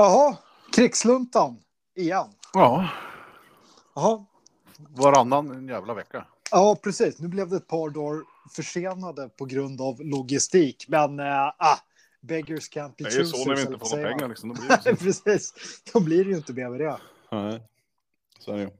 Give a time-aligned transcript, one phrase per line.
[0.00, 0.36] Jaha,
[0.72, 1.62] krigsluntan
[1.96, 2.26] igen.
[2.52, 2.88] Ja,
[3.94, 4.24] Jaha.
[4.76, 6.26] varannan en jävla vecka.
[6.50, 7.18] Ja, precis.
[7.18, 8.24] Nu blev det ett par dagar
[8.56, 10.84] försenade på grund av logistik.
[10.88, 11.26] Men äh,
[11.58, 11.78] ah,
[12.20, 14.48] beggars can't be Det är ju så när vi choosers, inte får några pengar liksom.
[14.48, 15.54] Då blir precis.
[15.92, 17.00] Då blir det ju inte mer med det.
[17.30, 17.62] Nej,
[18.38, 18.70] så är det ju.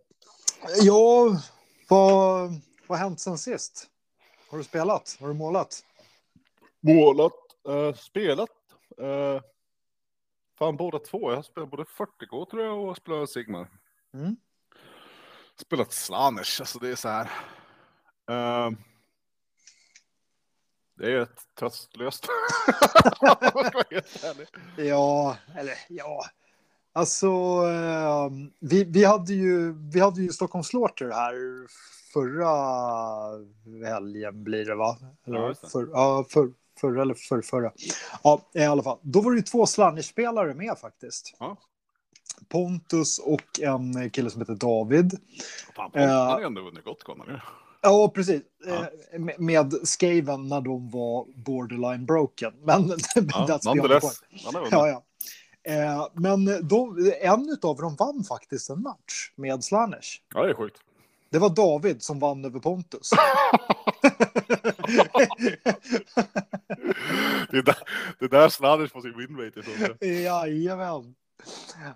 [0.83, 1.41] Ja,
[1.89, 2.51] vad,
[2.87, 3.87] vad har hänt sen sist?
[4.51, 5.17] Har du spelat?
[5.21, 5.85] Har du målat?
[6.81, 7.33] Målat,
[7.69, 8.51] eh, spelat.
[8.99, 9.43] eh,
[10.61, 11.31] fan båda två.
[11.31, 13.69] Jag har spelat både 40K tror jag och spelat Sigmar.
[14.15, 14.37] Mm.
[15.57, 17.31] Spelat Slanish, alltså det är så här.
[18.31, 18.71] eh,
[20.99, 22.27] det är ett tröstlöst.
[24.77, 26.25] Ja, eller ja.
[26.93, 27.27] Alltså,
[27.67, 31.35] eh, vi, vi, hade ju, vi hade ju Stockholm Slaughter här
[32.13, 32.49] förra
[33.89, 34.97] helgen blir det va?
[35.27, 35.71] Eller, Ja, det.
[35.71, 37.73] För, ja, för, förra eller för, förra.
[38.23, 38.99] Ja, i alla fall.
[39.03, 41.35] Då var det ju två Slanish-spelare med faktiskt.
[41.39, 41.57] Ja.
[42.49, 45.19] Pontus och en kille som heter David.
[45.77, 46.09] Fan, Eh.
[46.09, 46.85] han har ju ändå vunnit
[47.27, 47.41] nu.
[47.83, 48.43] Ja, precis.
[48.67, 48.87] Ja.
[49.13, 52.53] Eh, med- Med Skaven när de var borderline broken.
[52.63, 54.09] Men Ja, that's beyond the.
[54.71, 55.03] Ja, ja.
[55.73, 60.21] Eh, men de, en av dem vann faktiskt en match med Slanish.
[60.35, 60.77] Ja, det är sjukt.
[61.31, 63.11] Det var David som vann över Pontus.
[67.51, 67.77] Det är där,
[68.19, 70.07] det är där Slanish får sin winrate.
[70.07, 71.15] Jajamän.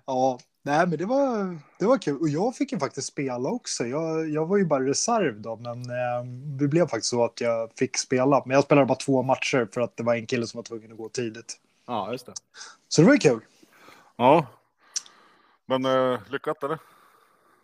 [0.05, 2.21] Ja, nej men det var, det var kul.
[2.21, 3.85] Och jag fick ju faktiskt spela också.
[3.85, 6.25] Jag, jag var ju bara reserv då, men eh,
[6.59, 8.43] det blev faktiskt så att jag fick spela.
[8.45, 10.91] Men jag spelade bara två matcher för att det var en kille som var tvungen
[10.91, 11.59] att gå tidigt.
[11.87, 12.33] Ja, just det.
[12.87, 13.39] Så det var ju kul.
[14.15, 14.47] Ja.
[15.65, 16.79] Men uh, lyckat eller?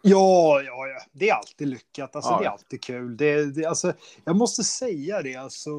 [0.02, 2.16] Ja, ja, ja, det är alltid lyckat.
[2.16, 3.18] Alltså, Ja, Det är alltid kul.
[3.18, 3.94] Det, det, alltså,
[4.26, 5.36] jag måste säga det.
[5.36, 5.70] Alltså,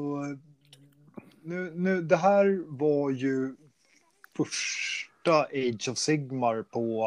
[1.42, 3.56] nu, nu, det här var ju
[4.36, 7.04] första Age of Sigmar på,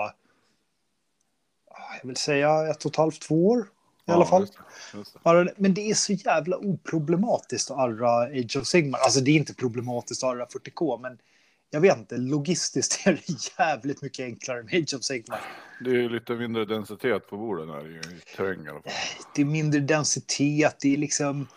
[1.71, 3.65] ah, jag vill säga ett och ett halvt, två år i
[4.05, 4.41] Ja, alla fall.
[4.41, 4.53] Just
[4.93, 5.53] det, just det.
[5.57, 8.99] Men det är så jävla oproblematiskt att arra Age of Sigmar.
[8.99, 11.17] Alltså det är inte problematiskt att arra 40K, men
[11.69, 15.41] jag vet inte, logistiskt är det jävligt mycket enklare med Age of Sigmar.
[15.79, 18.91] Det är lite mindre densitet på borden här i terräng i alla fall.
[19.35, 21.47] det är mindre densitet, det är liksom...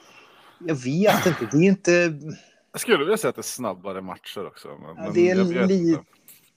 [0.58, 2.18] Jag vet inte, det är inte...
[2.72, 4.68] Jag skulle vilja säga att det är snabbare matcher också.
[4.68, 5.98] Men, Ja, det är li-.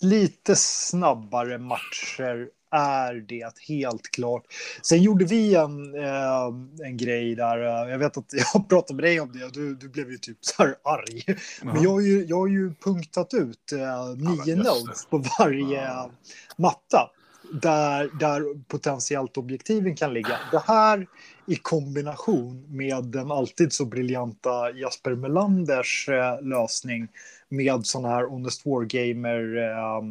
[0.02, 4.44] Lite snabbare matcher är det helt klart.
[4.82, 6.46] Sen gjorde vi en, eh,
[6.86, 9.76] en grej där, eh, jag vet att jag pratade med dig om det och du,
[9.76, 11.24] du blev ju typ så här arg.
[11.64, 14.64] Men jag har ju, jag har ju punktat ut eh, nio det.
[14.64, 16.12] nodes på varje Ja.
[16.58, 17.12] matta.
[17.54, 20.38] Där, där potentiellt objektiven kan ligga.
[20.52, 21.08] Det här
[21.46, 27.08] i kombination med den alltid så briljanta Jasper Melanders eh, lösning
[27.50, 30.02] med sån här Honest Wargamer eh,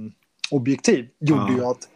[0.51, 1.57] objektiv gjorde Ja.
[1.57, 1.89] ju att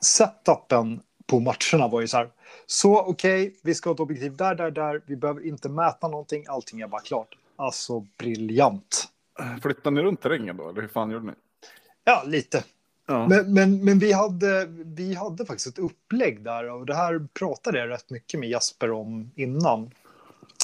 [0.00, 2.28] setupen på matcherna var ju så här.
[2.66, 5.00] Så okej, vi ska ha ett objektiv där, där, där.
[5.06, 6.44] Vi behöver inte mäta någonting.
[6.48, 7.28] Allting är bara klart.
[7.56, 9.08] Alltså briljant.
[9.62, 10.68] Flyttade ni runt terrängen då?
[10.68, 11.32] Eller hur fan gjorde ni?
[12.04, 12.64] Ja, lite.
[13.08, 13.28] Ja.
[13.28, 17.78] Men, men, men vi, hade, vi hade faktiskt ett upplägg där och det här pratade
[17.78, 19.90] jag rätt mycket med Jasper om innan.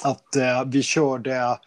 [0.02, 1.58] Att eh, vi körde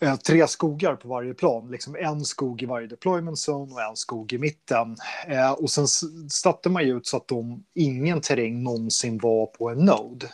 [0.00, 1.70] eh, tre skogar på varje plan.
[1.70, 4.96] Liksom en skog i varje deployment zone och en skog i mitten.
[5.26, 5.86] Eh, och sen
[6.30, 10.26] satte man ju ut så att de, ingen terräng någonsin var på en node.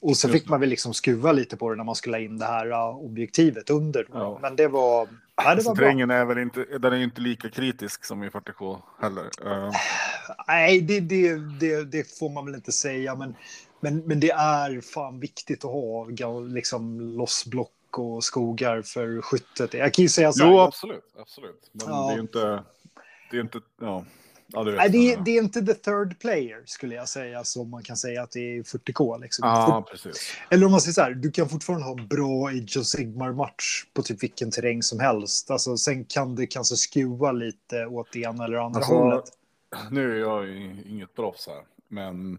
[0.00, 2.38] Och så fick man väl liksom skruva lite på det när man skulle ha in
[2.38, 4.06] det här eh, objektivet under.
[4.12, 4.38] Ja.
[4.42, 5.08] Men det var,
[5.44, 6.16] Alltså, var bra.
[6.16, 9.30] är väl inte, den är ju inte lika kritisk som i 40K heller.
[9.46, 9.70] Eh,
[10.48, 13.14] Nej, det, det, det, det får man väl inte säga.
[13.14, 13.34] Men,
[13.80, 19.74] men, men det är fan viktigt att ha liksom, lossblock och skogar för skyttet.
[19.74, 20.50] Jag kan ju säga så här.
[20.50, 21.14] jo, absolut.
[21.20, 21.70] absolut.
[21.72, 22.06] Men Ja.
[22.06, 22.64] det är ju inte...
[23.30, 23.60] Det är inte...
[23.80, 24.04] Ja,
[24.52, 24.62] ja.
[24.64, 28.22] Nej, det, det är inte the third player skulle jag säga som man kan säga
[28.22, 29.20] att det är i 40K.
[29.20, 29.48] Liksom.
[29.48, 30.36] Ja, precis.
[30.50, 33.84] Eller om man säger så här, du kan fortfarande ha en bra Age of Sigmar-match
[33.94, 35.50] på typ vilken terräng som helst.
[35.50, 39.24] Alltså, sen kan det kanske skruva lite åt det ena eller andra Alltså, hållet.
[39.90, 40.48] Nu är jag
[40.86, 42.38] inget proffs här, men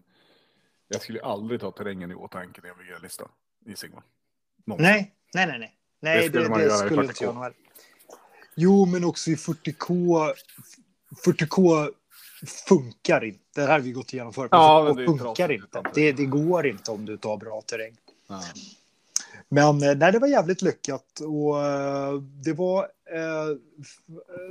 [0.88, 3.24] jag skulle aldrig ta terrängen i åtanke när jag bygger lista
[3.66, 4.04] i Sigma.
[4.66, 4.92] Någonsin.
[4.92, 5.59] Nej, nej, nej.
[5.59, 5.75] nej.
[6.00, 7.04] nej Det skulle det, man det skulle 40K.
[7.09, 7.57] inte jag nog heller.
[8.56, 10.33] Jo, men också i 40K.
[11.25, 11.89] 40K
[12.45, 13.40] funkar inte.
[13.56, 14.50] Det här har vi gått igenom förut.
[14.51, 15.84] Ja, 40K men det funkar inte.
[15.94, 17.95] Det, det går inte om du tar bra terräng.
[18.28, 18.42] Ja.
[19.50, 21.19] Men eh, nej, det var jävligt lyckat.
[21.19, 23.57] Och eh, det var eh,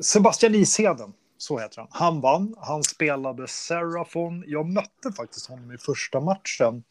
[0.02, 1.88] Sebastian Isheden, så heter han.
[1.90, 2.54] Han vann.
[2.58, 4.44] Han spelade Serafon.
[4.46, 6.82] Jag mötte faktiskt honom i första matchen.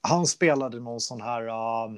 [0.00, 1.46] Han spelade någon sån här...
[1.46, 1.90] eh,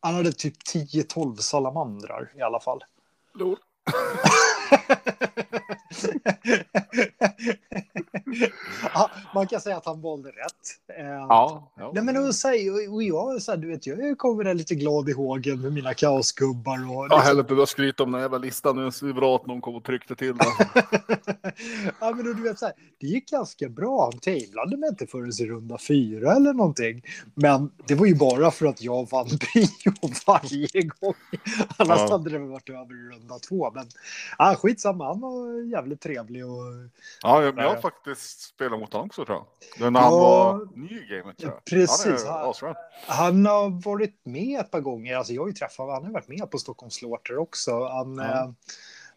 [0.00, 2.84] han hade typ 10-12 salamandrar i alla fall.
[3.34, 3.56] Lol.
[8.94, 10.98] ja, man kan säga att han valde rätt.
[10.98, 11.72] Eh, Ja.
[11.76, 11.90] ja.
[11.94, 15.08] Nej, men och, säg, och jag, så här, du vet, jag kommer där lite glad
[15.08, 16.96] i hågen med mina kaosgubbar.
[16.96, 18.90] Och, Ja, heller inte börja skryta om den jävla listan nu.
[18.90, 20.46] Så det är bra att någon kom och tryckte till den.
[22.00, 24.10] ja, men och du vet, så här, det gick ganska bra.
[24.12, 27.02] Han tablade mig inte förrän i runda fyra eller någonting.
[27.34, 29.92] Men det var ju bara för att jag vann prio
[30.26, 31.14] varje gång.
[31.76, 32.08] Annars Ja.
[32.10, 33.70] hade det varit över i runda två.
[33.74, 33.86] Men
[34.56, 36.46] ja, skitsamma, han var jävligt trevlig.
[36.46, 36.62] Och,
[37.22, 37.82] Ja, jag, jag har Nej.
[37.82, 39.46] faktiskt spelat mot honom också tror jag.
[39.80, 40.18] Men när han Ja.
[40.20, 41.64] var ny i gamet tror jag.
[41.64, 42.24] Precis.
[42.26, 42.74] Han Han-.
[43.06, 45.16] Han har varit med ett par gånger.
[45.16, 45.94] Alltså jag har ju träffat honom.
[45.94, 47.84] Han har varit med på Stockholms Slaughter också.
[47.88, 48.50] Han, eh,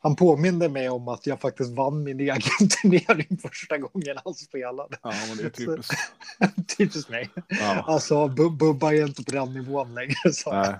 [0.01, 2.41] han påminde mig om att jag faktiskt vann min egen
[2.81, 4.97] turnering första gången han spelade.
[5.01, 5.94] Ja, men det är typiskt.
[6.77, 7.30] Typiskt mig.
[7.47, 7.83] Ja.
[7.88, 10.33] Alltså, Bu- Bubba är inte på den nivån längre.
[10.33, 10.51] Så.
[10.53, 10.75] Nej,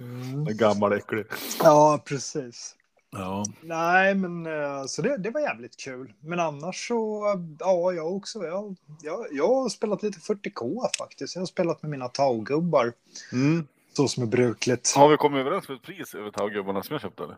[0.00, 0.46] Mm.
[0.46, 1.24] en gammal äcklig.
[1.62, 2.74] Ja, precis.
[3.10, 3.44] Ja.
[3.60, 6.12] Nej, men eh, så det, det var jävligt kul.
[6.20, 7.24] Men annars så,
[7.58, 8.44] ja, jag också.
[8.44, 11.34] Jag, jag, jag har spelat lite 40K faktiskt.
[11.34, 12.92] Jag har spelat med mina taugubbar.
[13.32, 13.66] Mm.
[13.92, 14.94] Så som är brukligt.
[14.96, 17.36] Har vi kommit överens med ett pris över taggubbarna som jag köpte eller?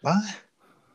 [0.00, 0.22] Va?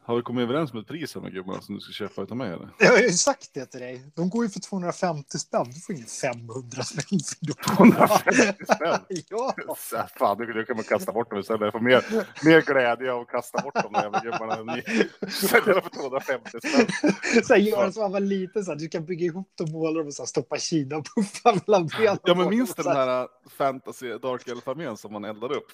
[0.09, 2.53] Har vi kommit överens med ett pris över gubbarna som du ska köpa utav mig
[2.53, 2.69] eller?
[2.79, 4.03] Jag har ju sagt det till dig.
[4.15, 5.65] De går ju för 250 spänn.
[5.73, 7.55] Du får ingen 500 spänn för dem.
[7.77, 8.99] 250 spänn?
[9.29, 9.53] ja.
[9.77, 11.61] Så Fan, nu, kan man kasta bort dem istället.
[11.61, 12.05] Jag får mer,
[12.45, 14.81] mer glädje av att kasta bort de där jävla gubbarna.
[15.29, 17.43] Sälja dem för 250 spänn.
[17.43, 18.65] Så här, gör som man var liten.
[18.65, 21.87] Så här, du kan bygga ihop dem, måla dem och så här, stoppa Kina-puffar mellan
[21.87, 22.17] benen.
[22.23, 23.27] Ja, men minns du den här, här
[23.57, 25.67] fantasy Dark Elf-armén som man eldade upp?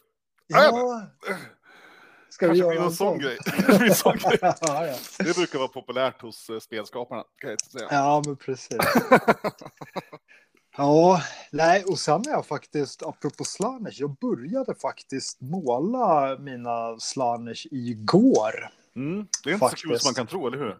[0.47, 1.01] Ja.
[2.35, 3.37] Ska vi göra en sån grej.
[3.67, 4.37] Det blir en sån grej.
[4.41, 4.95] ja, ja.
[5.17, 7.87] Det brukar vara populärt hos eh, spelskaparna, kan jag säga.
[7.91, 8.77] ja, men precis.
[10.77, 11.21] Ja,
[11.51, 18.69] nej, och sen är jag faktiskt, apropå Slanish, jag började faktiskt måla mina Slanish igår.
[18.95, 19.27] Mm.
[19.43, 20.01] Det är inte så kul Faktiskt.
[20.03, 20.77] som man kan tro, eller hur?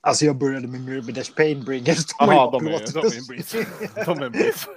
[0.00, 2.06] Alltså jag började med Myrmidash Painbringers.
[2.18, 3.66] Jaha, de ju är, de är en breeze.
[4.06, 4.68] De är en breeze.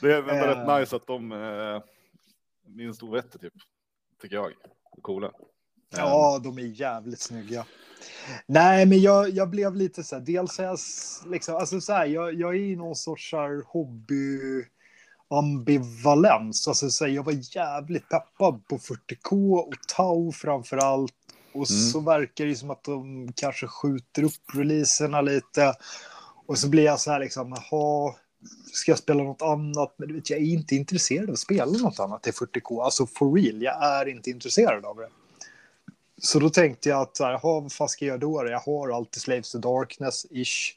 [0.00, 0.48] Det är ändå Eh.
[0.48, 1.82] rätt nice att de eh,
[2.66, 3.52] minst ovette, typ.
[4.22, 4.52] Tycker jag.
[5.02, 5.30] Coola.
[5.96, 7.66] Ja, de är jävligt snygga.
[8.46, 10.78] Nej, men jag, jag blev lite så här, dels är jag
[11.26, 13.34] liksom, alltså så här, jag, jag är i någon sorts
[13.66, 14.40] hobby
[15.28, 16.68] ambivalens.
[16.68, 21.14] Alltså så här, jag var jävligt peppad på 40K och Tau framför allt.
[21.54, 21.90] Och Mm.
[21.90, 25.74] så verkar det som att de kanske skjuter upp releaserna lite.
[26.46, 28.14] Och så blir jag så här liksom, jaha,
[28.72, 29.94] ska jag spela något annat?
[29.96, 32.84] Men du vet, jag är inte intresserad av att spela något annat i 40K.
[32.84, 35.08] Alltså for real, jag är inte intresserad av det.
[36.22, 38.50] Så då tänkte jag att, så här, vad fan ska jag göra då?
[38.50, 40.74] Jag har alltid Slaves to Darkness-ish.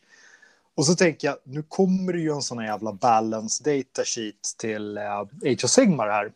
[0.75, 4.56] Och så tänker jag, nu kommer det ju en sån här jävla balance data sheet
[4.57, 6.31] till uh, Age of Sigmar här.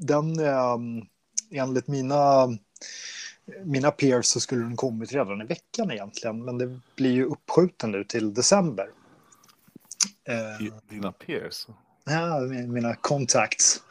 [0.00, 0.76] Den, eh,
[1.50, 2.48] enligt mina,
[3.64, 6.44] mina peers så skulle den kommit redan i veckan egentligen.
[6.44, 8.88] Men det blir ju uppskjuten nu till december.
[10.28, 11.66] Eh, Dina peers.
[12.04, 13.82] Ja, mi- mina contacts.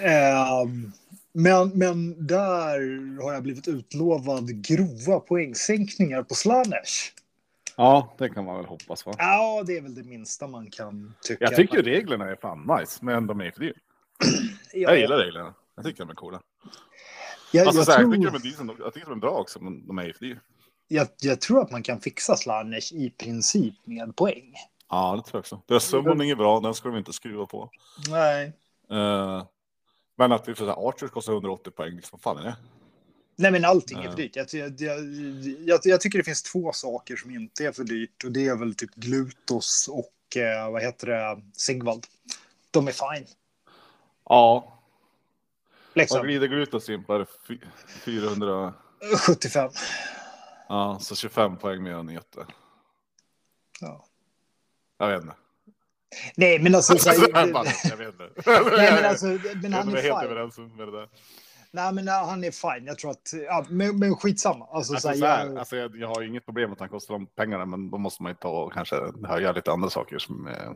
[0.00, 0.92] Ehm,
[1.32, 2.78] men, men där
[3.22, 7.12] har jag blivit utlovad grova poängsänkningar på Slanish.
[7.76, 9.12] Ja, det kan man väl hoppas va?
[9.18, 11.44] Ja, det är väl det minsta man kan tycka.
[11.44, 13.74] Jag tycker reglerna är fan nice, men de är för dyra.
[14.72, 15.54] ja, Jag gillar reglerna.
[15.76, 16.40] Jag tycker de är coola.
[17.52, 19.20] jag, Alltså, jag, så här, jag, tror, tycker de är decent, jag tycker de är
[19.20, 20.38] bra också, men de är för dyra.
[20.88, 24.54] jag, jag tror att man kan fixa Slanish i princip med poäng.
[24.92, 25.60] Ja, det tror jag också.
[25.66, 27.70] Deras summoning är bra, den ska de inte skruva på.
[28.08, 28.52] Nej.
[28.90, 29.44] Eh,
[30.16, 32.56] men att vi får säga Archers kostar 180 poäng, liksom, vad fan är det?
[33.36, 34.36] Nej, men allting är för dyrt.
[34.36, 34.80] Jag, jag,
[35.60, 38.24] jag, jag, tycker det finns två saker som inte är för dyrt.
[38.24, 42.06] Och det är väl typ Glutos och eh, vad heter det, Sigvald.
[42.70, 43.26] De är fine.
[44.28, 44.78] Ja,
[45.94, 46.22] vad Liksom.
[46.22, 47.14] glider Glutos in på?
[47.14, 48.74] Är det fy- 400?
[49.26, 49.70] 75.
[50.68, 52.46] Ja, så 25 poäng mer än Göte.
[53.80, 54.06] Ja.
[55.02, 55.36] Jag vet inte.
[56.34, 56.98] Nej, men alltså...
[56.98, 58.30] Så jag bara, jag vet inte.
[58.76, 59.26] nej, men alltså,
[59.62, 60.30] men han är är helt fine.
[60.30, 61.08] överens med det där.
[61.70, 62.86] Nej, men han är fine.
[62.86, 63.32] Jag tror att...
[63.46, 64.66] Ja, men, men skitsamma.
[64.70, 66.80] Alltså, Alltså, så så här, jag, alltså, jag, jag har ju inget problem med att
[66.80, 69.90] han kostar de pengarna, men då måste man ju ta och kanske höja lite andra
[69.90, 70.70] saker som eh,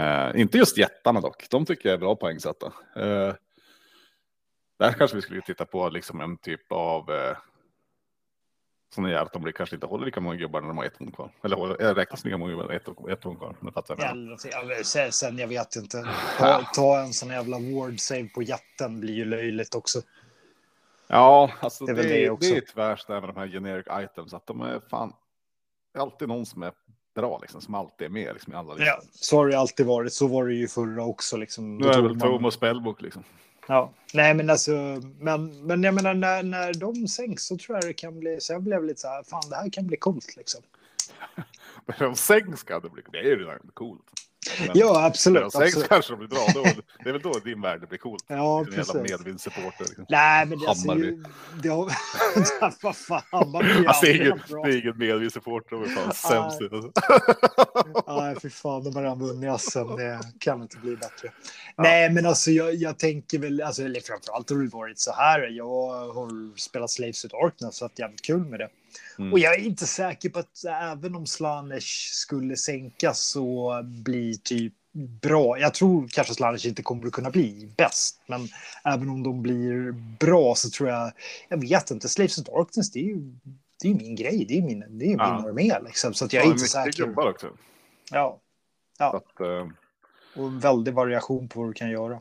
[0.00, 1.46] eh, inte just jättarna dock.
[1.50, 2.66] De tycker jag är bra poängsatta.
[2.96, 3.34] Eh,
[4.78, 7.36] där kanske vi skulle titta på liksom en typ av eh,
[8.94, 10.96] som gör att de blir kanske inte håller lika många gubbar när de har ett
[10.98, 11.30] horn kvar.
[11.44, 13.56] Eller håller, räknas lika många gubbar när ett, ett horn kvar.
[13.60, 14.86] Men fattar jag.
[14.86, 16.08] Sen, sen, jag vet inte.
[16.38, 20.02] Ta, ta en sån jävla ward save på jätten blir ju löjligt också.
[21.06, 22.50] Ja, alltså Det det är det det, också.
[22.50, 25.12] är tyvärr det här med de här generic items, att de är fan
[25.92, 26.72] det är alltid någon som är
[27.14, 28.86] bra, liksom, som alltid är med liksom, i alla listor.
[28.86, 30.12] Ja, så har det alltid varit.
[30.12, 31.36] Så var det ju förra också.
[31.36, 31.76] Liksom.
[31.78, 33.24] Nu är det väl man- Tom och Spellbook liksom.
[33.70, 37.84] Ja, nej men alltså, men, men jag menar när, när de sänks så tror jag
[37.84, 40.36] det kan bli, så jag blev lite så här, fan det här kan bli coolt
[40.36, 40.60] liksom.
[41.86, 44.19] Men de sänks kan det bli, det är ju redan coolt.
[44.58, 45.34] Men Ja, absolut.
[45.54, 45.88] när de absolut.
[45.88, 46.62] kanske de blir bra, då,
[47.04, 48.24] det är väl då din värld blir coolt.
[48.26, 49.10] Ja, En jävla precis.
[49.10, 49.84] medvindssupporter.
[49.84, 50.06] Liksom.
[50.08, 51.06] Nej, men det, alltså, Hammarby.
[51.06, 51.24] ju-
[51.62, 51.92] det har...
[52.82, 56.14] vad fan, Hammarby är Alltså, det är ingen, det är ingen medvindssupporter, de är fan
[56.14, 56.72] sämst.
[56.72, 56.92] Alltså.
[58.06, 59.96] Nej, fy fan, de har redan vunnit SM.
[59.96, 61.32] Det kan inte bli bättre.
[61.76, 65.40] Nej, men alltså jag, jag tänker väl, alltså, eller framförallt har det varit så här.
[65.48, 65.66] Jag
[66.14, 68.68] har spelat Slaves of Darkness, så att jävligt kul med det.
[69.18, 69.32] Mm.
[69.32, 74.72] Och jag är inte säker på att även om Slanish skulle sänkas så blir typ
[75.22, 75.58] bra.
[75.58, 78.48] Jag tror kanske Slanish inte kommer att kunna bli bäst, men
[78.84, 81.12] även om de blir bra så tror jag,
[81.48, 83.16] jag vet inte, Slaves of Darkness, det är ju
[83.82, 85.48] det är min grej, det är min, det är min Ja.
[85.48, 87.06] armé liksom, så att jag Ja, är inte säker.
[87.06, 87.48] gubbar också.
[88.10, 88.40] Ja,
[88.98, 89.68] Så Att, eh,
[90.36, 92.20] och en väldig variation på vad du kan göra.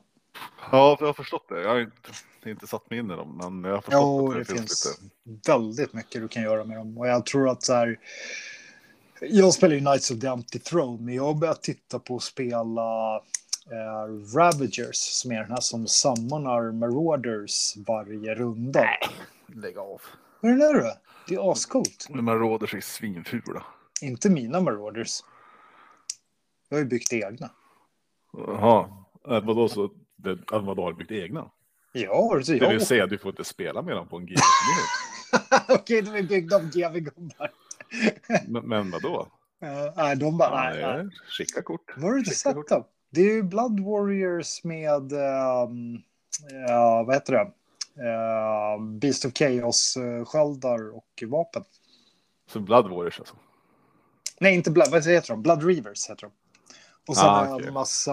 [0.72, 1.62] ja, jag har förstått det.
[1.62, 2.10] Jag har inte,
[2.46, 5.00] inte satt mig in i dem, men jag har förstått Jo, att det det, finns,
[5.26, 5.52] lite.
[5.52, 6.98] väldigt mycket du kan göra med dem.
[6.98, 8.00] Och jag tror att så här,
[9.22, 12.24] jag spelar ju Knights of the Empty Throne, men jag har börjat titta på att
[12.24, 13.16] spela
[13.72, 18.86] eh, Ravagers, som är den här som sammanar Marauders varje runda.
[19.48, 20.02] Lägg av.
[20.42, 20.94] Vad är det där då?
[21.28, 22.08] Det är ascoolt.
[22.10, 23.64] Men man råder sig svinfula.
[24.02, 25.20] Inte mina Marauders.
[26.70, 27.50] Jag har ju byggt egna.
[28.38, 28.90] Jaha,
[29.30, 29.92] äh, vadå så?
[30.16, 31.52] Det, vadå, har du byggt egna?
[31.92, 32.82] Ja, det Det vill jag.
[32.82, 34.42] säga, du får inte spela med dem på en GP.
[35.70, 37.52] Okej, de är byggda av GV-gubbar.
[38.48, 39.28] men, men vadå?
[39.60, 41.10] Ja, nej, de bara, nej, nej.
[41.38, 41.92] Skicka kort.
[42.02, 42.70] Har du inte Skicka sett kort.
[42.70, 42.84] dem?
[43.10, 45.98] Det är ju Blood Warriors med, ehm,
[46.68, 47.52] ja, vad heter det?
[48.04, 51.64] Uh, Beast of Chaos-sköldar och vapen.
[52.52, 53.36] Så Blood Warriors alltså.
[54.40, 55.42] Nej, inte Blood, vad heter de?
[55.44, 56.32] Blood Reavers heter de.
[57.10, 57.68] Och sen Ah, jag okej.
[57.68, 58.12] en massa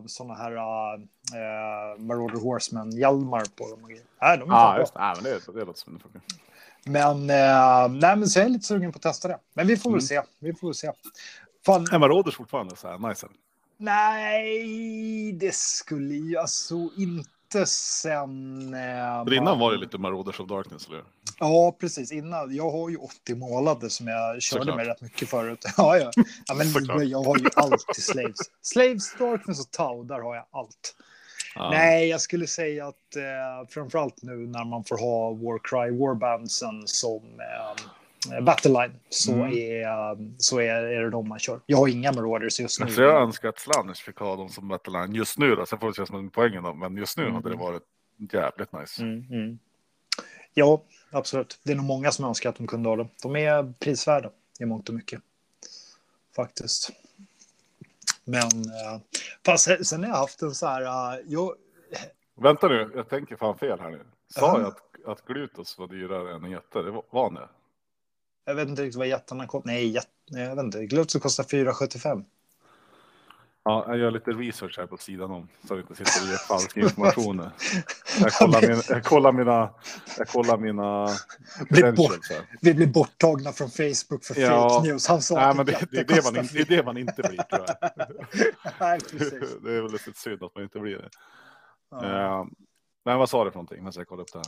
[0.00, 3.82] uh, sådana här uh, Marauder Horseman-hjälmar på dem.
[3.82, 4.04] och grejer.
[4.20, 4.76] Nej, de är bra.
[4.78, 5.00] just det.
[5.00, 6.20] Ja, men det, det låter som det funkar.
[6.84, 9.38] Men, eh, nej, men så jag är lite sugen på att testa det.
[9.54, 10.00] Men vi får väl Mm.
[10.06, 10.22] se.
[10.38, 10.90] Vi får väl se.
[11.66, 13.26] Fan, Är Marauders fortfarande så här nice?
[13.76, 18.74] Nej, det skulle ju alltså inte sen...
[18.74, 21.04] Eh, För innan man- var det lite Marauders of Darkness, eller hur?
[21.38, 22.12] Ja, precis.
[22.12, 22.54] Innan.
[22.56, 24.76] Jag har ju 80 målade som jag körde Såklart.
[24.76, 25.64] med rätt mycket förut.
[25.76, 26.10] Ja, ja.
[26.46, 27.02] ja men Såklart.
[27.04, 28.36] jag har ju allt i Slaves.
[28.62, 30.94] Slaves, Darkness och Tau, där har jag allt.
[31.54, 31.70] Ja.
[31.70, 37.22] Nej, jag skulle säga att eh, framförallt nu när man får ha Warcry Warbandsen som
[38.32, 39.46] eh, Battleline så, Mm.
[39.52, 41.60] är, eh, så är, är det de man kör.
[41.66, 42.84] Jag har inga Marauders just nu.
[42.86, 45.54] Alltså jag önskar att Slanish fick ha dem som Battleline just nu.
[45.54, 45.66] Då.
[45.66, 46.74] Sen får vi se som en poängen då.
[46.74, 47.34] Men just nu Mm.
[47.34, 47.82] hade det varit
[48.32, 49.02] jävligt nice.
[49.02, 49.58] Mm, mm.
[50.54, 51.58] Ja, absolut.
[51.62, 53.08] Det är nog många som önskar att de kunde ha dem.
[53.22, 55.20] De är prisvärda i mångt och mycket.
[56.36, 56.90] Faktiskt.
[58.24, 59.00] Men eh,
[59.46, 60.82] fast sen- har jag haft en så här.
[60.82, 61.54] eh, jag,
[62.34, 64.00] Vänta nu, jag tänker fan fel här nu.
[64.28, 64.60] Sa Ja.
[64.60, 66.82] jag att, att Glutos var dyrare än jätte?
[66.82, 67.48] Det var, var det?
[68.44, 69.66] jag vet inte riktigt vad jättarna kostar.
[69.70, 70.86] Nej, jätt, nej, jag vet inte.
[70.86, 72.24] Glutz kostar 475.
[73.68, 76.36] Ja, jag gör lite research här på sidan om så jag inte sitter och ger
[76.36, 77.50] falsk information.
[78.20, 79.70] Jag kollar, min, jag kollar mina,
[80.18, 81.08] jag kollar mina
[81.68, 82.40] credentials här.
[82.60, 84.68] Vi blir borttagna från Facebook för Ja.
[84.70, 85.08] fake news.
[85.08, 87.22] Han sa Nej, att men det, det, är det, man det är det man inte
[87.22, 87.90] blir tror jag.
[88.80, 89.56] Nej, precis.
[89.64, 91.08] Det är väl lite synd att man inte blir det.
[91.90, 92.40] Ja.
[92.40, 92.46] Eh,
[93.04, 93.82] Men vad sa du för någonting?
[93.84, 94.46] Men jag kollar upp det här.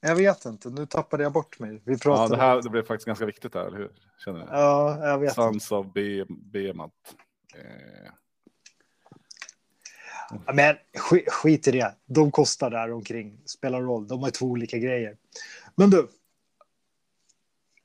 [0.00, 0.68] Jag vet inte.
[0.70, 1.82] Nu tappade jag bort mig.
[1.84, 2.36] Vi Ja, pratade.
[2.36, 3.90] det här det blev faktiskt ganska viktigt här, eller hur?
[4.24, 4.46] Känner du?
[4.50, 5.34] Ja, jag vet inte.
[5.34, 6.94] Sons of B- Behemoth.
[7.54, 7.60] Eh,
[8.04, 8.10] Ja,
[10.54, 11.94] Men skit, skit i det.
[12.06, 13.38] De kostar där omkring.
[13.44, 14.08] Spelar roll.
[14.08, 15.16] De har två olika grejer.
[15.74, 16.08] Men du.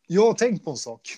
[0.08, 1.18] Jag har tänkt på en sak.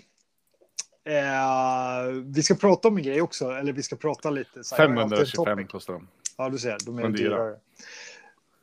[1.06, 3.50] Eh, vi ska prata om en grej också.
[3.52, 4.64] Eller vi ska prata lite.
[4.64, 5.72] Så här, jag har alltid en 525 topic.
[5.72, 6.08] kostar de.
[6.38, 6.78] Ja, du ser.
[6.86, 7.30] De är Men dyra.
[7.30, 7.56] dyrare.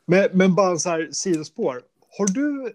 [0.06, 1.82] Men, men bara så här sidospår.
[2.18, 2.74] Har du...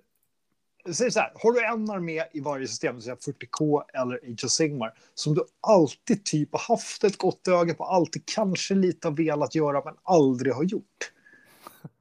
[0.92, 4.52] Säg så här, har du en armé i varje system, så 40K eller Age of
[4.52, 9.16] Sigmar, som du alltid typ har haft ett gott öga på, alltid kanske lite har
[9.16, 11.12] velat göra, men aldrig har gjort?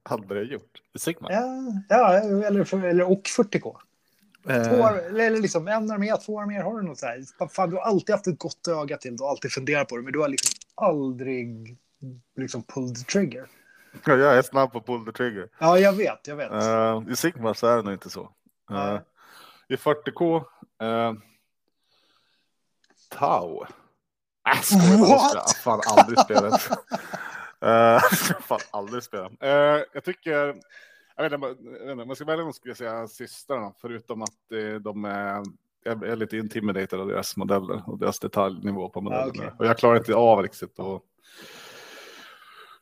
[0.03, 0.83] Aldrig gjort.
[0.99, 1.33] Sigma.
[1.33, 3.77] Ja, ja eller, eller, och 40K.
[4.45, 7.49] Två, Eh, eller eller liksom en armé, två arméer, har du något så här?
[7.49, 10.03] Fan, du har alltid haft ett gott öga till, du har alltid funderat på det,
[10.03, 11.77] men du har liksom aldrig
[12.37, 13.47] liksom pulled the trigger.
[14.07, 15.49] ja, jag är snabb på pull the trigger.
[15.59, 16.53] Ja, jag vet, jag vet.
[16.53, 18.31] Eh, I Sigma så är det nog inte så.
[18.75, 19.01] Eh, Nej.
[19.69, 20.37] I 40K.
[20.83, 21.15] Uh,
[23.11, 23.67] Tau.
[24.49, 25.35] Äh, skojar, What?
[25.35, 26.71] Jag fan aldrig spelat.
[27.65, 28.01] uh,
[28.41, 29.33] fan aldrig spelat.
[29.33, 30.63] Uh, jag tycker,
[31.17, 33.73] jag vet inte, jag vet inte, om jag ska välja någon skulle jag säga systrarna,
[33.81, 35.43] förutom att eh, de är,
[35.85, 39.31] jag är lite intimidated av deras modeller och deras detaljnivå på modellerna.
[39.31, 39.51] okej.
[39.59, 41.03] Och jag klarar inte av riktigt att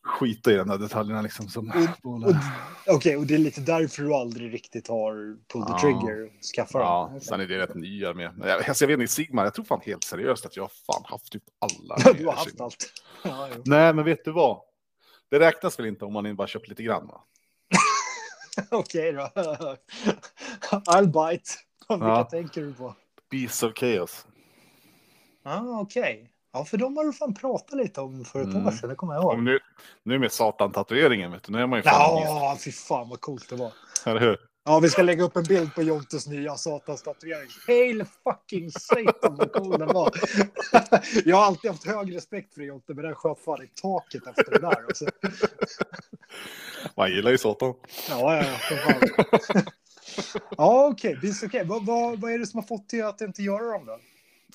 [0.05, 1.49] skita i de där detaljerna liksom.
[1.49, 6.25] Som Okej, okay, och det är lite därför du aldrig riktigt har pull the trigger
[6.25, 7.21] och skaffa ja, dem.
[7.21, 8.33] sen är det rätt nya med.
[8.45, 11.03] Jag, alltså, jag vet inte, Sigmar, jag tror fan helt seriöst att jag har fan
[11.05, 11.97] haft typ alla.
[12.15, 12.93] du har haft allt.
[13.23, 14.61] Ja, Nej, men vet du vad?
[15.31, 17.25] Det räknas väl inte om man bara köpt lite grann va?
[18.71, 19.21] Okej då.
[20.71, 21.51] I'll bite.
[21.89, 22.25] Vilka ja.
[22.25, 22.95] tänker du på?
[23.31, 24.27] Beasts of Chaos.
[25.43, 26.03] Ah, Okej.
[26.03, 26.30] Okay.
[26.53, 28.67] Ja, för de har du fan pratat lite om för ett mm.
[28.67, 29.43] år sedan, det kommer jag ihåg.
[29.43, 29.59] nu,
[30.03, 32.23] nu med satan-tatueringen, vet du, nu är man ju fan...
[32.23, 33.73] Ja, fy fan vad coolt det var.
[34.07, 34.51] Eller hur?
[34.65, 37.49] Ja, vi ska lägga upp en bild på Jontes nya satans-tatuering.
[37.67, 40.11] Hail fucking Satan vad cool den var.
[41.25, 44.51] jag har alltid haft hög respekt för Jonte, men den sköt fan i taket efter
[44.51, 44.85] det där.
[44.85, 45.07] Alltså.
[46.97, 47.75] Man gillar ju Satan.
[48.09, 48.95] Ja, ja, ja.
[50.57, 51.17] ja, okej.
[51.17, 51.31] Okay.
[51.47, 51.65] okay.
[51.65, 53.99] Vad, vad, vad är det som har fått dig att inte göra dem då?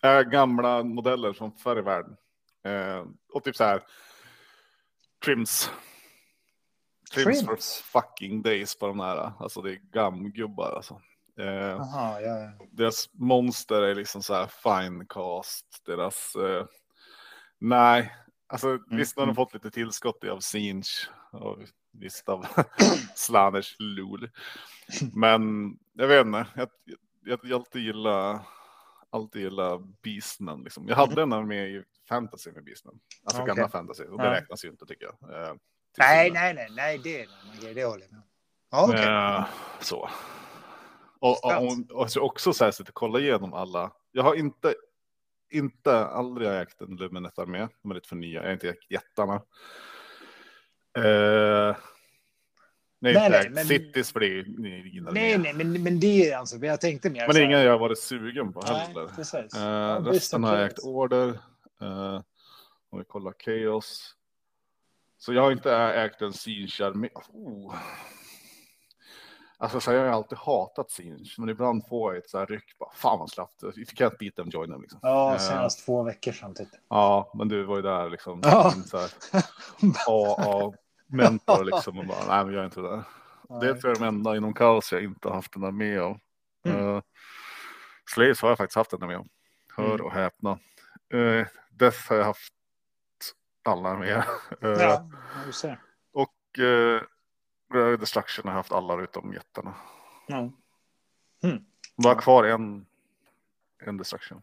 [0.03, 2.17] Äh, gamla modeller från förr i världen.
[2.65, 3.83] Eh, och typ så här.
[5.25, 5.71] Trims.
[7.13, 9.31] Trims, Trims for fucking days på de här.
[9.39, 11.01] Alltså det är gamgubbar alltså.
[11.39, 12.65] Eh, Aha, ja, ja.
[12.71, 15.65] Deras monster är liksom så här fine cast.
[15.85, 16.35] Deras.
[16.35, 16.65] Eh,
[17.59, 18.15] nej,
[18.47, 18.81] alltså mm.
[18.89, 21.09] visst har de fått lite tillskott av Sinch.
[21.31, 21.59] Och
[21.91, 22.45] visst av
[23.15, 24.29] Slaners Lul.
[25.13, 26.45] Men jag vet inte.
[26.55, 26.69] Jag,
[27.25, 28.39] jag, jag alltid gillar
[29.15, 30.63] alltid gillat Beastman.
[30.63, 30.87] Liksom.
[30.87, 32.99] Jag hade en med i fantasy med Beastman.
[33.23, 33.55] Alltså okay.
[33.55, 34.03] gamla fantasy.
[34.03, 34.31] Och det ja.
[34.31, 35.43] räknas ju inte tycker jag.
[35.43, 35.53] Eh,
[35.97, 37.27] nej, nej, nej, nej, det är
[37.61, 37.73] grej.
[37.73, 38.21] Det håller jag med
[38.75, 39.05] ja, okay.
[39.05, 39.45] eh,
[39.79, 40.09] Så.
[41.19, 43.91] Och, och, och, och så också så här, så att kolla igenom alla.
[44.11, 44.75] Jag har inte,
[45.51, 47.67] inte, aldrig ägt en Luminet armé.
[47.81, 48.39] De är lite för nya.
[48.39, 49.41] Jag har inte ägt jättarna.
[50.97, 51.75] Eh,
[53.13, 53.65] Nej, nej, nej men...
[53.65, 57.27] Cities för det nej, nej, nej, men, men det är alltså, jag tänkte mer.
[57.27, 59.09] Men inga jag har varit sugen på heller.
[59.53, 61.27] Nej, uh, resten har jag ägt Order.
[61.81, 62.21] Uh,
[62.89, 64.15] om vi kollar Chaos.
[65.17, 67.09] Så jag har inte ägt en Sinch armé.
[67.13, 67.75] Oh.
[69.57, 72.77] Alltså så jag har alltid hatat Sinch, men ibland får jag ett så här ryck.
[72.79, 73.63] Bara, Fan vad slappt.
[73.75, 74.99] Vi fick inte beat them join them liksom.
[75.01, 76.67] Ja, senast uh, två veckor typ.
[76.89, 78.41] Ja, men du var ju där liksom.
[78.43, 78.73] Ja.
[78.85, 79.09] Så här,
[80.07, 80.73] A, A,
[81.07, 83.03] mentor liksom och bara, nej men jag är inte det.
[83.49, 83.59] Nej.
[83.61, 86.19] Det är för de enda inom kaos jag inte haft den där med om.
[86.65, 86.85] Mm.
[86.85, 87.01] Uh,
[88.09, 89.29] Slaves har jag faktiskt haft den där med om.
[89.75, 90.05] Hör mm.
[90.05, 90.59] och häpna.
[91.13, 92.53] Uh, Death har jag haft
[93.63, 94.17] alla med.
[94.63, 95.09] Uh, ja,
[95.45, 95.81] du ser.
[96.11, 99.73] Och uh, Destruction har jag haft alla utom jättarna.
[100.29, 100.51] Mm.
[101.43, 101.65] Mm.
[102.03, 102.85] Bara kvar en,
[103.79, 104.41] en Destruction.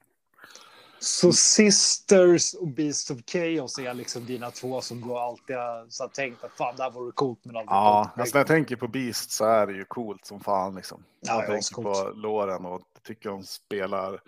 [1.02, 6.44] Så Sisters och Beast of Chaos är liksom dina två som du alltid har tänkt
[6.44, 9.44] att fan det här vore coolt men Ja, alltså när jag tänker på Beast så
[9.44, 11.04] är det ju coolt som fan liksom.
[11.20, 14.20] Ja, jag tänker på låren och tycker de spelar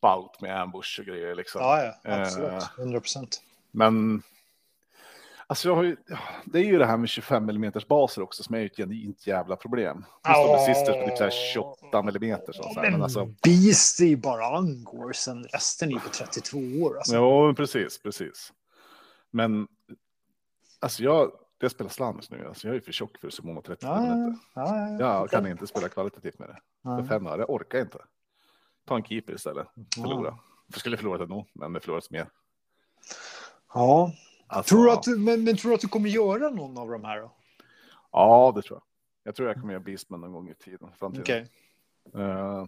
[0.00, 1.60] ballt med ambush och grejer liksom.
[1.60, 2.64] Ja, ja absolut.
[2.78, 3.42] 100 procent.
[3.70, 4.22] Men
[5.46, 5.96] Alltså jag har ju,
[6.44, 9.56] det är ju det här med 25 mm baser också som är ett genuint jävla
[9.56, 10.04] problem.
[10.28, 10.66] Just oh.
[10.66, 12.38] sisters på typ så här 28 mm.
[12.46, 13.26] Så, så här, men alltså...
[13.42, 16.96] Beast är ju bara angår, sen resten är på 32 år.
[16.96, 17.14] Alltså.
[17.14, 18.52] Ja, precis, precis.
[19.30, 19.68] Men
[20.80, 23.60] alltså jag, det spelar slams nu, alltså jag är ju för tjock för så många
[23.60, 24.38] 30 ja, minuter.
[24.54, 26.58] Ja, ja, ja, jag kan inte spela kvalitativt med det.
[26.82, 27.98] För fem öre, jag orkar inte.
[28.86, 30.38] Ta en keeper istället, förlora.
[30.66, 32.28] Jag skulle förlorat ändå, men det förlorats mer.
[33.74, 34.12] Ja,
[34.54, 37.20] Alltså, tror att men, men tror du att du kommer göra någon av de här
[37.20, 37.30] då?
[38.12, 38.84] Ja, det tror jag.
[39.24, 40.88] Jag tror jag kommer göra Beastman någon gång i tiden.
[41.00, 41.44] Okay.
[42.16, 42.66] Uh,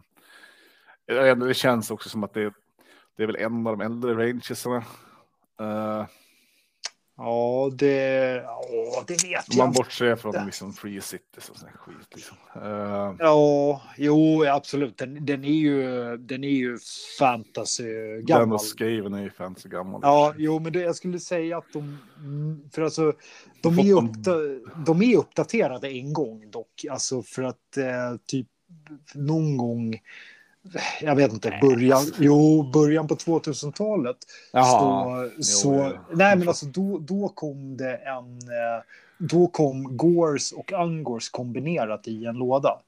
[1.35, 2.53] det känns också som att det,
[3.17, 4.85] det är väl en av de äldre rangesarna.
[5.61, 6.07] Uh,
[7.19, 7.95] Ja, det,
[8.45, 9.59] ja, det vet jag inte.
[9.59, 12.15] Man bortser från liksom Free Cities och sån skit.
[12.15, 12.37] Liksom.
[12.57, 13.15] Uh...
[13.19, 14.99] Ja, jo, absolut.
[14.99, 16.79] Den, den, är ju, den är ju
[17.19, 17.85] fantasy
[18.23, 18.43] gammal.
[18.43, 20.01] Den och Skaven är ju fantasy gammal.
[20.05, 21.99] Ja, jo, men det, jag skulle säga att de,
[22.73, 23.13] för alltså,
[23.63, 24.33] de är, uppda,
[24.87, 26.85] de är uppdaterade en gång dock.
[26.91, 28.47] Alltså för att eh, typ
[29.15, 30.01] någon gång
[31.01, 34.17] jag vet inte, början, jo, början på 2000-talet.
[34.53, 38.83] Så, så, jo, nej men alltså då, då kom det en, eh,
[39.19, 42.79] då kom Gores och Angors kombinerat i en låda.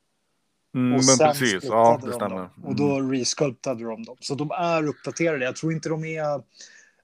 [0.74, 2.36] Mm, och men precis, ja det stämmer.
[2.36, 2.64] Mm.
[2.64, 3.12] Och då mm.
[3.12, 4.16] resculptade de dem.
[4.20, 5.44] Så de är uppdaterade.
[5.44, 6.42] Jag tror inte de är,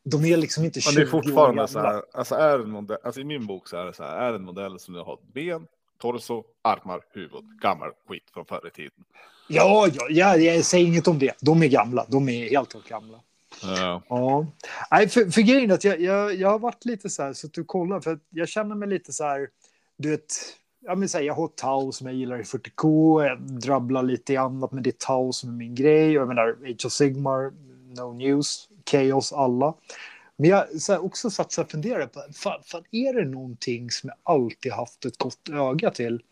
[0.04, 2.98] de är liksom inte 20 Men det är fortfarande så här, alltså är en modell,
[3.04, 5.66] alltså i min bok så är det så här, är en modell som har ben,
[6.05, 9.05] torso, armar, huvud, gammal skit från förr i tiden.
[9.49, 11.37] Ja, ja, ja, jag säger inget om det.
[11.40, 12.07] De är gamla.
[12.09, 13.21] De är helt och gamla.
[13.62, 14.03] Ja.
[14.09, 14.47] ja.
[14.90, 17.47] Nej, för, för grejen är att jag, jag, jag har varit lite så här, så
[17.47, 19.49] att du kollar, för jag känner mig lite så här,
[19.97, 20.35] du vet,
[20.81, 24.73] ja men jag har Tau som jag gillar i 40K, jag drabblar lite i annat,
[24.73, 27.53] men det är Tau som är min grej, jag menar Age of Sigmar,
[27.97, 29.75] No News, Chaos, alla.
[30.37, 34.09] Men jag så här, också satt och funderade på, fan, fan, är det någonting som
[34.09, 36.23] jag alltid haft ett gott öga till?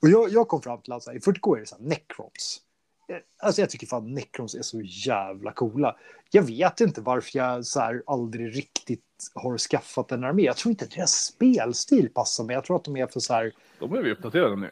[0.00, 1.84] Och jag, jag kom fram till att så här, i 40K är det så här,
[1.84, 2.60] Necrons.
[3.08, 5.96] Eh, Alltså jag tycker fan Necrons är så jävla coola.
[6.30, 10.42] Jag vet inte varför jag så här, aldrig riktigt har skaffat en armé.
[10.42, 12.54] Jag tror inte deras spelstil passar mig.
[12.54, 13.52] Jag tror att de är för så här...
[13.78, 14.70] De är vi uppdaterade nu.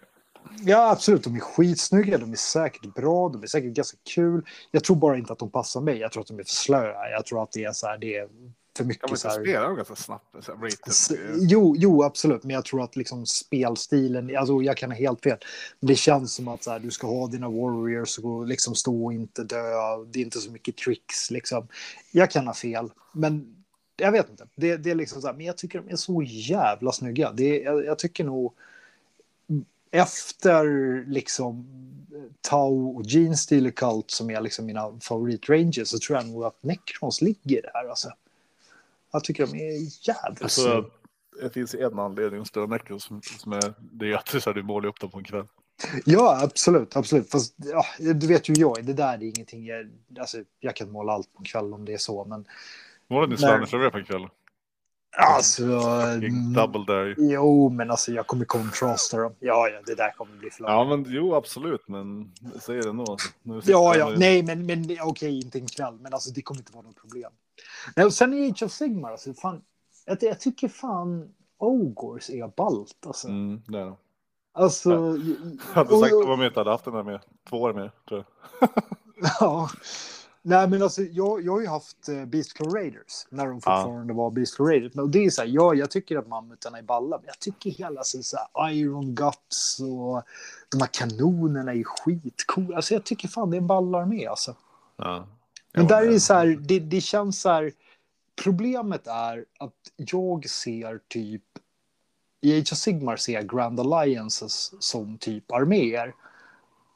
[0.64, 1.24] Ja, absolut.
[1.24, 2.18] De är skitsnygga.
[2.18, 3.28] De är säkert bra.
[3.28, 4.46] De är säkert ganska kul.
[4.70, 5.98] Jag tror bara inte att de passar mig.
[5.98, 7.10] Jag tror att de är för slöa.
[7.10, 8.28] Jag tror att det är så här, det är
[8.78, 9.40] för mycket men så så här...
[9.40, 10.24] spelar de ganska snabbt.
[10.40, 10.68] Så här.
[10.86, 11.10] S-
[11.40, 12.44] Jo, jo, absolut.
[12.44, 15.38] Men jag tror att liksom spelstilen, alltså jag kan ha helt fel.
[15.80, 19.04] Men det känns som att så här, du ska ha dina warriors och liksom stå
[19.04, 19.64] och inte dö.
[20.06, 21.68] Det är inte så mycket tricks liksom.
[22.10, 23.54] Jag kan ha fel, men
[23.96, 24.46] jag vet inte.
[24.56, 27.32] Det, det är liksom så här, men jag tycker de är så jävla snygga.
[27.32, 28.52] Det, jag, jag tycker nog
[29.90, 30.64] efter
[31.06, 31.66] liksom
[32.40, 36.62] Tau och Gene Stealer Cult som är liksom mina favoritranges så tror jag nog att
[36.62, 37.88] Necrons ligger där.
[37.90, 38.08] Alltså.
[39.12, 40.90] Jag tycker de är jävligt Alltså,
[41.42, 44.54] det finns en anledning att spela Necros som, som är, det är att så här,
[44.54, 45.46] du målar upp dem på en kväll.
[46.04, 46.96] Ja, absolut.
[46.96, 47.30] absolut.
[47.30, 48.84] Fast, ja, du vet ju jag.
[48.84, 49.90] Det där är ingenting jag...
[50.18, 52.44] Alltså, jag kan måla allt på en kväll om det är så, men...
[53.08, 53.36] Målar ni.
[53.36, 54.28] Slanners på en kväll?
[55.16, 55.62] Alltså...
[55.64, 57.14] Mm, Double dare.
[57.18, 59.34] Jo, men alltså jag kommer kontrasta dem.
[59.38, 63.16] Ja, ja, det där kommer bli för Ja, men jo, absolut, men säger det ändå.
[63.42, 66.72] Nu Ja, ja, nej, men, men okej, inte en kväll, men alltså det kommer inte
[66.72, 67.30] vara något problem.
[67.96, 69.62] Nej, och sen i Age of Sigmar, alltså, fan,
[70.06, 73.28] jag, jag tycker fan Ogors är ballt, alltså.
[73.28, 73.94] Mm, det är det.
[74.52, 75.16] Alltså, Jag
[75.74, 77.90] hade och- sagt att om jag inte hade haft den där med två år med,
[78.08, 78.24] tror
[78.60, 78.68] jag.
[79.40, 79.68] Ja.
[80.42, 84.14] Nej, men alltså, jag, jag har ju haft eh, Beast Claw Raiders när de fortfarande
[84.14, 84.94] var Beast Claw Raiders.
[84.94, 87.38] Men, och det är så här, ja, jag tycker att mammutarna är balla, men jag
[87.38, 90.22] tycker hela så, så här, Iron Guts och
[90.68, 92.76] de här kanonerna är skitcoola.
[92.76, 94.54] Alltså, jag tycker fan det är en ballarmé alltså.
[94.96, 95.26] Ja.
[95.74, 97.72] Men där är det- så här, det, det känns så här,
[98.42, 101.42] problemet är att jag ser typ,
[102.40, 106.14] i Age of Sigmar ser jag Grand Alliances som typ arméer.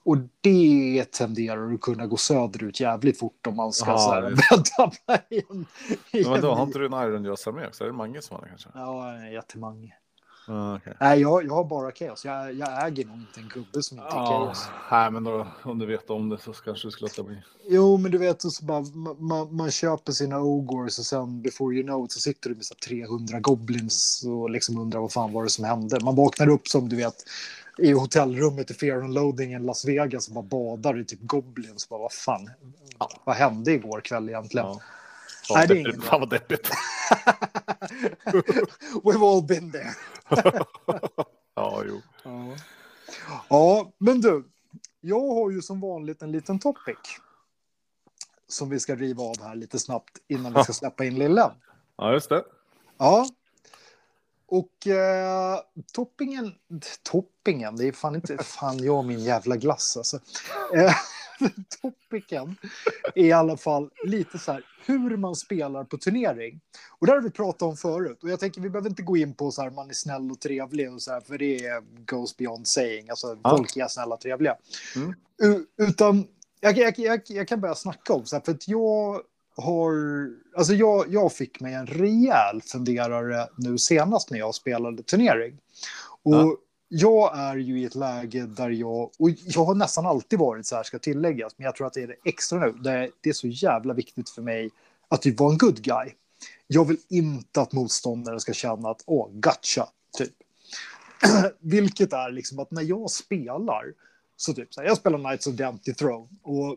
[0.04, 4.22] Och det tenderar att kunna gå söderut jävligt fort om man ska Ja, så här,
[4.22, 5.66] vänta på en,
[6.12, 7.85] i Men då en- har inte du en Iron Joss-armé också?
[7.85, 8.68] Är det Mange som har det kanske?
[8.74, 9.92] Ja, jättemånga.
[10.46, 10.92] Ja, okej.
[11.00, 12.24] Nej, jag, jag har bara Chaos.
[12.24, 14.68] Jag, jag äger nog inte en gubbe som inte är Ja, Chaos.
[14.90, 17.42] nej, men då, om du vet om det så kanske du skulle låta bli.
[17.68, 18.81] Jo, men du vet, så bara,
[19.18, 22.64] man, man, köper sina ogors och sen before you know it så sitter du med
[22.64, 25.98] så här 300 goblins och liksom undrar vad fan var det som hände.
[26.05, 27.24] Man vaknar upp som du vet
[27.78, 31.88] i hotellrummet i Fear and Loading i Las Vegas och bara badar i typ goblins.
[31.88, 32.50] Bara, vad fan,
[33.24, 34.66] vad hände igår kväll egentligen?
[34.66, 34.81] Ja.
[35.66, 36.05] Deppigt.
[36.05, 36.70] Fan vad deppigt.
[39.02, 39.94] We've all been there.
[41.54, 42.00] ja, jo.
[42.24, 42.56] Ja.
[43.48, 44.44] ja, men du,
[45.00, 46.98] jag har ju som vanligt en liten topic
[48.48, 51.50] som vi ska riva av här lite snabbt innan vi ska släppa in lillen.
[51.96, 52.44] Ja, just det.
[52.98, 53.26] Ja.
[54.46, 55.58] Och eh,
[55.92, 56.54] toppingen,
[57.02, 60.16] toppingen, det är fan inte fan jag och min jävla glass alltså.
[60.74, 60.94] Eh,
[61.83, 62.57] topiken
[63.14, 66.61] är i alla fall lite så här hur man spelar på turnering.
[66.98, 69.35] Och det har vi pratat om förut och jag tänker vi behöver inte gå in
[69.35, 72.37] på så här man är snäll och trevlig och så här för det är goes
[72.37, 73.11] beyond saying.
[73.11, 73.57] Alltså Ja.
[73.57, 74.57] folk är snälla och trevliga.
[74.96, 75.66] Mm.
[75.76, 76.26] Utan
[76.61, 79.20] jag, jag, jag, jag kan börja snacka om så här för att jag
[79.57, 79.92] har,
[80.57, 85.59] alltså jag, jag fick mig en rejäl funderare nu senast när jag spelade turnering.
[86.22, 86.57] Och Ja
[86.94, 90.76] jag är ju i ett läge där jag, och jag har nästan alltid varit så
[90.76, 93.35] här ska tilläggas, men jag tror att det är det extra nu, det, det är
[93.35, 94.70] så jävla viktigt för mig
[95.09, 96.12] att typ vara en good guy.
[96.66, 100.33] Jag vill inte att motståndaren ska känna att åh, gotcha, typ.
[101.61, 103.92] Vilket är liksom att när jag spelar,
[104.37, 106.76] så typ så här, jag spelar Knights of the Empty Throne och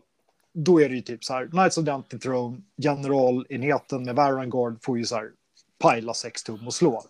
[0.52, 4.78] då är det ju typ så här, Knights of the Empty Throne, generalenheten med Varangard
[4.82, 5.30] får ju så här
[5.78, 7.04] pajla sex tum och slå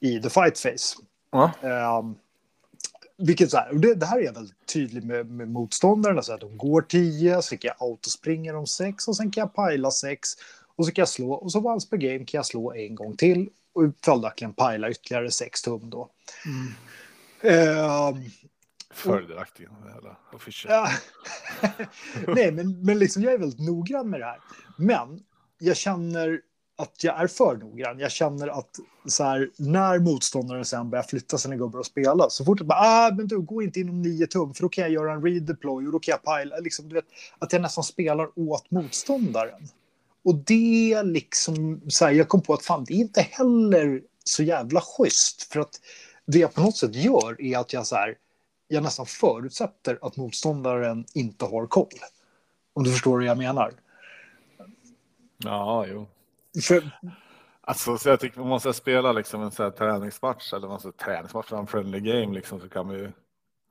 [0.00, 1.07] i the fight face.
[1.30, 1.52] Ja.
[1.98, 2.16] Um,
[3.16, 6.22] vilket så här, det, det här är väldigt tydlig med, med motståndarna.
[6.22, 9.70] Så att de går 10, så kan jag autospringa dem 6 och sen kan jag
[9.70, 10.28] pila 6
[10.76, 13.16] och så kan jag slå och så once per game kan jag slå en gång
[13.16, 16.10] till och följaktligen pila ytterligare 6 tum då.
[17.42, 18.24] Ehm,
[18.90, 19.70] Fördelaktigt.
[19.94, 20.72] Jävla official.
[20.72, 20.90] Ja.
[22.26, 24.40] Nej, men, men liksom, jag är väldigt noggrann med det här.
[24.76, 25.22] Men
[25.58, 26.40] jag känner
[26.78, 27.98] att jag är för noggrann.
[27.98, 32.44] Jag känner att så här, när motståndaren sen börjar flytta sina gubbar och spela, så
[32.44, 34.90] fort jag bara, ah, men du, gå inte inom nio tum, för då kan jag
[34.90, 37.04] göra en redeploy och då kan jag pile, liksom, du vet,
[37.38, 39.68] att jag nästan spelar åt motståndaren.
[40.24, 44.42] Och det liksom, så här, jag kom på att fan, det är inte heller så
[44.42, 45.80] jävla schysst, för att
[46.26, 48.14] det jag på något sätt gör är att jag så här,
[48.68, 51.88] jag nästan förutsätter att motståndaren inte har koll.
[52.72, 53.72] Om du förstår vad jag menar.
[55.38, 56.06] Ja, jo.
[56.68, 56.90] För,
[57.68, 60.92] Alltså, så jag tycker man måste spela liksom en så här träningsmatch eller man ska
[60.92, 63.12] träningsmatch, en friendly game liksom så kan man ju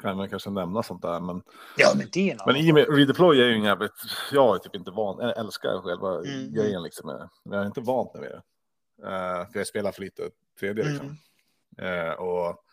[0.02, 1.20] kan man kanske nämna sånt där.
[1.20, 1.44] Men,
[1.78, 3.94] ja, men det är en men i och med redeploy är ju en jävligt,
[4.32, 6.54] jag är typ inte van, jag älskar själva Mm.
[6.54, 7.30] grejen liksom.
[7.44, 8.42] Men jag är inte vant med det.
[9.04, 11.18] Uh, för jag spelar för lite tredje liksom.
[11.78, 12.08] Mm.
[12.08, 12.63] Eh, och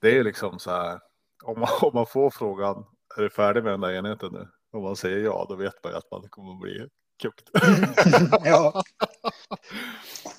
[0.00, 1.00] det är liksom så här,
[1.44, 2.84] om man, om man får frågan,
[3.16, 4.48] är du färdig med den där enheten nu?
[4.72, 6.88] Om man säger ja, då vet man ju att man kommer att bli
[7.20, 7.50] kukt.
[8.44, 8.82] ja.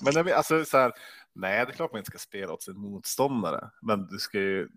[0.00, 0.92] Men alltså så här,
[1.32, 4.68] nej, det är klart man inte ska spela åt sin motståndare, men du ska ju.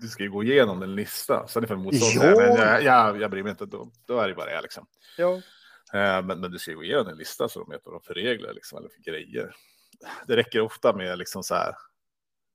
[0.00, 1.48] Du ska ju gå igenom en lista.
[1.48, 2.54] Sen ifall motståndaren, Ja.
[2.54, 4.86] men jag, jag, jag bryr mig inte, då, då är det bara det liksom.
[5.16, 5.34] ja.
[5.92, 8.00] Eh, Men, men du ska ju gå igenom en lista så de vet vad de
[8.02, 9.54] för regler liksom, eller för grejer.
[10.26, 11.74] Det räcker ofta med liksom så här.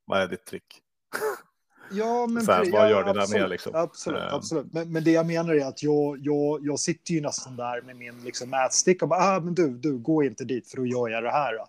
[0.06, 0.82] Vad är ditt trick?
[1.91, 3.76] Ja, men Så här, vad ja, gör det där absolut, med, liksom?
[3.76, 4.36] Absolut, Ehm.
[4.36, 4.74] absolut.
[4.74, 7.96] Men, men det jag menar är att jag, jag, jag sitter ju nästan där med
[7.96, 11.10] min liksom, mätstick och bara, ah, men du, du, gå inte dit för då gör
[11.10, 11.54] jag det här.
[11.54, 11.67] Då.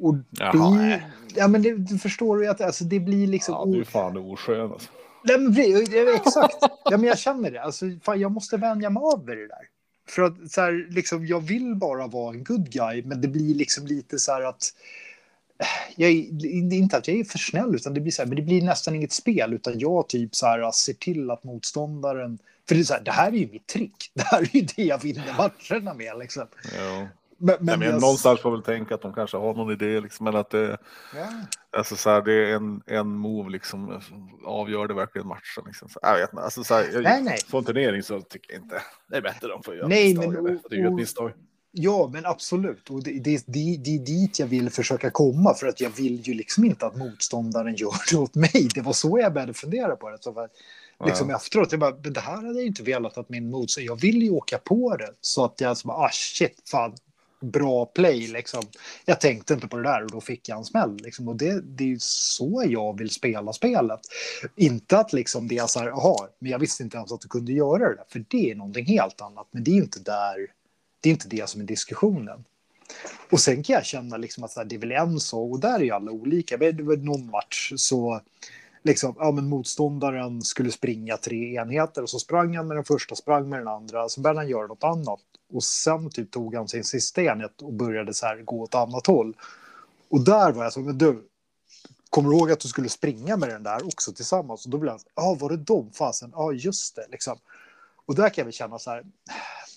[0.00, 1.06] Och Jaha, det, nej.
[1.34, 3.54] ja, men det, du förstår ju att alltså, det blir liksom...
[3.54, 4.90] Ja, du är fan oskön alltså.
[5.24, 5.54] Nej, men,
[5.90, 6.56] ja, exakt.
[6.84, 7.62] Ja, men jag känner det.
[7.62, 9.68] Alltså, fan, jag måste vänja mig av vid det där.
[10.08, 13.54] För att så här, liksom, jag vill bara vara en good guy, men det blir
[13.54, 14.74] liksom lite så här att...
[15.96, 18.42] Jag är, inte att jag är för snäll, utan det blir, så här, men det
[18.42, 22.38] blir nästan inget spel, utan jag typ så här, ser till att motståndaren...
[22.68, 24.10] För det, är så här, det här är ju mitt trick.
[24.14, 26.18] Det här är ju det jag vinner matcherna med.
[26.18, 26.46] Liksom.
[26.78, 27.06] Ja.
[27.38, 30.24] Men, Men, men jag- någonstans får väl tänka att de kanske har någon idé, liksom,
[30.24, 30.78] men att det,
[31.16, 31.26] Ja.
[31.78, 35.62] alltså, så här, det är en, en move liksom, som avgör det verkligen matchen.
[35.66, 35.88] Liksom.
[35.88, 37.38] Så, jag vet inte, alltså, så här, jag, Nej, nej.
[37.50, 40.32] På en turnering så tycker jag inte det är bättre de får göra Nej, misstag.
[40.42, 41.32] men- och- det är ju ett och- misstag.
[41.74, 42.90] Ja, men absolut.
[42.90, 45.54] Och det, det, det, det är dit jag vill försöka komma.
[45.54, 48.68] För att jag vill ju liksom inte att motståndaren gör det åt mig.
[48.74, 50.18] Det var så jag började fundera på det.
[50.20, 50.48] Så var,
[51.06, 51.36] liksom Ja.
[51.36, 53.86] efteråt, jag bara, men det här hade jag inte velat att min motståndare...
[53.86, 55.10] Jag vill ju åka på det.
[55.20, 56.94] Så att jag så bara, ah shit, fan,
[57.40, 58.62] bra play liksom.
[59.04, 60.96] Jag tänkte inte på det där och då fick jag en smäll.
[61.02, 61.28] Liksom.
[61.28, 64.00] Och det, det är ju så jag vill spela spelet.
[64.56, 67.28] Inte att liksom det är så här, jaha, men jag visste inte ens att du
[67.28, 68.04] kunde göra det där.
[68.08, 69.46] För det är någonting helt annat.
[69.50, 70.46] Men det är ju inte där,
[71.02, 72.44] det är inte det som är diskussionen.
[73.30, 75.74] Och sen kan jag känna liksom att här, det är väl en sak, och där
[75.74, 76.58] är ju alla olika.
[76.58, 78.20] Men Det var någon match så
[78.82, 83.14] liksom, ja, men motståndaren skulle springa tre enheter och så sprang han med den första,
[83.14, 85.20] sprang med den andra, så började han göra något annat.
[85.52, 89.06] Och sen typ tog han sin sista enhet och började så här gå åt annat
[89.06, 89.36] håll.
[90.08, 91.28] Och där var jag så, men du,
[92.10, 94.64] kommer du ihåg att du skulle springa med den där också tillsammans?
[94.64, 96.32] Och då blev han, ja, var det de fasen?
[96.34, 97.38] Ja, just det, liksom.
[98.06, 99.04] Och där kan jag väl känna så här,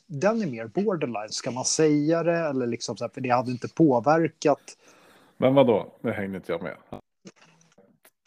[0.07, 3.51] den är mer borderline, ska man säga det eller liksom så här, för det hade
[3.51, 4.77] inte påverkat.
[5.37, 6.77] Men vadå, nu hängde inte jag med.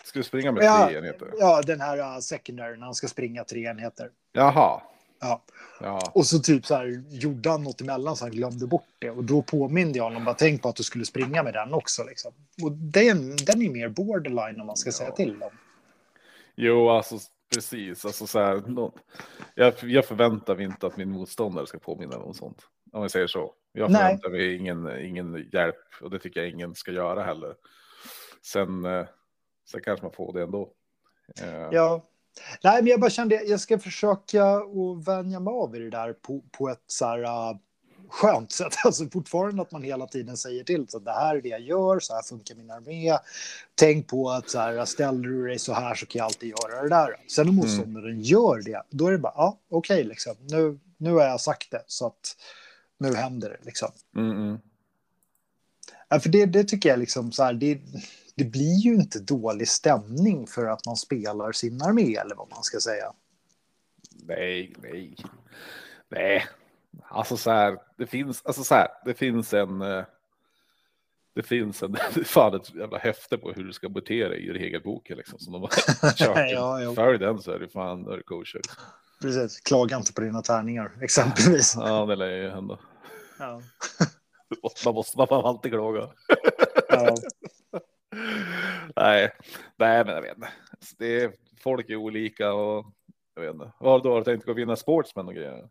[0.05, 0.87] Ska du springa med Ja.
[0.89, 1.29] tre enheter?
[1.39, 4.11] Ja, den här uh, secondary när han ska springa tre enheter.
[4.33, 4.81] Jaha.
[5.21, 5.43] Ja.
[5.81, 6.01] Ja.
[6.15, 9.11] Och så typ så här gjorde han något emellan så han glömde bort det.
[9.11, 12.05] Och då påminde jag honom bara tänk på att du skulle springa med den också.
[12.05, 12.33] Liksom.
[12.63, 15.51] Och den, den är mer borderline om man ska säga till dem.
[16.57, 17.19] Jo, alltså
[17.55, 18.05] precis.
[18.05, 18.63] Alltså, så här,
[19.55, 22.63] jag, jag förväntar mig inte att min motståndare ska påminna mig om sånt.
[22.93, 23.55] Om jag säger så.
[23.73, 27.55] Jag förväntar mig ingen, ingen hjälp och det tycker jag ingen ska göra heller.
[28.43, 29.07] Sen, eh,
[29.71, 30.73] sen kanske man får det ändå.
[31.43, 32.09] Eh, Ja.
[32.63, 36.13] Nej, men jag bara kände jag ska försöka att vänja mig av i det där
[36.13, 37.59] på, på ett så här uh,
[38.09, 38.75] skönt sätt.
[38.85, 41.61] Alltså fortfarande att man hela tiden säger till så att det här är det jag
[41.61, 43.19] gör, så här funkar min armé.
[43.75, 46.83] Tänk på att så här, ställer du dig så här så kan jag alltid göra
[46.83, 47.17] det där.
[47.29, 50.35] Sen om motståndaren gör det, då är det bara, ja, okej, liksom.
[50.41, 52.37] Nu, nu har jag sagt det, så att
[52.99, 53.89] nu händer det liksom.
[54.17, 54.59] Mm, mm.
[56.09, 57.81] Ja, för det, det tycker jag liksom så här, det,
[58.35, 62.63] det blir ju inte dålig stämning för att man spelar sin armé eller vad man
[62.63, 63.13] ska säga.
[64.11, 65.17] Nej, nej.
[66.09, 66.47] Nej,
[67.09, 70.05] alltså så här, det finns, alltså så här, det finns en, eh,
[71.35, 75.17] det finns en, fan ett jävla häfte på hur du ska bete dig i regelboken
[75.17, 75.39] liksom.
[75.39, 75.69] Som de har
[76.17, 76.51] kört.
[76.51, 76.95] Ja.
[76.95, 78.61] Följ den så är det fan, då är kosher.
[79.23, 81.75] Precis, klaga inte på dina tärningar exempelvis.
[81.77, 82.79] Ja, det lär ju hända.
[83.39, 83.63] Ja.
[84.85, 86.09] Man måste man får alltid klaga.
[86.89, 87.15] Ja.
[88.97, 89.33] nej,
[89.77, 90.49] nej, men jag vet inte.
[90.71, 92.87] Alltså, Det är, folk är olika och
[93.35, 93.73] jag vet inte.
[93.79, 95.69] Vad har du tänkt gå och vinna sportsman och grejer?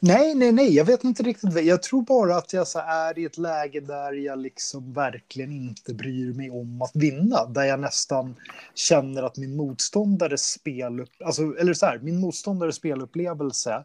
[0.00, 1.64] Nej, nej, nej, jag vet inte riktigt.
[1.64, 5.94] Jag tror bara att jag så är i ett läge där jag liksom verkligen inte
[5.94, 7.46] bryr mig om att vinna.
[7.46, 8.36] Där jag nästan
[8.74, 13.84] känner att min motståndares spel, alltså, eller så här, min motståndares spelupplevelse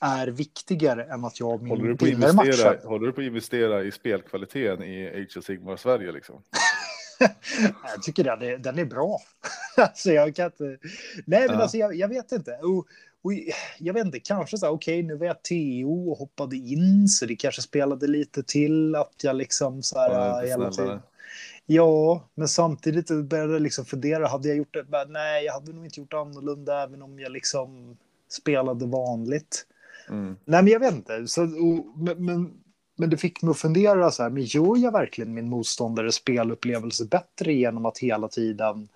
[0.00, 2.88] är viktigare än att jag Håller du, min, på att vinner investera, matchen.
[2.88, 6.42] håller du på att investera i spelkvaliteten i Age of Sigmar Sverige liksom?
[7.94, 9.18] jag tycker den är, den är bra.
[9.76, 10.64] alltså jag kan inte...
[11.24, 11.62] Nej, men Ja.
[11.62, 12.50] alltså jag, jag vet inte.
[12.52, 12.86] Och,
[13.22, 13.32] och
[13.78, 17.26] jag vet inte, kanske så här, okej, nu var jag TO och hoppade in, så
[17.26, 21.00] det kanske spelade lite till att jag liksom så här Ja, hela tiden.
[21.66, 24.84] Ja, men samtidigt började jag liksom fundera, hade jag gjort det?
[24.88, 27.96] Men Nej, jag hade nog inte gjort annorlunda även om jag liksom
[28.28, 29.66] spelade vanligt.
[30.08, 30.36] Mm.
[30.44, 31.26] Nej, men jag vet inte.
[31.26, 32.52] Så, och, men, men,
[32.96, 37.04] men det fick mig att fundera så här, men gör jag verkligen min motståndares spelupplevelse
[37.04, 38.88] bättre genom att hela tiden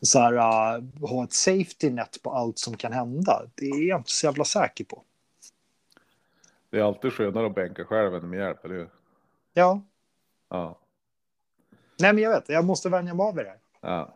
[0.00, 3.42] så här, uh, ha ett safety net på allt som kan hända?
[3.54, 5.02] Det är jag inte så jävla säker på.
[6.70, 8.88] Det är alltid skönare att bänka själv än med hjälp, eller hur?
[9.52, 9.82] Ja,
[10.48, 10.78] Ja.
[11.98, 13.58] nej, men jag vet, jag måste vänja mig av det här.
[13.80, 14.14] ja.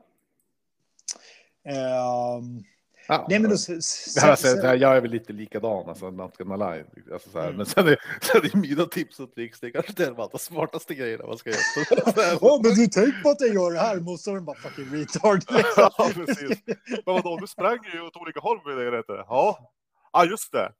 [1.64, 2.64] Ehm,
[3.08, 3.26] ja.
[3.28, 6.36] nej, men då, s- s- Ja, alltså, s- jag är väl lite likadan, alltså, not
[6.38, 6.84] gonna lie.
[7.12, 7.44] Alltså, så här.
[7.46, 7.56] Mm.
[7.56, 10.38] Men sen är, sen är mina tips och tricks, det är kanske det var de
[10.38, 11.60] smartaste grejerna man ska göra.
[11.60, 11.80] Så
[12.22, 12.38] här.
[12.40, 15.36] Åh, men du tänk på att jag gör det här, motståndaren bara fucking retard.
[15.50, 15.64] Liksom.
[15.98, 16.58] ja, precis.
[17.06, 19.04] Men vadå, du sprang ju åt olika håll med det, rätt?
[19.08, 19.72] Ja.
[20.12, 20.72] Ja, just det.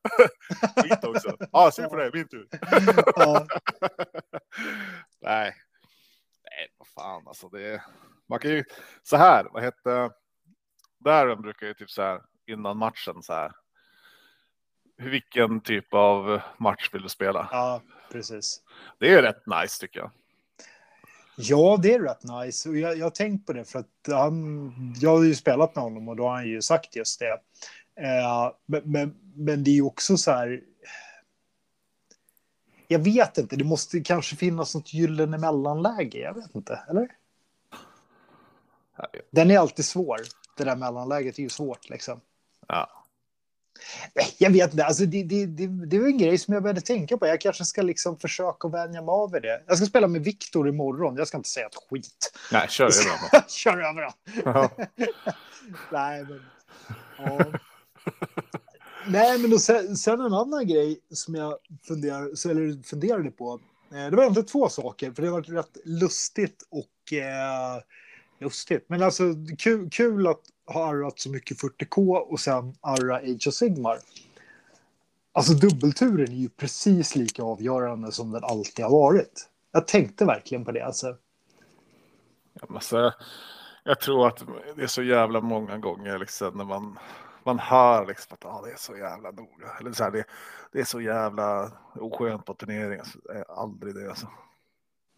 [0.82, 1.36] Skit också.
[1.52, 2.48] Ja, se på det, min tur.
[3.16, 3.46] ja.
[5.20, 5.54] Nej.
[6.50, 7.48] Nej, vad fan alltså.
[7.48, 7.82] Det är...
[8.28, 8.64] Man kan ju
[9.02, 10.10] så här, vad hette
[10.98, 13.52] där brukar ju typ så här innan matchen så här.
[14.96, 17.48] Vilken typ av match vill du spela?
[17.52, 17.82] ja,
[18.12, 18.62] precis.
[18.98, 20.10] Det är rätt nice tycker jag.
[21.36, 22.68] Ja, det är rätt nice.
[22.68, 25.84] Och jag, jag har tänkt på det för att han, jag har ju spelat med
[25.84, 27.40] honom och då har han ju sagt just det.
[28.00, 30.62] Eh, men, men, men det är ju också så här.
[32.88, 36.18] Jag vet inte, det måste kanske finnas något gyllene mellanläge.
[36.18, 37.08] Jag vet inte, eller?
[39.30, 40.18] Den är alltid svår.
[40.58, 42.20] Det där mellanläget är ju svårt liksom.
[42.68, 43.04] Ja.
[44.14, 46.80] Nej, Jag vet inte, alltså det, det, det, det var en grej som jag började
[46.80, 47.26] tänka på.
[47.26, 49.62] Jag kanske ska liksom försöka vänja mig av det.
[49.66, 51.16] Jag ska spela med Viktor imorgon.
[51.16, 52.32] Jag ska inte säga ett skit.
[52.52, 53.42] Nej, kör över honom.
[53.48, 54.02] Kör över
[54.52, 54.70] honom.
[55.92, 56.42] Nej, men...
[57.18, 57.44] Ja.
[59.06, 63.60] Nej, men sen, sen en annan grej som jag funderar, eller funderade på.
[63.92, 67.82] Eh, det var egentligen två saker, för det var rätt lustigt och eh,
[68.38, 68.84] lustigt.
[68.88, 69.22] Men alltså
[69.58, 73.98] kul, kul att ha arrat så mycket 40K och sen arra Age of Sigmar.
[75.32, 79.48] Alltså dubbelturen är ju precis lika avgörande som den alltid har varit.
[79.72, 80.82] Jag tänkte verkligen på det.
[80.82, 81.16] Alltså.
[82.52, 83.12] Ja, men så,
[83.84, 84.42] jag tror att
[84.76, 86.98] det är så jävla många gånger liksom när man,
[87.44, 89.68] man hör liksom att ah, det är så jävla noga.
[89.80, 90.24] Eller så här, det,
[90.72, 93.04] det är så jävla oskönt på turneringen.
[93.04, 94.26] Så det är aldrig det alltså.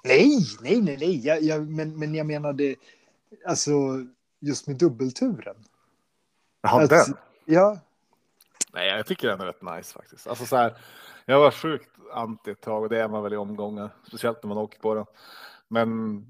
[0.05, 1.27] Nej, nej, nej, nej.
[1.27, 2.75] Jag, jag, men, men jag menade
[3.47, 3.71] alltså
[4.40, 5.57] just med dubbelturen.
[6.62, 7.16] Jaha, den?
[7.45, 7.81] Ja,
[8.73, 10.27] Nej, jag tycker den är rätt nice faktiskt.
[10.27, 10.77] Alltså så här,
[11.27, 14.49] jag var sjukt anti ett tag och det är man väl i omgångar, speciellt när
[14.49, 15.07] man åker på den.
[15.69, 16.21] Men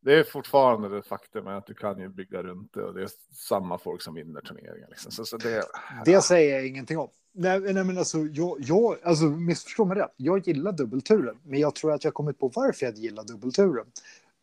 [0.00, 3.10] det är fortfarande det faktum att du kan ju bygga runt det och det är
[3.32, 4.88] samma folk som vinner turneringen.
[4.90, 5.12] Liksom.
[5.12, 5.64] Så, så det,
[6.04, 7.08] det säger jag ingenting om.
[7.32, 10.14] Nej, nej men alltså, jag, jag, alltså missförstå mig rätt.
[10.16, 13.86] Jag gillar dubbelturen, men jag tror att jag kommit på varför jag gillar dubbelturen.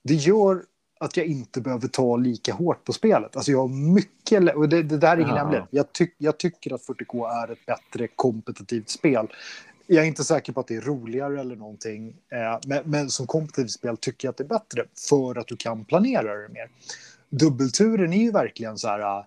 [0.03, 0.65] Det gör
[0.99, 3.35] att jag inte behöver ta lika hårt på spelet.
[3.35, 5.37] Alltså jag har mycket, och det, det där är ingen Ja.
[5.37, 5.67] hemlighet.
[5.71, 9.27] Jag, tyck, jag tycker att 40K är ett bättre kompetitivt spel.
[9.87, 13.27] Jag är inte säker på att det är roligare eller någonting, eh, men, men som
[13.27, 16.69] kompetitivt spel tycker jag att det är bättre för att du kan planera det mer.
[17.29, 19.25] Dubbelturen är ju verkligen så här, eh,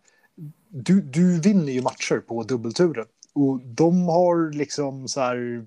[0.69, 3.07] du, du vinner ju matcher på dubbelturen.
[3.35, 5.67] Och de har liksom så här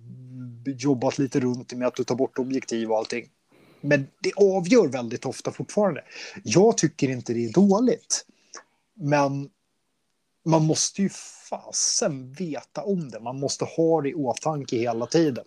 [0.65, 3.25] jobbat lite runt med att du tar bort objektiv och allting.
[3.81, 6.03] Men det avgör väldigt ofta fortfarande.
[6.43, 8.25] Jag tycker inte det är dåligt.
[8.93, 9.49] Men
[10.45, 11.09] man måste ju
[11.49, 13.19] fasen veta om det.
[13.19, 15.45] Man måste ha det i åtanke hela tiden.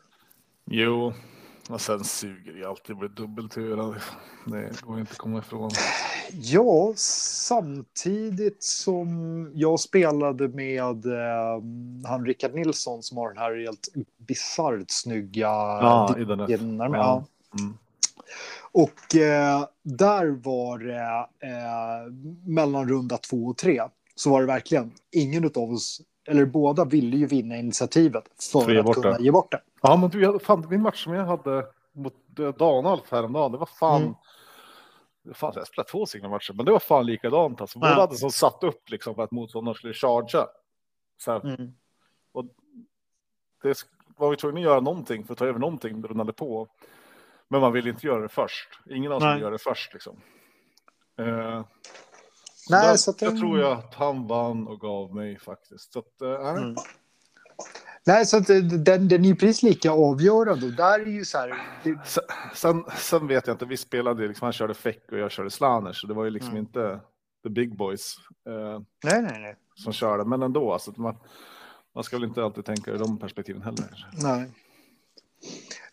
[0.64, 1.12] jo,
[1.68, 4.02] och sen suger det alltid blir dubbeltur.
[4.46, 5.70] Det går inte att komma ifrån.
[6.32, 11.62] Ja, samtidigt som jag spelade med eh,
[12.04, 16.48] han Rickard Nilsson som har den här helt bisarrt snygga Ja, i den här.
[16.78, 17.24] Ja.
[17.60, 17.78] Mm.
[18.72, 22.12] Och eh, där var det eh,
[22.46, 23.82] mellan runda två och tre
[24.14, 28.74] så var det verkligen ingen av oss, eller båda ville ju vinna initiativet för För
[28.90, 29.24] att kunna det.
[29.24, 29.60] ge bort det.
[29.82, 33.58] Ja, men du, jag- fan, min match som jag hade mot eh, Danalf häromdagen, det
[33.58, 34.02] var fan.
[34.02, 34.14] Mm.
[35.24, 37.60] det Fan, jag spelade två singla matcher, men det var fan likadant.
[37.60, 38.00] Alltså, båda Ja.
[38.00, 40.46] hade som satt upp liksom för att motståndaren skulle chargea.
[41.18, 41.72] Så Mm.
[43.62, 46.68] det sk- var vi tvungna att göra någonting för att ta över någonting rullande på.
[47.52, 48.68] Men man vill inte göra det först.
[48.90, 49.34] Ingen av oss Nej.
[49.34, 50.16] vill göra det först liksom.
[51.18, 51.64] Eh,
[52.54, 55.92] så Nej, där, så att det- tror jag att han vann och gav mig faktiskt.
[55.92, 56.62] Så att, eh, nej.
[56.62, 56.74] Mm.
[58.06, 58.46] Nej, så att
[58.84, 60.66] den, den är precis lika avgörande.
[60.66, 61.54] Och där är ju så här...
[61.84, 61.98] Det...
[62.54, 65.92] Sen, sen, vet jag inte, vi spelade liksom, han körde Feck och jag körde Slaner,
[65.92, 66.60] så det var ju liksom mm.
[66.60, 67.00] inte
[67.42, 68.16] the big boys.
[68.46, 69.56] Eh, nej, nej, nej.
[69.74, 71.16] Som körde, men ändå, alltså, man,
[71.94, 74.08] man ska väl inte alltid tänka i de perspektiven heller.
[74.12, 74.50] Nej.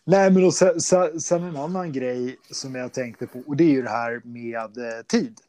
[0.04, 0.80] Nej, men sen,
[1.20, 4.78] sen, en annan grej som jag tänkte på, och det är ju det här med
[4.78, 5.40] eh, tid.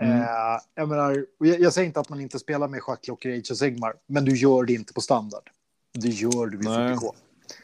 [0.00, 0.22] Mm.
[0.22, 3.50] Eh, jag, menar, jag, jag, säger inte att man inte spelar med schackklockor i Age
[3.50, 5.50] of Sigmar, men du gör det inte på standard.
[5.92, 7.14] Det gör du vid 40K.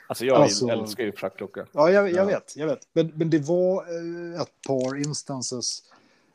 [0.07, 1.67] Alltså jag alltså, älskar ju schackklocka.
[1.73, 2.25] Ja, jag, jag ja.
[2.25, 2.57] vet.
[2.57, 2.81] Jag vet.
[2.93, 5.83] Men, men det var eh, ett par instances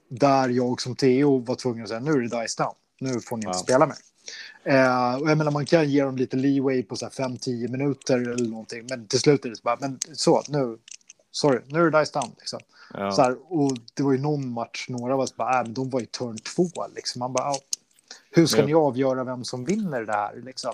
[0.09, 2.73] där jag som Theo var tvungen att säga nu är det dice down.
[2.99, 3.63] Nu får ni inte ja.
[3.63, 3.97] spela mer.
[4.63, 8.85] Eh, och jag menar, man kan ge dem lite leeway på 5-10 minuter eller någonting,
[8.89, 10.77] men till slut är det så bara, men så, nu,
[11.31, 12.31] sorry, nu är det dice down.
[12.37, 12.59] Liksom.
[12.93, 13.11] Ja.
[13.11, 15.89] Så här, och det var ju någon match, några av oss bara, äh, men de
[15.89, 16.67] var i turn två.
[16.95, 17.19] Liksom.
[17.19, 17.53] Man bara,
[18.31, 20.41] hur ska ni avgöra vem som vinner det här?
[20.45, 20.73] Liksom?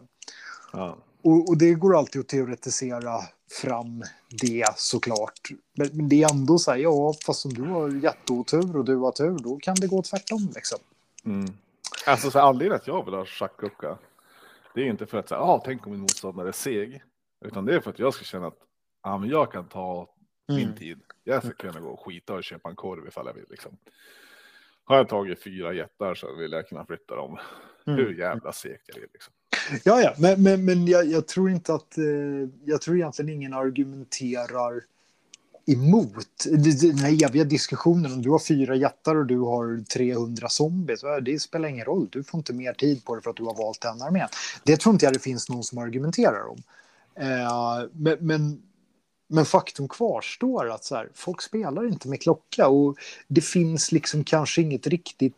[0.73, 0.97] Ja.
[1.21, 3.21] Och, och, det går alltid att teoretisera
[3.61, 5.49] fram det såklart.
[5.73, 8.95] Men, men det är ändå så här, ja, fast om du har jätteotur och du
[8.95, 10.51] har tur, då kan det gå tvärtom.
[10.55, 10.79] Liksom.
[11.25, 11.53] Mm.
[12.05, 13.97] Alltså, så anledningen att jag vill ha schackklocka,
[14.75, 17.03] det är inte för att säga, ah, tänk om min motståndare är seg,
[17.45, 18.57] utan det är för att jag ska känna att
[19.01, 20.09] ah, men jag kan ta
[20.47, 20.75] min mm.
[20.75, 20.99] tid.
[21.23, 23.45] Jag ska kunna gå och skita och köpa en korv ifall jag vill.
[23.49, 23.77] Liksom.
[24.85, 27.37] Har jag tagit fyra jättar så vill jag kunna flytta dem.
[27.87, 27.99] Mm.
[27.99, 29.33] Hur jävla segt är det liksom.
[29.83, 32.03] Ja, ja, men, men, men jag, jag tror inte att eh,
[32.65, 34.83] jag tror egentligen ingen argumenterar
[35.65, 36.45] emot
[36.81, 41.01] den här eviga diskussionen om du har fyra jättar och du har 300 zombies.
[41.21, 43.55] Det spelar ingen roll, du får inte mer tid på det för att du har
[43.55, 44.27] valt den armén.
[44.63, 46.63] Det tror inte jag det finns någon som argumenterar om.
[47.15, 48.61] Eh, men, men
[49.27, 52.97] men faktum kvarstår att så här, folk spelar inte med klocka och
[53.27, 55.35] det finns liksom kanske inget riktigt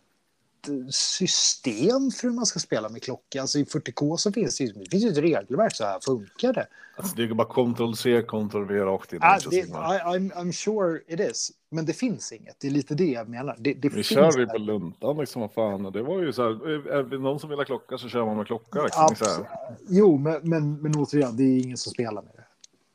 [0.90, 3.42] system för hur man ska spela med klocka.
[3.42, 6.68] Alltså i 40K så finns det, det finns ett regelverk, så här funkar det.
[6.98, 9.20] Alltså det är bara Ctrl-C, Ctrl-V rakt in.
[9.22, 11.52] Ah, det, I, I'm, I'm sure it is.
[11.70, 13.56] Men det finns inget, det är lite det jag menar.
[13.60, 15.84] Det, det vi kör ju på luntan liksom, vad fan.
[15.84, 18.38] Det var ju så här, är det någon som vill ha klocka så kör man
[18.38, 18.84] med klocka.
[18.84, 19.46] Liksom,
[19.90, 22.46] jo, men, men, men återigen, det är ingen som spelar med det.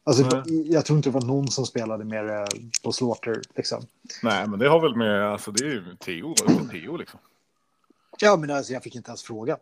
[0.05, 2.45] Alltså, jag tror inte det var någon som spelade mer eh,
[2.85, 3.41] på Slaughter.
[3.57, 3.83] Liksom.
[4.23, 6.35] Nej, men det har väl med, alltså det är ju Theo,
[6.71, 7.21] Theo liksom.
[8.21, 9.59] Ja, men alltså, jag fick inte ens fråga.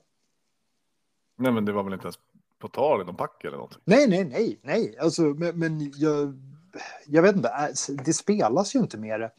[1.36, 2.18] Nej, men det var väl inte ens
[2.58, 3.78] på tal i någon pack eller något?
[3.84, 4.98] Nej, nej, nej, nej.
[5.00, 6.34] Alltså, men, men jag,
[7.06, 9.30] jag vet inte, äh, det spelas ju inte med det.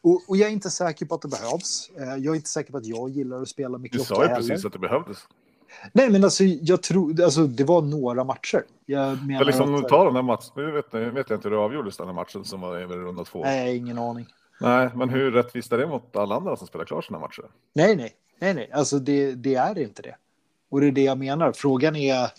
[0.00, 1.90] Och, och, jag är inte säker på att det behövs.
[1.98, 4.22] Eh, jag är inte säker på att jag gillar att spela med klocka Du sa
[4.22, 4.48] ju heller.
[4.48, 5.18] precis att det behövdes.
[5.92, 8.64] Nej, men alltså, jag tror, alltså, det var några matcher.
[8.86, 11.56] Jag menar liksom, att, ta den här matchen, nu vet, nu vet jag inte hur
[11.56, 13.44] det avgjordes den här matchen som var över runda två.
[13.44, 14.26] Nej, ingen aning.
[14.60, 17.44] Nej, men hur rättvist är det mot alla andra som spelar klart sina matcher?
[17.72, 20.16] Nej, nej, nej, nej, alltså det, det är inte det.
[20.70, 21.52] Och det är det jag menar.
[21.52, 22.30] Frågan är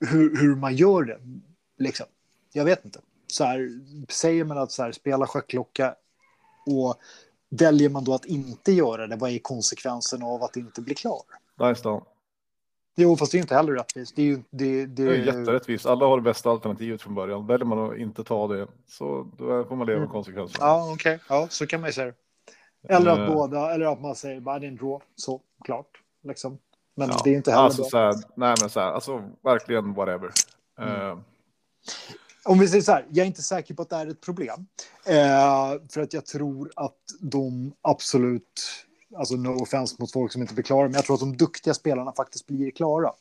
[0.00, 1.18] hur, hur man gör det.
[1.78, 2.06] Liksom.
[2.52, 3.00] Jag vet inte.
[3.26, 3.70] Så här,
[4.08, 5.94] säger man att så här, spela schackklocka
[6.66, 6.94] och
[7.50, 11.22] väljer man då att inte göra det, vad är konsekvensen av att inte bli klar?
[11.60, 12.06] Nice då.
[12.96, 14.16] Jo, fast det är inte heller rättvist.
[14.16, 15.04] Det är ju det, det...
[15.04, 15.86] det är jätterättvist.
[15.86, 17.46] Alla har det bästa alternativet från början.
[17.46, 20.08] Väljer man att inte ta det så då får man leva med mm.
[20.08, 20.66] konsekvenserna.
[20.66, 21.14] Ja, okej.
[21.14, 21.36] Okay.
[21.36, 22.12] Ja, så kan man ju säga
[22.88, 26.02] Eller att uh, båda, eller att man säger bara det är en draw, så klart.
[26.22, 26.58] Liksom.
[26.96, 29.94] Men ja, det är inte heller alltså, Så här, nej, men så här, alltså verkligen
[29.94, 30.30] whatever.
[30.78, 31.10] Mm.
[31.10, 31.18] Uh,
[32.44, 34.66] om vi säger så här, jag är inte säker på att det är ett problem.
[35.08, 38.60] Uh, för att jag tror att de absolut
[39.16, 41.74] alltså no offense mot folk som inte blir klara, men jag tror att de duktiga
[41.74, 43.12] spelarna faktiskt blir klara.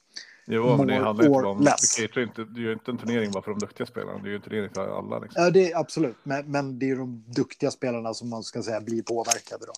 [0.50, 1.68] Jo, men det handlar inte om,
[2.14, 4.42] du, inte, du gör inte en turnering bara för de duktiga spelarna, du gör en
[4.42, 5.20] turnering för alla.
[5.20, 5.44] Liksom.
[5.44, 8.82] Ja, det är absolut, men, men det är de duktiga spelarna som man ska säga
[8.82, 9.74] blir påverkade då.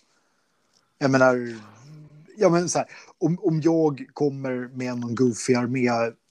[0.97, 1.59] Jag menar,
[2.37, 5.89] ja men så här, om, om jag kommer med någon goofy armé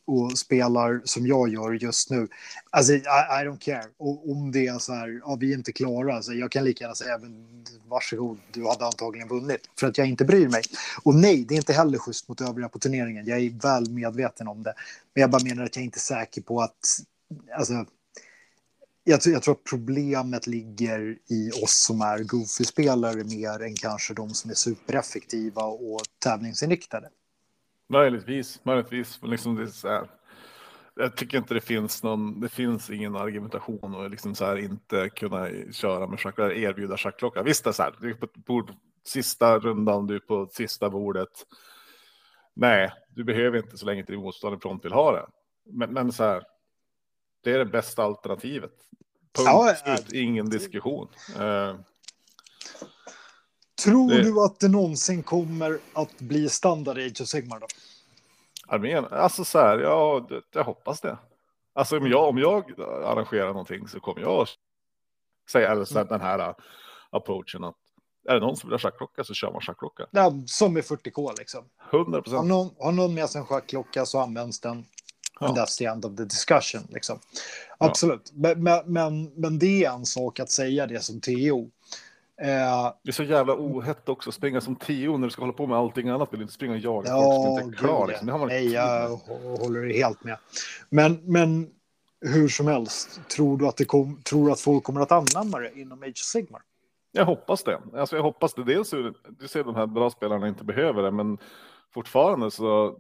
[0.09, 2.28] och spelar som jag gör just nu.
[2.70, 3.84] Alltså, I, I don't care.
[3.96, 6.84] Och om det är så här, ja, vi är inte klara, alltså, jag kan lika
[6.84, 9.70] gärna säga, men, varsågod, du hade antagligen vunnit.
[9.78, 10.62] För att jag inte bryr mig.
[11.02, 13.26] Och nej, det är inte heller schysst mot övriga på turneringen.
[13.26, 14.74] Jag är väl medveten om det.
[15.14, 17.00] Men jag bara menar att jag är inte säker på att,
[17.59, 17.86] alltså,
[19.04, 24.34] jag, jag tror att problemet ligger i oss som är goofy-spelare mer än kanske de
[24.34, 27.09] som är supereffektiva och tävlingsinriktade.
[27.89, 29.20] Möjligtvis, möjligtvis.
[29.22, 30.11] Liksom det är så här,
[30.95, 35.09] jag tycker inte det finns någon, det finns ingen argumentation och liksom så här inte
[35.09, 37.43] kunna köra med schack, erbjuda schackklocka.
[37.43, 38.72] Visst det är så här, du är på bord,
[39.05, 41.47] sista rundan, du är på sista bordet.
[42.55, 45.26] Nej, du behöver inte så länge till motståndare prompt vill ha det.
[45.64, 46.43] Men, men så här,
[47.45, 48.72] det är det bästa alternativet.
[49.36, 51.09] Punkt ja, slut, ingen diskussion.
[51.41, 51.74] Uh,
[53.85, 54.22] Tror det...
[54.22, 57.66] du att det någonsin kommer att bli standard i Age of Sigmar då?
[58.66, 61.18] Armén, alltså så här, ja, jag hoppas det.
[61.72, 64.47] Alltså om jag, om jag arrangerar någonting så kommer jag
[65.51, 66.55] säga, eller så här, den här uh,
[67.11, 67.74] approachen att
[68.29, 70.07] är det någon som vill ha schackklocka så kör man schackklocka.
[70.11, 71.64] Ja, som i 40K liksom.
[71.93, 72.47] 100 Har procent.
[72.47, 74.70] någon, har någon med sig en schackklocka så används den.
[74.70, 74.87] And
[75.41, 75.62] Ja.
[75.64, 76.83] that's the end of the discussion.
[76.91, 77.18] Liksom.
[77.79, 77.87] Ja.
[77.87, 78.33] Absolut.
[78.35, 81.70] Men, men, men, men det är en sak att säga det som TO.
[82.43, 85.66] Eh, Det är så jävla ohett också springa som tio när du ska hålla på
[85.66, 86.32] med allting annat.
[86.32, 88.07] Vill inte springa och jaga folk ja, som inte är klar.
[88.07, 88.26] Liksom.
[88.26, 89.09] Det har man Nej, jag
[89.59, 90.39] håller helt med.
[90.91, 91.70] Men, men
[92.20, 95.59] hur som helst, tror du att, det kom, tror du att folk kommer att anamma
[95.59, 96.62] det inom Age Sigmar?
[97.12, 97.80] Jag hoppas det.
[97.95, 98.64] Alltså jag hoppas det.
[98.64, 101.39] Dels hur du ser de här bra spelarna inte behöver det, men
[101.95, 102.99] fortfarande så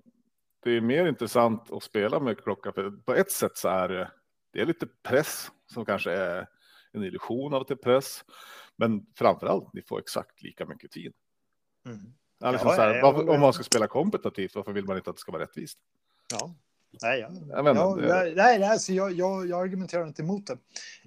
[0.64, 2.72] det är mer intressant att spela med klocka.
[2.72, 4.10] För på ett sätt så är det,
[4.52, 6.46] det är lite press som kanske är
[6.92, 8.24] en illusion av att det är press.
[8.78, 11.12] Men framför allt, ni får exakt lika mycket tid.
[11.86, 11.98] Mm.
[12.52, 13.32] Liksom Ja, så här, ja, varför, ja.
[13.34, 15.78] om man ska spela kompetitivt, varför vill man inte att det ska vara rättvist?
[16.32, 16.54] Ja.
[17.02, 20.46] Nej, jag, Jag vet inte, ja, det- nej, alltså jag, jag, jag argumenterar inte emot
[20.46, 20.58] det.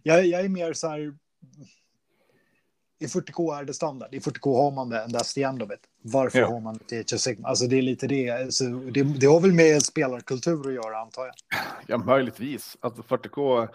[0.04, 1.18] Jag, jag är mer så här.
[3.00, 4.14] I 40K är det standard.
[4.14, 5.80] I 40K har man det, that's the end of it.
[6.02, 6.48] Varför Ja.
[6.48, 7.50] har man det i Sigmar?
[7.50, 8.30] Alltså det är lite det.
[8.30, 9.04] Alltså, det.
[9.04, 11.34] Det har väl med spelarkultur att göra, antar jag.
[11.88, 12.78] Ja, möjligtvis.
[12.80, 13.68] Alltså 40K.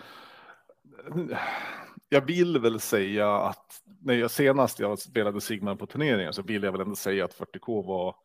[2.09, 6.63] Jag vill väl säga att när jag senast jag spelade Sigmar på turneringar så vill
[6.63, 8.17] jag väl ändå säga att 40K var.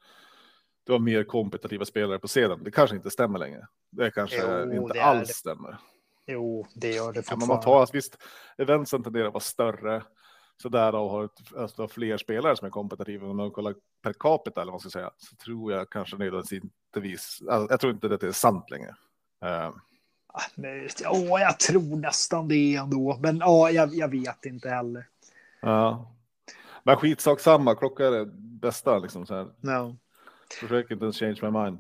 [0.86, 2.64] Det var mer kompetitiva spelare på scenen.
[2.64, 3.68] Det kanske inte stämmer längre.
[3.92, 5.34] Det kanske Jo, inte det alls det.
[5.34, 5.78] stämmer.
[6.28, 7.46] Jo, det gör det Ja, fortfarande.
[7.48, 8.18] men man tar, visst,
[8.58, 10.04] eventsen tenderar att vara större.
[10.62, 13.28] Så där och har ett, alltså, fler spelare som är kompetitiva.
[13.28, 15.12] Om man kollar per capita eller vad man ska säga.
[15.18, 17.42] Så tror jag kanske nödvändigtvis.
[17.50, 18.96] Alltså, jag tror inte det är sant längre.
[20.56, 23.18] Nej, Åh, jag tror nästan det ändå.
[23.22, 25.08] Men ja, jag, jag vet inte heller.
[25.62, 26.12] Ja.
[26.84, 29.47] Men skitsak samma, klocka är det bästa liksom så här.
[29.62, 29.95] No.
[30.59, 31.78] Försök inte ens change my mind.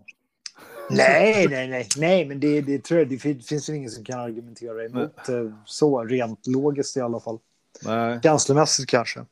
[0.89, 4.03] Nej, nej, nej, nej, men det, det tror jag det fin- finns väl ingen som
[4.03, 7.39] kan argumentera emot eh, så rent logiskt i alla fall.
[7.85, 9.25] Nej, Känslomässigt kanske.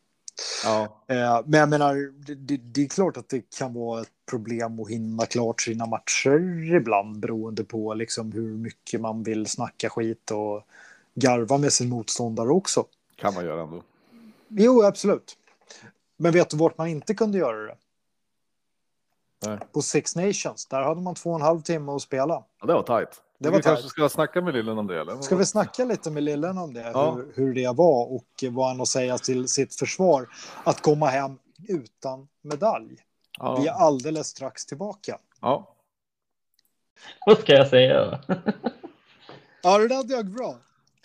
[0.63, 1.95] ja, Eh, men jag menar,
[2.25, 5.85] det, det, det är klart att det kan vara ett problem att hinna klart sina
[5.85, 10.63] matcher ibland beroende på liksom hur mycket man vill snacka skit och
[11.15, 12.85] garva med sin motståndare också.
[13.15, 13.83] kan man göra ändå.
[14.49, 15.37] Jo, absolut.
[16.17, 17.77] Men vet du vart man inte kunde göra det?
[19.45, 19.57] Nej.
[19.73, 20.65] På Six Nations.
[20.65, 22.43] Där hade man två och en halv timme att spela.
[22.59, 23.21] Ja, det var tajt.
[23.37, 23.91] Det vi var kanske tajt.
[23.91, 25.21] ska snacka med Lillen om det eller?
[25.21, 26.91] Ska vi snacka lite med Lillen om det?
[26.93, 27.11] Ja.
[27.11, 30.29] Hur, hur det var och vad han har att säga till sitt försvar.
[30.63, 31.37] Att komma hem
[31.67, 32.95] utan medalj.
[33.39, 33.71] Vi är Ja.
[33.73, 35.17] alldeles strax tillbaka.
[35.41, 35.75] ja.
[37.25, 38.19] Vad ska jag säga?
[39.63, 40.55] Ja, det där dög bra.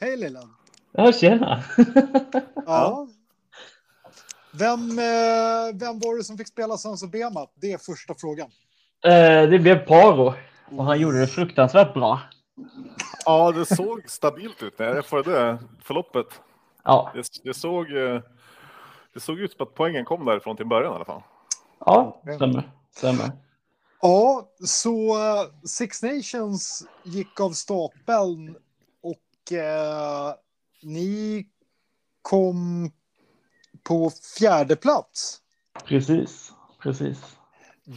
[0.00, 0.54] Hej Lillen.
[0.92, 1.64] Ja, tjena.
[2.66, 3.08] Ja.
[4.58, 7.46] Vem, eh, vem var det som fick spela Sons Bema?
[7.54, 8.50] Det är första frågan.
[9.04, 10.34] Eh, det blev Paro
[10.70, 12.20] och han gjorde det fruktansvärt bra.
[13.24, 16.26] ja, det såg stabilt ut när jag följde förloppet.
[16.84, 18.20] Ja, Det, det, såg, eh,
[19.14, 21.22] det såg ut som att poängen kom därifrån till början i alla fall.
[21.78, 22.70] ja, stämmer.
[22.96, 23.32] stämmer.
[24.00, 28.56] Ja, så eh, Six Nations gick av stapeln
[29.02, 30.34] och eh,
[30.82, 31.46] ni
[32.22, 32.90] kom
[33.84, 35.40] på fjärde plats.
[35.84, 37.36] Precis, precis.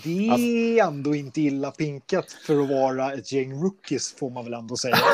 [0.03, 4.53] Det är ändå inte illa pinkat för att vara ett gäng rookies får man väl
[4.53, 4.97] ändå säga.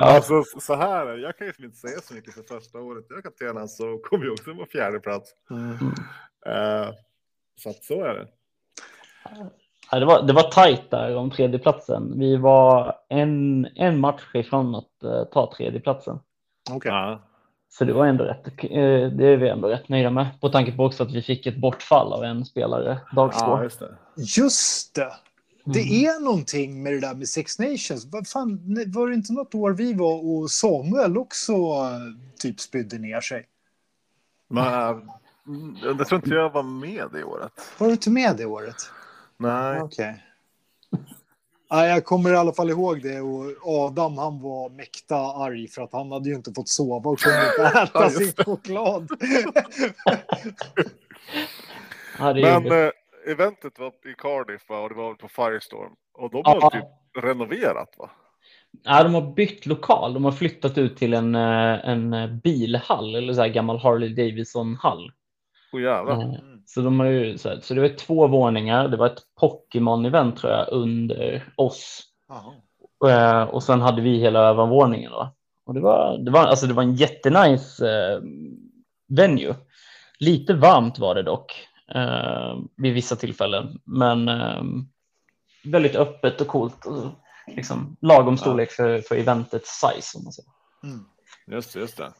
[0.00, 3.04] Alltså så här, är jag kan ju inte säga så mycket för första året.
[3.08, 5.30] Jag kaptenen så kom ju också på fjärde plats.
[6.46, 6.90] Eh,
[7.56, 8.28] så att så är det.
[9.90, 12.18] Ja, det, var, det var tajt där om tredjeplatsen.
[12.18, 16.18] Vi var en, en match ifrån att eh, ta tredjeplatsen.
[16.70, 16.92] Okej.
[16.92, 17.20] Ja.
[17.68, 18.46] Så det var ändå rätt.
[18.46, 20.26] eh, det är vi ändå rätt nöjda med.
[20.40, 23.38] På tanke på också att vi fick ett bortfall av en spelare dag två.
[23.40, 23.94] ja, just det.
[24.16, 25.12] Just det.
[25.64, 25.94] Det Mm.
[26.04, 28.06] är någonting med det där med Six Nations.
[28.12, 28.60] Vad fan,
[28.94, 31.98] var det inte något år vi var och Samuel också eh,
[32.38, 33.46] typ spydde ner sig?
[34.48, 34.64] Men,
[35.82, 37.52] jag tror inte jag var med det året.
[37.78, 38.76] Var du inte med det året?
[39.36, 39.80] Nej.
[39.80, 40.22] Okej.
[41.68, 45.82] Ja, jag kommer i alla fall ihåg det och Adam han var mäkta arg för
[45.82, 49.08] att han hade ju inte fått sova och kunde inte Ja, äta sin choklad.
[52.18, 52.90] Ja, Men eh,
[53.32, 54.78] eventet var i Cardiff va?
[54.78, 55.92] och det var på Firestorm.
[56.14, 56.58] Och de Ja.
[56.62, 56.84] har typ
[57.24, 58.10] renoverat va?
[58.82, 60.14] Ja, de har bytt lokal.
[60.14, 65.12] De har flyttat ut till en, eh, en bilhall eller så här gammal Harley Davidson-hall.
[65.72, 66.22] Åh jävlar.
[66.22, 66.32] Eh,
[66.66, 68.88] Så, de har ju, så, här, så det var två våningar.
[68.88, 72.02] Det var ett Pokémon-event tror jag under oss.
[73.08, 75.12] Eh, Och sen hade vi hela övervåningen.
[75.12, 75.34] Då.
[75.66, 78.20] Och det var, det, var, alltså det var en jättenice eh,
[79.08, 79.54] venue.
[80.18, 81.68] Lite varmt var det dock.
[81.94, 83.80] eh, vid vissa tillfällen.
[83.84, 84.62] Men eh,
[85.64, 86.86] väldigt öppet och coolt.
[86.86, 87.04] Och,
[87.56, 90.18] liksom, lagom storlek för, för eventets size.
[90.18, 90.50] Om man säger.
[90.84, 91.04] Mm.
[91.46, 92.12] Just det, just det.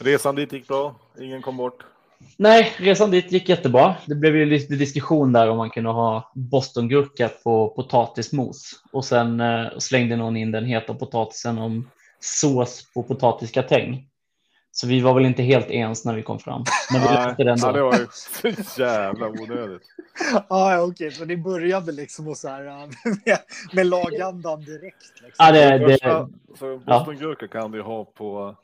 [0.00, 1.84] Resan dit gick bra, ingen kom bort.
[2.36, 3.94] Nej, resan dit gick jättebra.
[4.06, 9.40] Det blev ju lite diskussion där om man kunde ha bostongurka på potatismos och sen
[9.40, 14.08] eh, slängde någon in den heta potatisen om sås på potatisgratäng.
[14.70, 16.64] Så vi var väl inte helt ens när vi kom fram.
[16.92, 17.66] Men vi Nej, löste det ändå.
[17.66, 18.06] ja, det var ju
[18.64, 19.82] så jävla onödigt.
[20.48, 22.72] Ah, ja, okej, så ni började liksom och så här, äh,
[23.26, 23.38] med,
[23.72, 25.22] med lagandan direkt?
[25.22, 25.46] Liksom.
[25.46, 28.56] Ja, det, Det första, så bostongurka kan du ju ha på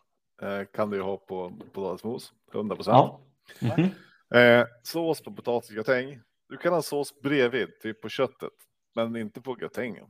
[0.42, 2.94] eh, kan du ju ha på potatismos, 100 procent.
[2.94, 3.20] ja.
[3.60, 3.90] Mhm.
[4.34, 6.20] Eh, sås på potatisgratäng.
[6.48, 8.52] Du kan ha sås bredvid, typ på köttet,
[8.94, 10.06] men inte på gratängen.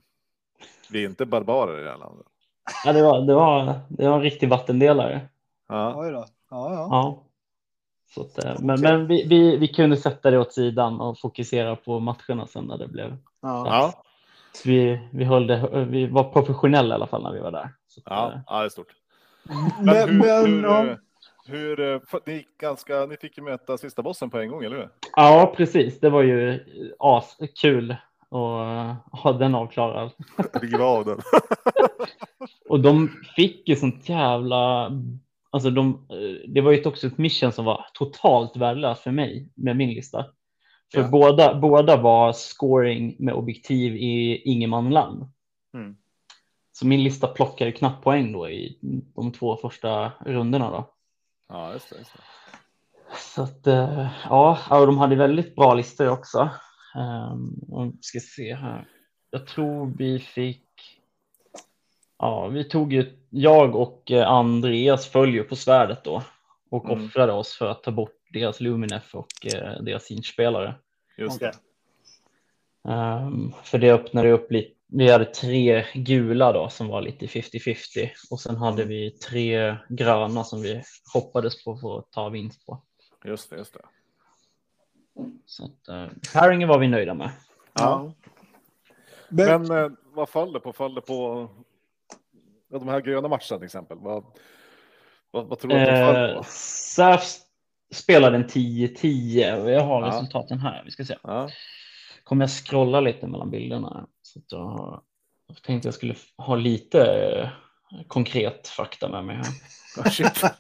[0.91, 2.27] Vi är inte barbarer i det här landet.
[2.85, 5.29] ja, det var, det var, det var en riktig vattendelare.
[5.69, 6.27] Ja, Oj då.
[6.51, 6.89] Ja, ja.
[6.91, 7.25] Ja.
[8.15, 11.77] Så att, eh, men men vi, vi, vi kunde sätta det åt sidan och fokusera
[11.77, 13.17] på matcherna sen när det blev.
[13.43, 13.67] ja.
[13.67, 14.03] ja,
[14.53, 17.75] Så vi, vi, höll det, vi var professionella i alla fall när vi var där.
[17.89, 18.95] Så att, ja, eh, ja det är stort.
[19.43, 20.97] Men, Men, hur, men, hur, ja.
[21.49, 24.49] Eh, hur, eh, för- ni, gick ganska, ni fick ju möta sista bossen på en
[24.49, 24.89] gång, eller hur?
[25.17, 26.01] ja, precis.
[26.01, 26.65] Det var ju
[26.99, 27.91] askul
[28.31, 30.11] att ha den avklarad.
[30.63, 31.19] Riva av den.
[32.69, 34.91] Och de fick ju sånt jävla...
[35.53, 39.49] Alltså de, eh, det var ju också ett mission som var totalt värdelöst för mig
[39.55, 40.27] med min lista.
[40.93, 41.09] För Ja.
[41.09, 45.27] båda, båda var scoring med objektiv i ingenmanland.
[45.75, 45.97] Mm.
[46.73, 48.79] Så min lista plockar ju knappt poäng då i
[49.15, 50.91] de två första rundorna då.
[51.51, 51.97] Ja, just det.
[51.99, 52.23] Just det.
[53.17, 56.51] Så att eh, ja, och de hade väldigt bra listor också.
[56.97, 58.89] Um, ska se här.
[59.31, 60.67] Jag tror vi fick.
[62.19, 63.17] Ja, vi tog ju.
[63.31, 66.23] Jag och eh, Andreas följer på svärdet då
[66.71, 67.05] och Mm.
[67.07, 70.75] offrade oss för att ta bort deras Luminef och eh, deras inspelare.
[71.17, 71.53] Just det.
[72.89, 74.80] Ehm, för det öppnade upp lite.
[74.93, 80.45] Vi hade tre gula då som var lite 50-50 och sen hade vi tre gröna
[80.45, 80.83] som vi
[81.15, 82.83] hoppades på för att ta vinst på.
[83.25, 83.81] Just det, just det.
[85.47, 87.31] Så att, uh, pairingen var vi nöjda med.
[87.73, 88.13] Ja.
[89.29, 90.73] Men, Men eh, vad föll det på?
[90.73, 91.49] Föll det på
[92.69, 93.99] ja, de här gröna matcherna till exempel?
[94.01, 94.25] Vad,
[95.31, 96.45] vad, vad tror du att de föll Eh, på?
[96.49, 97.37] SAF
[97.95, 100.09] spelade en 10-10 och jag har Ja.
[100.09, 100.83] resultaten här.
[100.85, 101.17] Vi ska se.
[101.23, 101.49] Ja.
[102.25, 104.07] Kommer jag scrolla lite mellan bilderna.
[104.33, 105.03] Så
[105.47, 107.49] jag tänkte jag skulle ha lite eh,
[108.09, 109.47] konkret fakta med mig här.
[109.99, 110.51] Ah.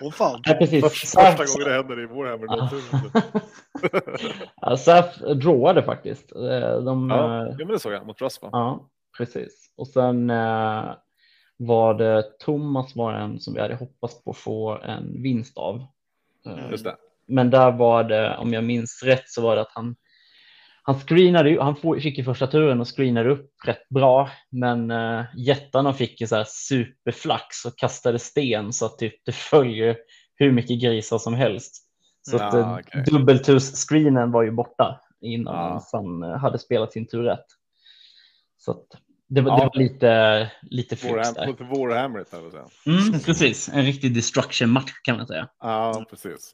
[0.00, 0.40] Åh fan.
[0.44, 0.84] Ja, precis.
[0.84, 2.56] Första, SAF, första gången det händer i Warhammer Ja.
[2.56, 3.22] någonsin.
[4.60, 6.32] ja, SAF drawade faktiskt.
[6.32, 8.28] Eh, De, Ja, eh, ja, men det såg jag mot va?
[8.40, 9.72] Ja, precis.
[9.76, 10.28] Och sen
[11.56, 15.86] var det Thomas var en som vi hade hoppats på få en vinst av.
[16.70, 16.96] Just det.
[17.26, 19.96] Men där var det, om jag minns rätt, så var det att han
[20.88, 25.92] han screenade han fick ju första turen och screenade upp rätt bra, men uh, jättarna
[25.92, 29.96] fick ju så här superflax och kastade sten så att typ det följer
[30.34, 31.76] hur mycket grisar som helst.
[32.30, 33.04] Så att Ja, uh, okej.
[33.06, 35.82] dubbeltus-screenen var ju borta innan Ja.
[35.92, 37.46] han eh, hade spelat sin tur rätt.
[38.56, 38.86] Så att
[39.28, 39.56] det, var, Ja.
[39.56, 41.46] det var lite, lite flyx där.
[41.46, 42.24] Warhammer.
[42.86, 45.48] Mm, precis, en riktig destruction-match kan man säga.
[45.60, 46.52] Ja, precis.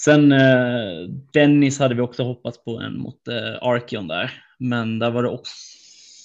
[0.00, 5.10] Sen eh, Dennis hade vi också hoppats på en mot eh, Arkeon där, men där
[5.10, 5.52] var det också,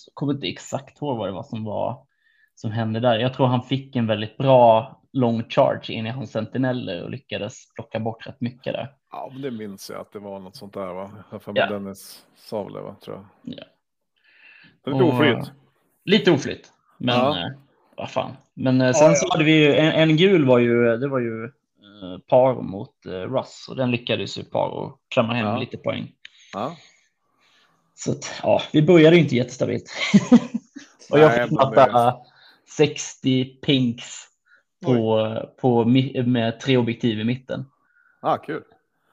[0.08, 2.06] jag kommer inte exakt ihåg vad det var som var
[2.56, 3.20] som hände där.
[3.20, 7.74] Jag tror han fick en väldigt bra long charge in i hans sentineller och lyckades
[7.76, 8.92] plocka bort rätt mycket där.
[9.12, 11.12] Ja, men det minns jag att det var något sånt där va?
[11.32, 11.70] Jag för mig Ja.
[11.70, 13.26] Dennis sa väl det va, tror jag.
[13.58, 13.64] Ja.
[14.86, 15.52] Det lite Och- oflyt.
[16.06, 17.40] Lite oflytt, men Ja.
[17.40, 17.52] eh,
[17.98, 18.32] vad fan.
[18.54, 19.34] Men eh, sen Ja, så ja.
[19.34, 21.52] hade vi ju en, en gul var ju, det var ju
[22.30, 25.58] Paro mot eh, Russ och den lyckades ju Paro klämma hem Ja.
[25.60, 26.12] lite poäng.
[26.54, 26.76] Ja.
[27.96, 29.92] Så att, ja, vi började ju inte jättestabilt.
[31.12, 32.16] och jag fick matta
[32.78, 34.24] 60 pinks
[34.86, 35.24] på,
[35.62, 35.86] på,
[36.26, 37.66] med tre objektiv i mitten.
[38.22, 38.64] Ah, kul.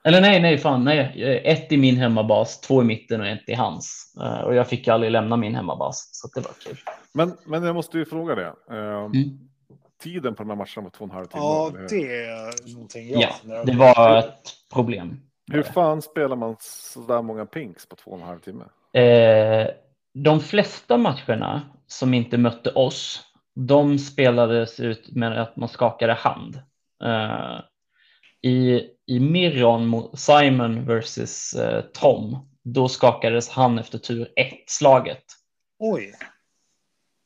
[0.03, 1.23] Eller nej, nej, fan, nej.
[1.45, 4.15] Ett i min hemmabas, två i mitten och ett i hans.
[4.21, 6.77] Eh, Och jag fick aldrig lämna min hemmabas, så det var kul.
[7.13, 8.53] Men, men jag måste ju fråga det.
[8.71, 9.39] Eh, Mm.
[10.03, 11.43] Tiden på de här matcherna var två och en halv timme.
[11.43, 15.21] Ja, det är någonting jag Ja, det var ett problem.
[15.51, 18.63] Hur fan spelar man så där många pinks på två och en halv timme?
[18.93, 19.67] Eh,
[20.13, 23.23] de flesta matcherna som inte mötte oss,
[23.55, 26.55] de spelades ut med att man skakade hand.
[27.03, 27.59] Eh,
[28.41, 35.23] I i Mirron mot Simon versus eh, Tom, då skakades han efter tur ett slaget.
[35.79, 36.13] Oj.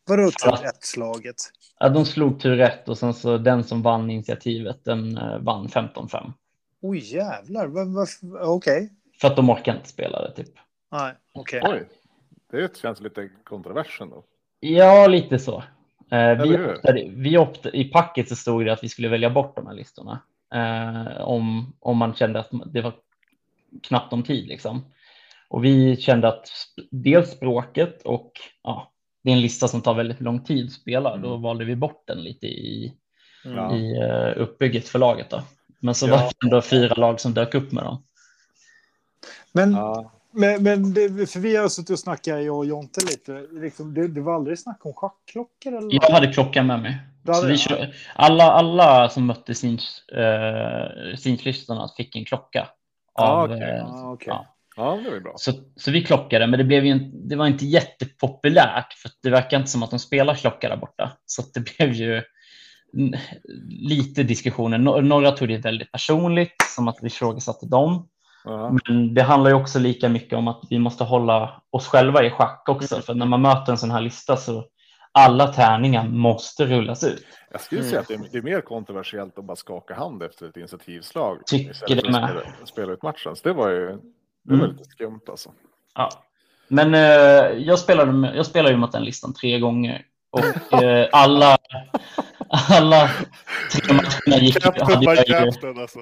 [0.10, 0.58] Vadå Ja.
[0.58, 1.36] tur ett slaget?
[1.80, 5.68] Ja, de slog tur ett och sen så den som vann initiativet, den eh, vann
[5.68, 6.34] 15-5.
[6.82, 8.08] Oj jävlar, vad, vad,
[8.50, 8.94] okej.
[9.22, 10.54] För att de orkar inte spela det typ.
[10.92, 11.62] Nej, okej.
[11.66, 11.88] Oj,
[12.52, 14.24] det känns lite kontroversen då.
[14.60, 15.64] Ja, lite så.
[16.12, 19.56] Eh, vi optade, vi optade, I packet så stod det att vi skulle välja bort
[19.56, 20.22] de här listorna.
[20.54, 22.94] Eh, om, om man kände att det var
[23.84, 24.86] knappt om tid liksom.
[25.48, 26.50] Och vi kände att
[26.92, 28.32] dels språket och
[28.64, 28.92] ja,
[29.30, 31.18] det är en lista som tar väldigt lång tid att spela.
[31.18, 32.94] Då valde vi bort den lite i,
[33.44, 33.76] Ja.
[33.76, 35.30] i uh, uppbygget för laget.
[35.30, 35.42] Då.
[35.80, 36.12] Men så Ja.
[36.12, 38.04] var det ändå fyra lag som dök upp med dem.
[39.52, 40.12] Men, Ja.
[40.32, 43.48] men, men det, för vi har suttit och snackat, jag och Jonte lite.
[43.52, 46.98] Liksom, det, det var aldrig snack om schackklockor eller Jag hade klockan med mig.
[47.58, 52.68] Kör, alla, alla som mötte syns, uh, synslistorna fick en klocka.
[53.16, 54.28] Ja, Av, eh, Ja, okej.
[54.28, 54.46] ja.
[54.80, 55.34] Ja, det var ju bra.
[55.36, 59.30] Så, så vi klockade, men det, blev ju en, det var inte jättepopulärt för det
[59.30, 61.12] verkar inte som att de spelar klocka där borta.
[61.26, 62.22] Så det blev ju
[62.98, 63.20] mm,
[63.70, 64.78] lite diskussioner.
[64.78, 68.08] Nå- Några tog det väldigt personligt, som att vi ifrågasatte dem.
[68.44, 68.78] Ja.
[68.88, 72.30] Men det handlar ju också lika mycket om att vi måste hålla oss själva i
[72.30, 73.02] schack också.
[73.02, 74.66] För när man möter en sån här lista så
[75.12, 77.26] alla tärningar måste rullas ut.
[77.52, 77.90] Jag skulle Mm.
[77.90, 81.46] säga att det är, det är mer kontroversiellt att bara skaka hand efter ett initiativslag.
[81.46, 82.30] Tycker det med.
[82.30, 83.36] spela, spela ut matchen.
[83.36, 83.98] Så det var ju
[84.50, 84.78] det var Mm.
[84.78, 85.52] lite skumt alltså.
[85.96, 86.10] Ja.
[86.68, 90.06] Men eh, jag, spelade, med- jag spelade ju mot den listan tre gånger.
[90.32, 91.58] Och eh, alla,
[92.50, 93.10] alla
[93.72, 95.36] tre matcherna gick hade jag ju,
[95.82, 96.00] alltså.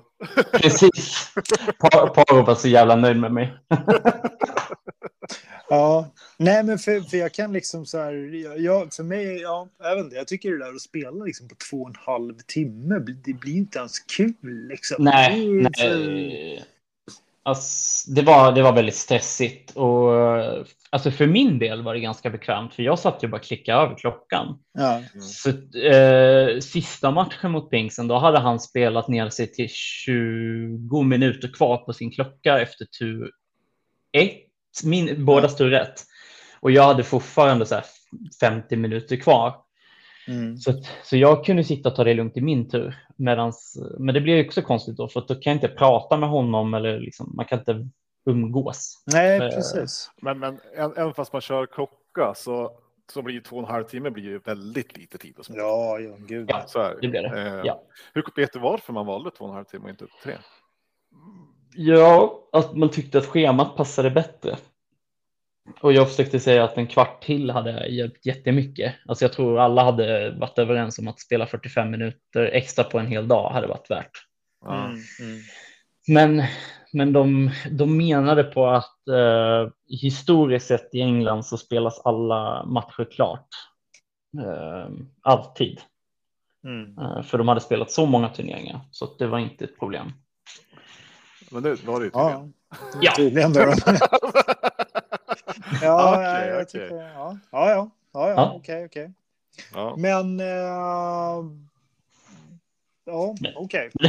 [0.54, 1.32] Precis.
[1.80, 3.54] Pa- Paro var så jävla nöjd med mig.
[5.70, 8.14] Ja, nej men för, för jag kan liksom så här,
[8.58, 11.56] jag- för mig, ja, jag vet inte, jag tycker det där att spela liksom på
[11.70, 14.34] två och en halv timme, det blir inte ens kul
[14.70, 14.96] liksom.
[15.04, 16.66] Nej, Det är så- nej.
[17.48, 19.72] Alltså, det, var, det var väldigt stressigt.
[19.72, 20.12] Och,
[20.90, 23.82] alltså för min del var det ganska bekvämt, för jag satt ju bara och klickade
[23.82, 24.60] över klockan.
[24.74, 31.04] Ja, Så, eh, sista matchen mot Pinksen, då hade han spelat ner sig till 20
[31.04, 33.32] minuter kvar på sin klocka efter tur
[34.12, 34.32] 1,
[34.84, 36.04] min, bådas tur rätt.
[36.60, 37.86] Och jag hade fortfarande så här
[38.40, 39.56] 50 minuter kvar.
[40.28, 40.58] Mm.
[40.58, 40.74] Så,
[41.04, 42.96] så jag kunde sitta och ta det lugnt i min tur.
[43.16, 46.18] Medans, men det blir ju också konstigt då, för att då kan jag inte prata
[46.18, 47.90] med honom eller liksom, man kan inte
[48.26, 49.04] umgås.
[49.14, 50.12] Nej, Eh, precis.
[50.22, 52.72] Men, men även fast man kör klocka så,
[53.14, 55.36] så blir ju två och en halv timme blir ju väldigt lite tid.
[55.40, 55.46] Och.
[55.50, 56.46] Ja, ja, gud.
[56.50, 56.64] Ja.
[56.68, 57.42] Så är Det blir det.
[57.42, 57.82] Eh, Ja.
[58.14, 60.34] Hur vet du varför man valde två och en halv timme och inte tre?
[61.76, 64.58] Ja, att man tyckte att schemat passade bättre.
[65.82, 68.96] Och jag försökte säga att en kvart till hade hjälpt jättemycket.
[69.06, 73.08] Alltså jag tror alla hade varit överens om att spela 45 minuter extra på en
[73.08, 74.12] hel dag hade varit värt.
[74.66, 75.42] Mm, mm.
[76.08, 76.44] Men,
[76.94, 83.08] men de, de menade på att eh, historiskt sett i England så spelas alla matcher
[83.12, 83.48] klart.
[84.44, 84.90] Eh,
[85.22, 85.82] alltid.
[86.64, 86.98] Mm.
[86.98, 90.12] Eh, för de hade spelat så många turneringar så att det var inte ett problem.
[91.52, 92.12] Men det var det ju
[93.16, 93.54] tydligen.
[93.54, 93.98] Ja, Ja.
[95.88, 96.66] ja, ja, jag okej.
[96.66, 98.54] tycker, ja, ja, ja, ja, ja, Ja.
[98.56, 99.12] okej, okej.
[99.74, 99.96] Ja.
[99.98, 100.46] Men, eh,
[103.06, 103.90] ja, okej.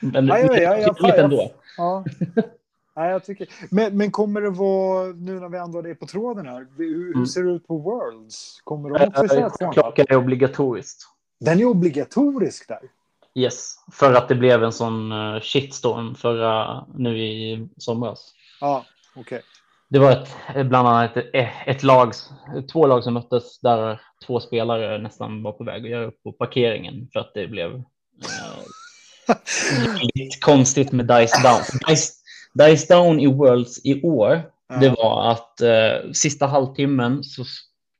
[0.00, 1.52] men Ja, ja, ja, ja, trevligt fan, ändå.
[1.76, 2.04] Ja.
[2.96, 3.48] Nej, jag tycker...
[3.70, 7.14] men, men kommer det vara, nu när vi ändå är på tråden här, hur, hur
[7.14, 7.26] Mm.
[7.26, 8.60] ser det ut på Worlds?
[8.64, 9.70] Kommer de också köra två?
[9.72, 11.02] Klockan är obligatoriskt.
[11.40, 12.80] Den är obligatorisk där.
[13.34, 18.34] Yes, för att det blev en sån eh, shitstorm förra, nu i somras.
[18.60, 18.84] Ja,
[19.16, 19.42] okej.
[19.90, 22.12] Det var ett, bland annat ett, ett lag,
[22.72, 26.32] två lag som möttes där två spelare nästan var på väg att göra upp på
[26.32, 29.34] parkeringen för att det blev eh,
[29.82, 31.62] väldigt konstigt med Dice Down.
[31.88, 32.12] Dice,
[32.54, 34.42] Dice Down i Worlds i år,
[34.80, 37.44] det var att eh, sista halvtimmen, så,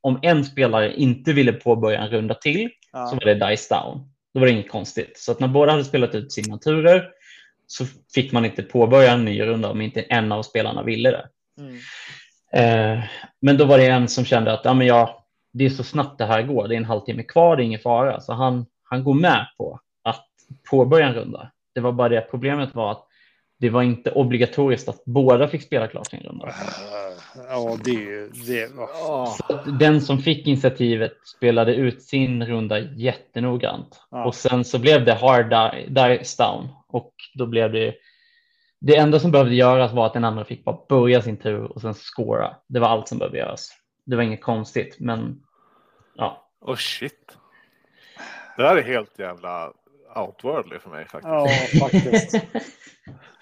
[0.01, 3.07] om en spelare inte ville påbörja en runda till, Ja.
[3.07, 4.09] så var det Dice Down.
[4.33, 5.17] Då var det inget konstigt.
[5.17, 7.09] Så att när båda hade spelat ut sina turer
[7.67, 11.29] så fick man inte påbörja en ny runda om inte en av spelarna ville det.
[11.61, 11.77] Mm.
[12.53, 13.03] Eh,
[13.41, 15.09] men då var det en som kände att ja, men jag,
[15.53, 16.67] det är så snabbt det här går.
[16.67, 18.19] Det är en halvtimme kvar, det är ingen fara.
[18.19, 20.27] Så han, han går med på att
[20.69, 21.51] påbörja en runda.
[21.75, 23.07] Det var bara det problemet var att
[23.59, 26.53] det var inte obligatoriskt att båda fick spela klart sin runda.
[27.49, 28.29] Ja, det är ju...
[28.47, 28.69] Det,
[29.79, 34.01] den som fick initiativet spelade ut sin runda jättenoggrant.
[34.11, 34.25] Ja.
[34.25, 36.69] Och sen så blev det hard di- dice down.
[36.87, 37.93] Och då blev det...
[38.81, 41.81] Det enda som behövde göras var att den andra fick bara börja sin tur och
[41.81, 42.55] sen scora.
[42.67, 43.71] Det var allt som behövde göras.
[44.05, 45.43] Det var inget konstigt, men
[46.15, 46.49] ja.
[46.61, 47.37] Oh shit.
[48.57, 49.71] Det här är helt jävla
[50.15, 51.27] outworldly för mig faktiskt.
[51.29, 51.47] ja,
[51.79, 52.45] faktiskt.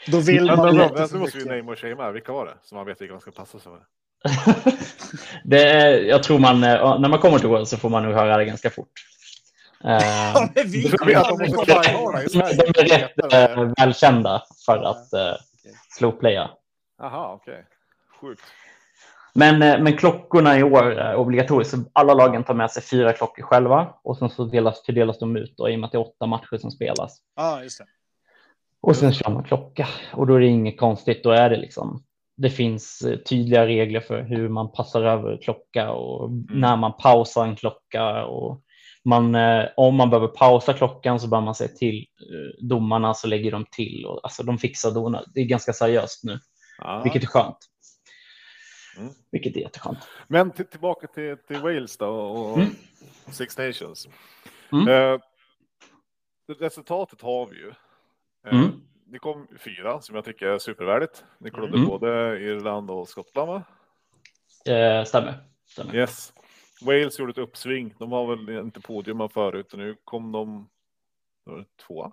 [0.07, 2.11] Då vill Men, man men, men, nu måste vi name och shamea.
[2.11, 2.57] Vilka var det?
[2.63, 3.81] Så man vet vilka man ska passa sig med.
[5.43, 8.13] det är, jag tror man, eh, när man kommer till World så får man nog
[8.13, 8.91] höra det ganska fort.
[9.83, 12.71] Ja, men vi- Jag vet att de måste vara i Sverige.
[12.73, 15.33] De är rätt eh, välkända för att eh,
[15.97, 16.49] slowplaya.
[16.97, 17.65] Jaha, okej.
[18.21, 18.41] Sjukt.
[19.33, 21.73] Men, eh, men klockorna i år är obligatoriskt.
[21.73, 25.35] Så alla lagen tar med sig fyra klockor själva och sen så delas, fördelas de
[25.37, 27.17] ut då, i och med att det är åtta matcher som spelas.
[27.35, 27.85] Ja, just det.
[28.81, 31.23] Och sen kör man klocka och då är det inget konstigt.
[31.23, 32.03] Då är det liksom.
[32.37, 37.43] Det finns eh, tydliga regler för hur man passar över klocka och när man pausar
[37.47, 38.61] en klocka och
[39.09, 43.27] man, eh, om man behöver pausa klockan så bör man säga till eh, domarna så
[43.27, 45.23] lägger de till och alltså de fixar domarna.
[45.33, 46.39] Det är ganska seriöst nu,
[46.77, 47.01] Ja.
[47.03, 47.57] vilket är skönt.
[48.97, 49.13] Mm.
[49.31, 49.97] Vilket är jätteskönt.
[50.27, 52.69] Men till, tillbaka till, till Wales då och Mm.
[53.31, 54.07] Six Nations.
[54.71, 54.87] Mm.
[54.87, 55.19] Eh,
[56.59, 57.69] resultatet har vi ju.
[58.47, 58.81] Eh, Mm.
[59.11, 61.23] Ni kom fyra som jag tycker är supervärdigt.
[61.39, 61.87] Ni klodde Mm.
[61.89, 63.63] både Irland och Skottland va?
[64.73, 65.37] Eh, stämmer.
[65.65, 65.95] stämmer.
[65.95, 66.33] Yes.
[66.81, 67.93] Wales gjorde ett uppsving.
[67.99, 70.69] De var väl inte podium förut och nu kom de
[71.87, 72.11] tvåa.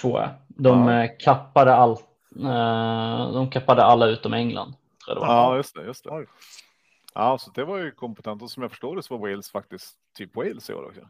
[0.00, 0.20] Två.
[0.48, 1.02] De Ja.
[1.04, 2.04] eh, kappade allt.
[2.36, 4.74] Eh, de kappade alla utom England.
[5.04, 5.34] Tror jag det var.
[5.34, 5.84] Ja, just det.
[5.84, 6.26] Just det.
[7.14, 9.96] Ja, så det var ju kompetent och som jag förstår det så var Wales faktiskt
[10.16, 11.00] typ Wales i år också.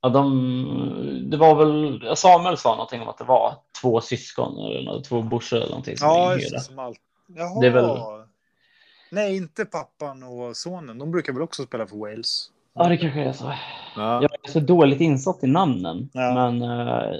[0.00, 5.02] Ja, de, det var väl, Samuel sa någonting om att det var två syskon eller
[5.02, 5.96] två brorsor eller någonting.
[5.96, 6.60] Som Ja, just det.
[6.60, 6.98] Som allt.
[7.26, 7.60] Jaha.
[7.60, 8.17] Det är väl-
[9.10, 10.98] Nej, inte pappan och sonen.
[10.98, 12.50] De brukar väl också spela för Wales?
[12.74, 13.52] Ja, det kanske är så.
[13.96, 16.34] Ja, Jag är så dåligt insatt i namnen, Ja.
[16.34, 17.14] men eh,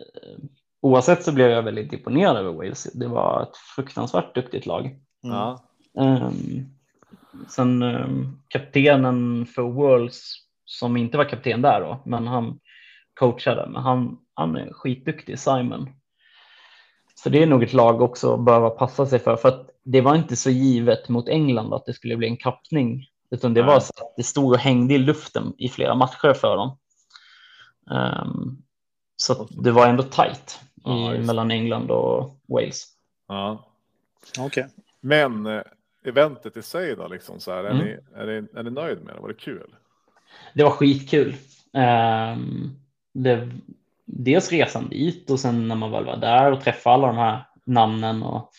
[0.81, 2.85] oavsett så blev jag väldigt imponerad över Wales.
[2.95, 4.85] Det var ett fruktansvärt duktigt lag.
[4.87, 5.37] Mm.
[5.37, 5.65] ja.
[5.95, 6.67] Um,
[7.49, 10.35] sen um, kaptenen för Worlds,
[10.65, 12.61] som inte var kapten där då, men han
[13.15, 15.91] coachade, men han, han är skitduktig, Simon.
[17.23, 20.01] Så det är nog ett lag också att behöva passa sig för, för att det
[20.01, 23.67] var inte så givet mot England att det skulle bli en kappning, utan det Nej.
[23.71, 26.79] var så att det stod och hängde i luften i flera matcher för dem.
[27.91, 28.63] Um,
[29.17, 32.85] så att det var ändå tajt Ja, i, mellan England och Wales.
[33.29, 33.65] ja.
[34.39, 34.67] Okej.
[35.01, 35.63] Men eh,
[36.05, 37.85] eventet i sig då, liksom så här, är, Mm.
[37.87, 39.21] ni, är, ni, är ni nöjd med det?
[39.21, 39.75] Var det kul?
[40.55, 41.37] Det var skitkul.
[41.73, 42.71] Ehm,
[43.15, 43.49] det,
[44.11, 47.45] dels resan dit och sen när man väl var där och träffade alla de här
[47.67, 48.51] namnen och,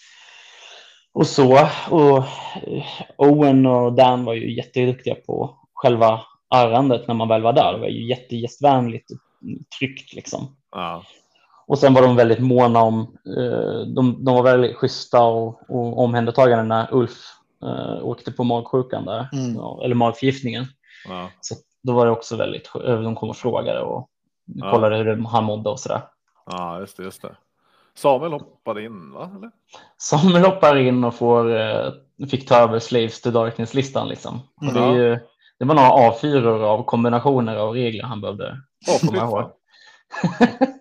[1.14, 1.54] och så.
[1.90, 2.84] Och eh,
[3.18, 7.74] Owen och Dan var ju jätteduktiga på själva arrandet när man väl var där.
[7.74, 9.18] Det var ju jättegästvänligt och
[9.80, 10.56] tryggt liksom.
[10.72, 11.04] Ja,
[11.68, 13.00] Och sen var de väldigt måna om,
[13.38, 17.18] eh, de, de var väldigt schyssta och, och omhändertagande när Ulf
[17.64, 19.56] eh, åkte på magsjukan där, Mm.
[19.84, 20.66] eller magförgiftningen.
[21.08, 21.30] ja.
[21.42, 24.10] Så då var det också väldigt, de kom och frågade och
[24.56, 24.72] Ja.
[24.72, 26.02] kollade hur han mådde och sådär.
[26.46, 27.36] ja just det, just det.
[27.94, 29.32] Samuel hoppade in, va?
[29.38, 29.52] Eller?
[29.98, 31.92] Samuel hoppar in och får, eh,
[32.30, 34.40] fick ta över Slaves to Darkness-listan liksom.
[34.56, 35.20] Och det, ju,
[35.60, 39.52] det var några A4 av kombinationer av regler han behövde fy komma ihåg.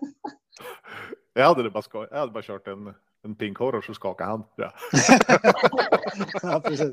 [1.33, 2.93] Jag hade, det bara, ska, jag hade bara kört en,
[3.23, 4.43] en pink horror så skakade han.
[4.55, 4.71] Ja.
[6.41, 6.91] Ja, precis.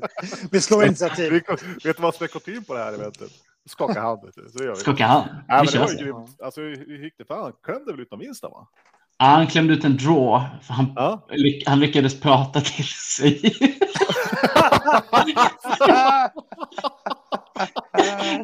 [0.51, 1.31] Vi slår initiativ.
[1.31, 1.39] Vi,
[1.83, 3.31] vet du vad som är kutym på det här eventet?
[3.67, 4.19] Skaka hand.
[4.57, 4.75] Så gör vi.
[4.79, 5.23] Skakade han?
[5.47, 6.41] Ja, Vi det var grymt.
[6.43, 7.25] Alltså, hur gick det?
[7.25, 8.67] Fan, han klämde väl ut de minsta va?
[9.19, 10.45] Ja, han klämde ut en draw.
[10.61, 11.27] För han, Ja.
[11.29, 13.41] lyck- han lyckades prata till sig.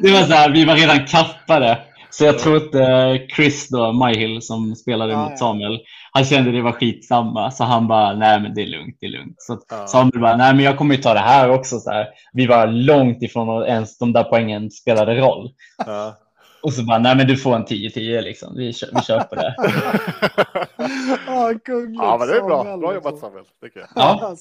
[0.00, 1.78] Det var så här, vi var redan kappade.
[2.10, 5.38] Så jag tror att eh, Chris då, Myhill som spelade Ja, mot.
[5.38, 5.78] Samuel,
[6.14, 7.50] han kände det var skitsamma.
[7.50, 9.34] Så han bara, nej men det är lugnt, det är lugnt.
[9.38, 9.86] Så Ja.
[9.86, 11.78] Samuel bara, nej men jag kommer ju ta det här också.
[11.78, 12.06] Så här.
[12.32, 15.50] Vi var långt ifrån att ens de där poängen spelade roll.
[15.86, 16.16] Ja.
[16.62, 18.56] Och så bara, nej men du får en 10-10 liksom.
[18.56, 19.54] Vi, kö- vi köper det.
[21.26, 22.02] Ja, kungligt.
[22.02, 22.76] ja, men det är bra.
[22.76, 23.26] Bra jobbat alltså.
[23.26, 23.88] Samuel, tycker jag.
[23.94, 24.34] Ja.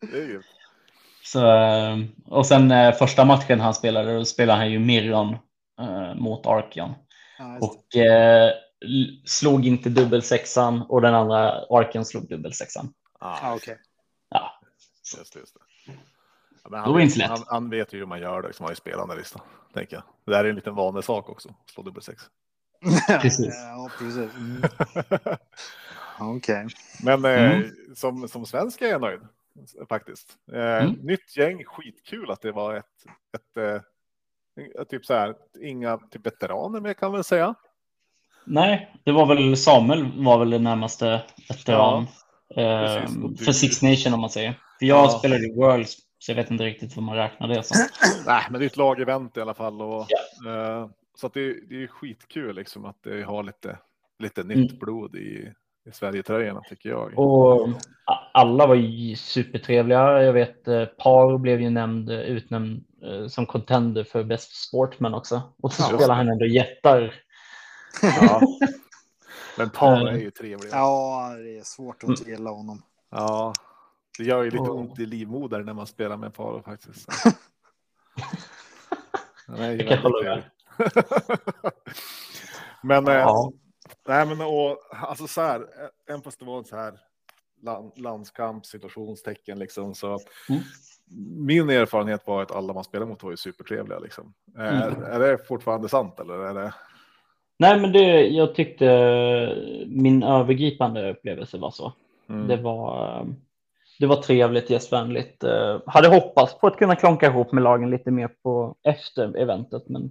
[0.00, 0.44] Det är grymt.
[1.24, 1.96] Så, eh,
[2.28, 5.36] och sen eh, första matchen han spelade, då spelade han ju Mirron
[5.80, 6.94] eh, mot Arkion.
[7.38, 7.66] Det.
[7.66, 8.50] Och eh,
[9.24, 12.92] slog inte dubbelsexan och den andra Arkion slog dubbelsexan.
[13.20, 13.78] Ja, Ja, okej.
[14.30, 14.60] Ja,
[15.18, 15.36] just.
[15.36, 15.60] Just det.
[16.62, 18.64] Ja, men det han, inte vet, han, han vet ju hur man gör det, liksom,
[18.64, 19.42] han har ju spelat den listan.
[19.74, 20.02] Tänker jag.
[20.24, 22.22] Det där är en liten vanlig sak också, slå dubbelsex.
[23.20, 23.54] Precis.
[23.54, 24.34] Ja, precis.
[24.36, 24.62] Mm.
[26.20, 26.66] Okej.
[27.02, 27.70] Men eh, Mm.
[27.94, 29.20] som, som svensk är jag nöjd
[29.88, 30.36] faktiskt.
[30.52, 30.92] Eh, Mm.
[30.92, 32.84] Nytt gäng, skitkul att det var ett,
[33.34, 33.56] ett,
[34.76, 37.54] eh, typ så här, inga typ veteraner med kan man väl säga.
[38.48, 42.06] Nej, det var väl Samuel var väl det närmaste veteran
[42.56, 43.16] eh, precis.
[43.24, 44.52] Och du- för Six Nation om man säger.
[44.78, 45.08] För jag Ja.
[45.18, 47.76] spelade i Worlds så jag vet inte riktigt vad man räknar det som.
[48.26, 49.82] Nej, men det är ett lagevent i alla fall.
[49.82, 50.00] Och,
[50.46, 50.88] eh,
[51.20, 53.78] så att det, det är skitkul liksom att det har lite,
[54.18, 54.78] lite nytt Mm.
[54.78, 55.52] blod i,
[55.88, 57.18] i Sverigetröjorna tycker jag.
[57.18, 57.68] Och
[58.32, 60.22] alla var ju supertrevliga.
[60.22, 65.14] Jag vet eh, Par blev ju nämnd, eh, utnämnd eh, som contender för Best Sportman
[65.14, 65.42] också.
[65.62, 67.14] Och så Ja, spelar han ändå jättar
[68.02, 68.42] Ja.
[69.58, 70.70] Men Par är ju trevlig.
[70.72, 72.82] Ja, det är svårt att inte gilla honom.
[73.10, 73.52] Ja,
[74.18, 74.70] det gör ju lite Ja.
[74.72, 77.06] ont i livmodern när man spelar med Paro faktiskt.
[79.46, 80.42] Kan jag väldigt hålla med.
[82.82, 83.52] Men, eh, Ja.
[84.08, 87.00] nej men och, alltså så här, eh, även fast det var en så här
[87.62, 90.18] land, landskamp, situationstecken liksom, så
[90.48, 90.62] Mm.
[91.46, 94.34] min erfarenhet var att alla man spelade mot var ju supertrevliga liksom.
[94.56, 95.02] Är, Mm.
[95.02, 96.74] är det fortfarande sant eller är det?
[97.58, 98.86] Nej, men det, jag tyckte
[99.86, 101.92] min övergripande upplevelse var så.
[102.28, 102.48] Mm.
[102.48, 103.26] Det var,
[103.98, 105.44] det var trevligt, gästvänligt.
[105.44, 109.88] Eh, Hade hoppats på att kunna klonka ihop med lagen lite mer på efter eventet,
[109.88, 110.10] men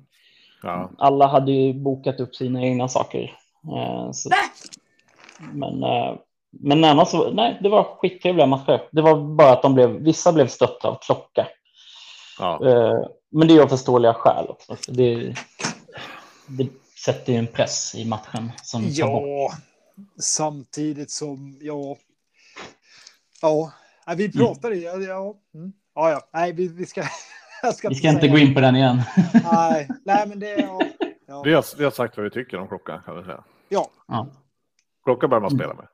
[0.64, 0.90] Ja.
[0.98, 3.38] alla hade ju bokat upp sina egna saker.
[3.76, 4.30] Eh, Så,
[5.54, 6.16] men, eh,
[6.52, 8.82] men annars så, nej, det var skittrevliga matcher.
[8.92, 11.48] Det var bara att de blev, vissa blev stötta av klocka.
[12.40, 12.66] ja.
[12.70, 14.76] Eh, Men det är av förståeliga skäl också.
[14.88, 15.34] Det,
[16.48, 16.68] det
[17.04, 18.92] sätter ju en press i matchen som bort.
[18.96, 19.52] Ja,
[20.20, 21.98] samtidigt som, ja.
[23.42, 23.72] Ja,
[24.18, 24.98] vi pratade, ja.
[24.98, 25.74] Ja, mm.
[25.96, 26.22] ja, ja.
[26.34, 27.04] Nej, vi, vi ska.
[27.62, 29.02] Jag ska Vi ska inte gå in på den igen.
[29.54, 30.82] Nej, nej, men det, ja.
[31.28, 33.44] Ja, Vi, har, vi har sagt vad vi tycker om klockan kan vi säga.
[33.70, 34.28] ja, Ja.
[35.04, 35.88] Klockan bör man spela med.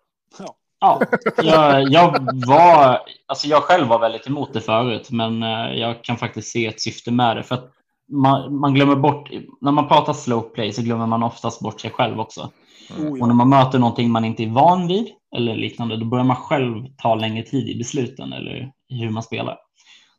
[0.79, 1.01] Ja,
[1.37, 6.17] jag, jag var, alltså jag själv var väldigt emot det förut, men eh, jag kan
[6.17, 7.71] faktiskt se ett syfte med det för att
[8.07, 9.29] man, man glömmer bort,
[9.61, 12.51] när man pratar slow play så glömmer man oftast bort sig själv också.
[12.99, 16.25] oh, Och när man möter någonting man inte är van vid eller liknande, då börjar
[16.25, 19.57] man själv ta längre tid i besluten eller hur man spelar.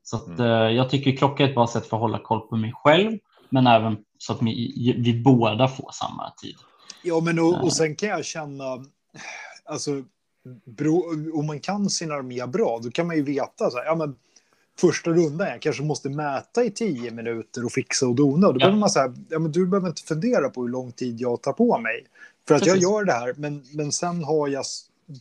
[0.03, 2.57] Så att, eh, jag tycker klocka är ett bra sätt för att hålla koll på
[2.57, 3.19] mig själv,
[3.51, 6.57] men även så att vi, vi båda får samma tid.
[7.03, 8.65] ja, men och, och sen kan jag känna,
[9.65, 9.91] alltså,
[10.77, 11.05] bro,
[11.39, 14.17] om man kan sin armé bra, då kan man ju veta så här, ja men
[14.79, 18.47] första rundan, jag kanske måste mäta i tio minuter och fixa och dona.
[18.47, 18.65] Och då Ja.
[18.65, 21.53] behöver man säga, ja men du behöver inte fundera på hur lång tid jag tar
[21.53, 22.07] på mig.
[22.49, 22.83] För att Precis.
[22.83, 24.65] jag gör det här, men, men sen har jag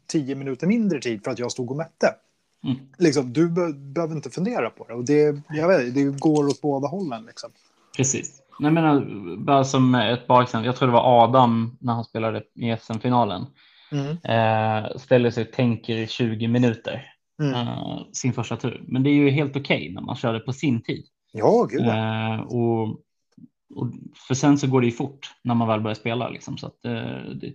[0.08, 2.16] tio minuter mindre tid för att jag stod och mätte.
[2.64, 2.78] Mm.
[2.97, 4.93] Liksom, du be behöver inte fundera på det.
[4.93, 7.26] Och det, jag vet, det går åt båda hållen.
[7.26, 7.49] Liksom.
[7.97, 8.39] Precis.
[8.60, 9.06] Jag menar,
[9.38, 10.66] bara som ett bra exempel.
[10.66, 13.45] Jag tror det var Adam när han spelade i SM-finalen.
[14.24, 17.12] Eh, ställer sig och tänker i 20 minuter
[17.44, 17.68] Mm.
[17.68, 18.84] eh, sin första tur.
[18.88, 21.06] Men det är ju helt okej när man kör det på sin tid.
[21.32, 22.34] Ja, gud ja.
[22.36, 22.89] Eh, och,
[23.76, 23.88] och
[24.28, 26.30] för sen så går det ju fort när man väl börjar spela.
[26.30, 27.54] Liksom, så att, eh, det,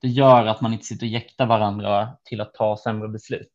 [0.00, 3.50] det gör att man inte sitter och jäktar varandra till att ta sämre beslut.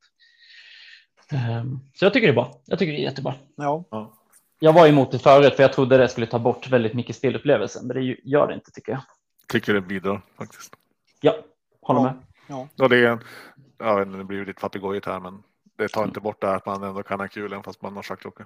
[1.94, 2.62] Så jag tycker det är bra.
[2.66, 3.34] Jag tycker det är jättebra.
[3.56, 3.84] ja.
[3.92, 4.14] Ja.
[4.62, 7.88] Jag var emot det förut för jag trodde det skulle ta bort väldigt mycket spelupplevelsen,
[7.88, 9.02] men det gör det inte tycker jag.
[9.48, 10.74] Tycker det bidrar faktiskt.
[11.22, 11.36] Ja,
[11.82, 12.04] håller Ja.
[12.04, 12.14] med.
[12.48, 12.84] ja.
[12.84, 15.44] Och det är inte, det blir lite papegojigt här, men
[15.84, 17.96] det tar inte bort det här att man ändå kan ha kul även fast man
[17.96, 18.46] har schackklocka.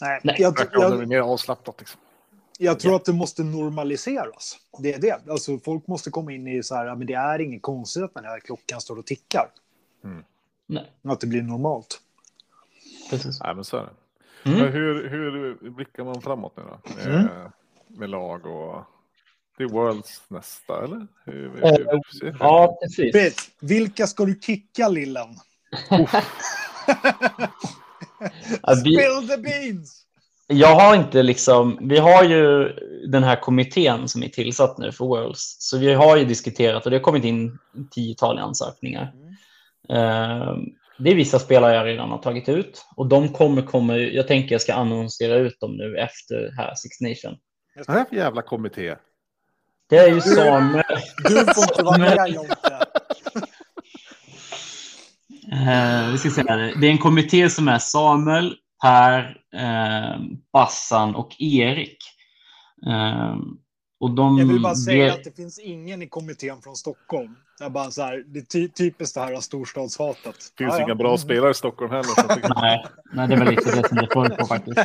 [0.00, 0.36] Nej, Nej.
[0.38, 2.00] Jag, det jag, mer avslappnat liksom.
[2.58, 4.56] jag tror att det måste normaliseras.
[4.78, 5.28] Det är det.
[5.30, 8.24] Alltså, folk måste komma in i så här, men det är inget konstigt att den
[8.24, 9.48] här klockan står och tickar.
[10.66, 12.00] Nej, Att det blir normalt.
[13.10, 13.40] precis.
[13.42, 13.90] Nej, men så är det.
[14.50, 14.58] Mm.
[14.62, 16.80] Men hur, hur blickar man framåt nu då?
[16.96, 17.50] Med, Mm.
[17.88, 18.82] med lag och...
[19.56, 21.06] Det är Worlds nästa, eller?
[21.24, 22.36] Hur, hur, Eh, hur?
[22.40, 23.50] Ja, precis.
[23.60, 25.28] Vilka ska du kicka, lillen?
[28.80, 30.00] Spill the beans!
[30.46, 32.68] jag har inte liksom, vi har ju
[33.08, 36.90] den här kommittén som är tillsatt nu för Worlds, så vi har ju diskuterat och
[36.90, 37.58] det har kommit in
[37.90, 39.12] tiotal ansökningar.
[39.88, 40.56] Eh,
[40.98, 44.54] Det är vissa spelare jag redan har tagit ut och de kommer, kommer jag tänker
[44.54, 47.38] jag ska annonsera ut dem nu efter här Six Nation.
[47.86, 48.96] Vad är det för jävla kommitté?
[49.88, 50.84] Det är ju Samuel,
[51.24, 52.86] Du får inte vara med, Jonte.
[55.54, 56.74] Eh, vi ska se här.
[56.80, 60.20] Det är en kommitté som är Samuel, Per, eh,
[60.52, 61.98] Bassan och Erik.
[62.86, 63.36] Eh,
[64.00, 67.34] och de Jag vill bara säga ger- att det finns ingen i kommittén från Stockholm.
[67.60, 70.24] Jag bara så här, det är ty typiskt det här storstadshatet.
[70.24, 70.84] Det finns Ja, ja.
[70.84, 72.04] inga bra spelare i Stockholm heller.
[72.04, 72.54] Så jag tycker...
[72.60, 74.78] Nej, nej, det är väl lite det som det får på faktiskt.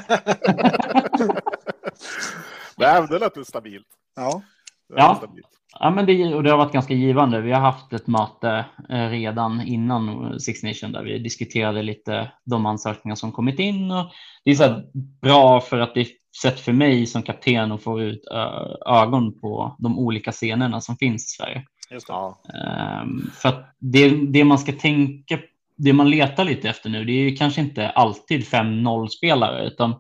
[2.78, 3.88] Nej, det lät stabilt.
[4.16, 4.42] Ja.
[4.90, 5.16] Det Ja.
[5.18, 5.48] stabilt.
[5.80, 7.42] Ja, men det, och det har varit ganska givande.
[7.42, 12.66] Vi har haft ett möte eh, redan innan Six Nation där vi diskuterade lite de
[12.66, 13.92] ansökningar som kommit in.
[13.92, 14.12] Och
[14.46, 14.84] det är så här
[15.22, 16.08] bra för att det är
[16.42, 18.48] sätt för mig som kapten att få ut ö,
[18.86, 21.64] ögon på de olika scenerna som finns i Sverige.
[21.92, 22.14] Just det.
[22.14, 25.40] Ehm, för att det, det man ska tänka,
[25.78, 29.96] det man letar lite efter nu, det är ju kanske inte alltid 5-0 spelare, utan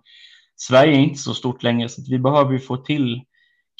[0.55, 3.21] Sverige är inte så stort längre, så att vi behöver ju få till,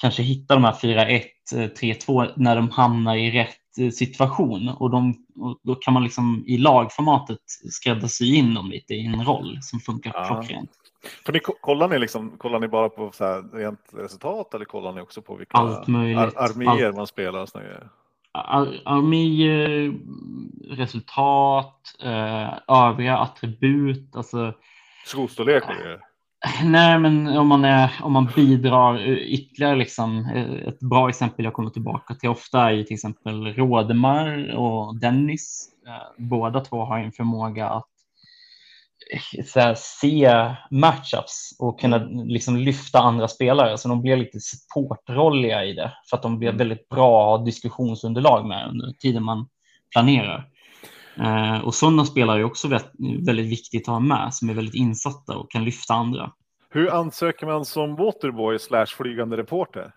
[0.02, 1.22] kanske hitta de här 4-1, eh,
[1.54, 6.44] 3-2 när de hamnar i rätt eh, situation och, de, och då kan man liksom
[6.48, 7.40] i lagformatet
[7.72, 10.26] skräddarsy in dem lite i en roll som funkar Ja.
[10.26, 10.72] klockrent.
[11.26, 14.92] För ni, kollar, ni liksom, kollar ni bara på så här rent resultat eller kollar
[14.94, 16.18] ni också på vilka Allt möjligt.
[16.18, 16.96] ar arméer Allt.
[16.96, 17.42] man spelar?
[17.42, 17.50] Och?
[18.32, 19.94] Ar- arméer,
[20.76, 24.16] resultat, eh, övriga attribut.
[24.16, 24.54] Alltså,
[25.06, 26.00] Skostorlek grejer?
[26.64, 31.46] Nej, men om man, är, om man bidrar eh, ytterligare, liksom, eh, ett bra exempel
[31.46, 35.70] jag kommer tillbaka till ofta är till exempel Rådemar och Dennis.
[35.88, 37.86] Eh, båda två har en förmåga att
[39.46, 43.78] så här, se matchups och kunna liksom lyfta andra spelare.
[43.78, 46.58] Så de blir lite supportrolliga i det för att de blir Mm.
[46.58, 49.48] väldigt bra diskussionsunderlag med under tiden man
[49.92, 50.48] planerar.
[51.20, 54.76] Eh, och sådana spelare är också väldigt, väldigt viktigt att ha med som är väldigt
[54.76, 56.32] insatta och kan lyfta andra.
[56.70, 59.92] Hur ansöker man som waterboy slash flygande reporter?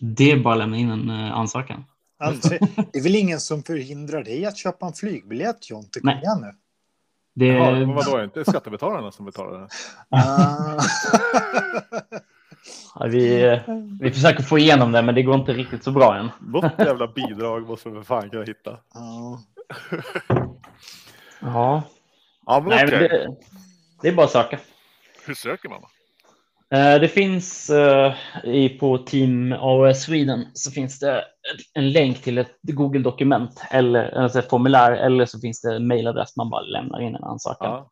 [0.00, 1.84] Det är bara att lämna in en eh, ansökan.
[2.18, 2.48] Alltså,
[2.92, 6.00] det är väl ingen som förhindrar dig att köpa en flygbiljett, Jonte?
[6.00, 6.22] Kom Nej.
[6.22, 6.52] igen nu.
[7.34, 9.68] Det, men vadå, är det inte skattebetalarna som betalar det?
[10.08, 10.80] Ah.
[13.00, 13.60] ja, vi, eh,
[14.00, 16.28] vi försöker få igenom det, men det går inte riktigt så bra än.
[16.40, 18.78] Något jävla bidrag måste vi för fan kunna hitta.
[18.94, 19.40] Ja.
[21.40, 21.82] Ja,
[22.46, 22.98] Ja, men Nej, okej.
[22.98, 23.36] men det,
[24.02, 24.58] det är bara att söka.
[25.26, 25.80] Hur söker man?
[25.80, 25.88] då?
[26.76, 31.24] Eh, Det finns eh, i, på Team AOS Sweden så finns det
[31.74, 36.36] en länk till ett Google-dokument eller alltså ett formulär eller så finns det en mejladress
[36.36, 37.70] man bara lämnar in en ansökan.
[37.72, 37.90] Ja.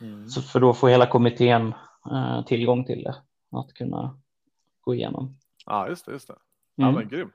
[0.00, 0.28] Mm.
[0.28, 1.74] Så för då får hela kommittén
[2.12, 3.14] eh, tillgång till det
[3.58, 4.18] att kunna
[4.80, 5.36] gå igenom.
[5.66, 6.12] ja, just det.
[6.12, 6.34] Just det.
[6.74, 6.94] Ja, Mm.
[6.94, 7.34] men grymt.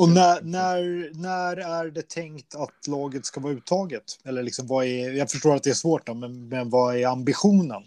[0.00, 4.02] Och när, när, när är det tänkt att laget ska vara uttaget?
[4.24, 7.06] Eller liksom, vad är, jag förstår att det är svårt, då, men, men vad är
[7.06, 7.82] ambitionen?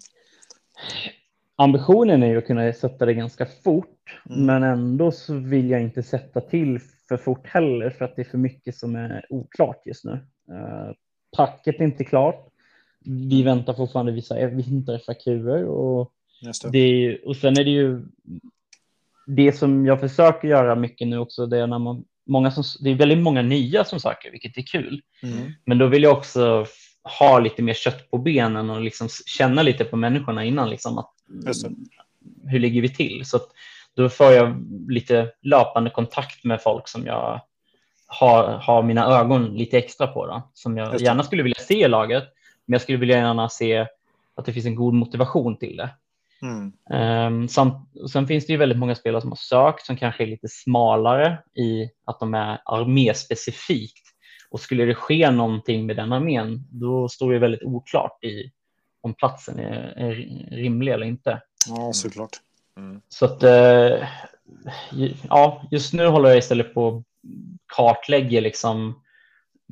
[1.55, 3.89] Ambitionen är ju att kunna sätta det ganska fort,
[4.29, 4.45] Mm.
[4.45, 8.29] men ändå så vill jag inte sätta till för fort heller för att det är
[8.29, 10.11] för mycket som är oklart just nu.
[10.11, 10.91] Uh,
[11.37, 12.49] packet är inte klart.
[13.05, 16.11] Vi väntar fortfarande vissa vinter-FAQer och,
[16.41, 16.69] Just det.
[16.71, 18.01] det är, ju- och sen är det ju
[19.25, 21.45] det som jag försöker göra mycket nu också.
[21.45, 24.61] Det är när man många som, det är väldigt många nya som söker, vilket är
[24.61, 25.01] kul.
[25.23, 25.51] Mm.
[25.65, 26.65] Men då vill jag också
[27.19, 30.69] ha lite mer kött på benen och liksom känna lite på människorna innan.
[30.69, 31.11] Liksom att,
[32.43, 33.25] hur ligger vi till?
[33.25, 33.39] Så
[33.95, 37.41] då får jag lite löpande kontakt med folk som jag
[38.07, 40.25] har, har mina ögon lite extra på.
[40.25, 42.23] Då, som jag gärna skulle vilja se i laget,
[42.65, 43.87] men jag skulle vilja gärna se
[44.35, 45.89] att det finns en god motivation till det.
[46.43, 46.73] Mm.
[46.89, 50.27] Um, samt, sen finns det ju väldigt många spelare som har sökt som kanske är
[50.27, 54.07] lite smalare i att de är arméspecifikt.
[54.49, 58.51] Och skulle det ske någonting med den armén, då står det väldigt oklart i
[59.01, 60.13] om platsen är, är
[60.55, 61.41] rimlig eller inte.
[61.67, 62.31] Ja, såklart.
[62.77, 63.01] Mm.
[63.09, 64.07] Så att, eh,
[65.29, 67.03] ja, just nu håller jag istället på att
[67.75, 69.01] kartlägga liksom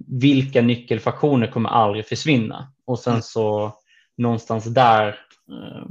[0.07, 2.73] vilka nyckelfaktioner kommer aldrig försvinna.
[2.85, 3.21] Och sen Mm.
[3.21, 3.73] så
[4.17, 5.07] någonstans där
[5.49, 5.85] eh,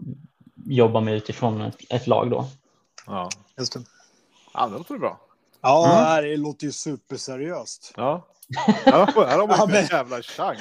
[0.66, 2.46] jobba mig utifrån ett, ett lag då.
[3.06, 3.28] Ja.
[3.58, 3.80] Just det.
[4.54, 5.20] ja, det låter bra.
[5.60, 5.96] Ja, Mm.
[5.98, 7.92] det här låter ju superseriöst.
[7.96, 8.26] Ja.
[8.84, 8.92] Här
[9.38, 10.60] har, man Ja, ju men- en jävla chans.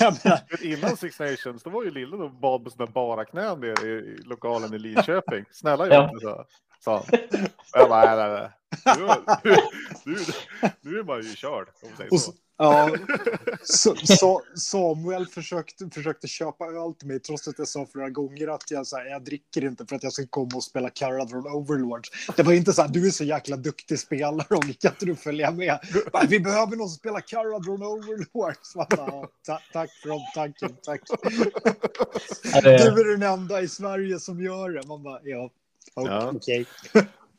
[0.00, 3.88] Menar, Innan Six Nations, då var ju Lille och bad på sina bara knän nere
[3.88, 5.44] i, i lokalen i Linköping.
[5.52, 6.10] Snälla Ja.
[6.22, 6.44] Sa,
[6.84, 7.18] sa han.
[7.74, 8.50] Och jag bara, nej, nej,
[8.84, 8.96] nej.
[8.98, 9.06] Nu,
[9.44, 9.56] nu,
[10.04, 10.16] nu,
[10.80, 11.68] nu är man ju körd.
[11.82, 12.32] Om man säger och, så.
[12.58, 12.90] Ja,
[13.62, 18.48] så, så, Samuel försökte, försökte köpa öl till mig trots att jag sa flera gånger
[18.48, 21.46] att jag, så här, jag dricker inte för att jag ska komma och spela Caradron
[21.46, 22.06] Overlord.
[22.36, 25.14] Det var inte så här, du är så jäkla duktig spelare och kan inte du
[25.16, 25.78] följa med?
[26.12, 28.56] Bara, Vi behöver någon som spelar Caradron Overlord.
[28.62, 31.00] Så jag bara, "Ja, ta, tack för omtanken, tack.
[32.54, 34.86] Ja, Du är den enda i Sverige som gör det.
[34.88, 35.50] Man bara, ja,
[35.94, 36.32] Ja.
[36.34, 36.66] okej.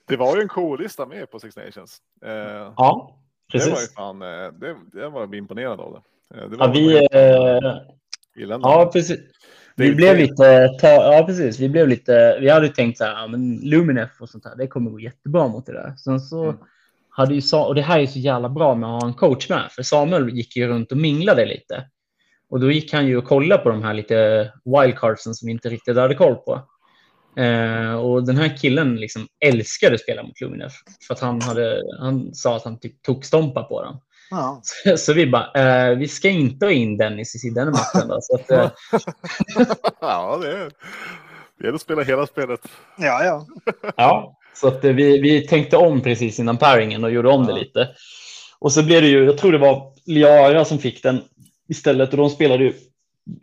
[0.05, 1.97] Det var ju en cool-lista med på Six Nations.
[2.25, 2.31] Eh,
[2.77, 3.18] ja,
[3.51, 3.93] det var ju precis.
[3.93, 4.27] fan, eh,
[4.59, 6.37] det, det var jag imponerad av det.
[6.39, 7.77] Eh, det Ja, vi, eh,
[8.61, 9.17] ja, precis.
[9.75, 13.21] Det Vi blev lite, ta, ja precis, vi blev lite, vi hade tänkt så här,
[13.21, 15.95] ja, men Luminef och sånt här, det kommer gå jättebra mot det där.
[15.95, 16.55] Sen så Mm.
[17.09, 19.71] hade ju, och det här är så jävla bra med att ha en coach med,
[19.71, 21.85] för Samuel gick ju runt och minglade lite.
[22.49, 25.69] Och då gick han ju och kollade på de här lite wildcardsen som vi inte
[25.69, 26.61] riktigt hade koll på.
[27.41, 30.73] Eh, och den här killen liksom älskade att spela mot Luminef,
[31.07, 33.99] för att han, hade, han sa att han typ tog stompa på dem.
[34.29, 34.61] Ja.
[34.97, 35.51] Så vi bara,
[35.89, 38.07] eh, vi ska inte ha in Dennis i den matchen.
[38.07, 38.71] Då, så att, eh,
[40.01, 40.71] ja, det är,
[41.61, 42.59] det är att spela hela spelet.
[42.97, 43.45] ja, ja.
[43.97, 47.51] Ja, så att eh, vi, vi tänkte om precis innan paringen och gjorde om det
[47.51, 47.57] Ja.
[47.57, 47.89] lite.
[48.59, 51.21] Och så blev det ju, jag tror det var Liara som fick den
[51.69, 52.73] istället och de spelade ju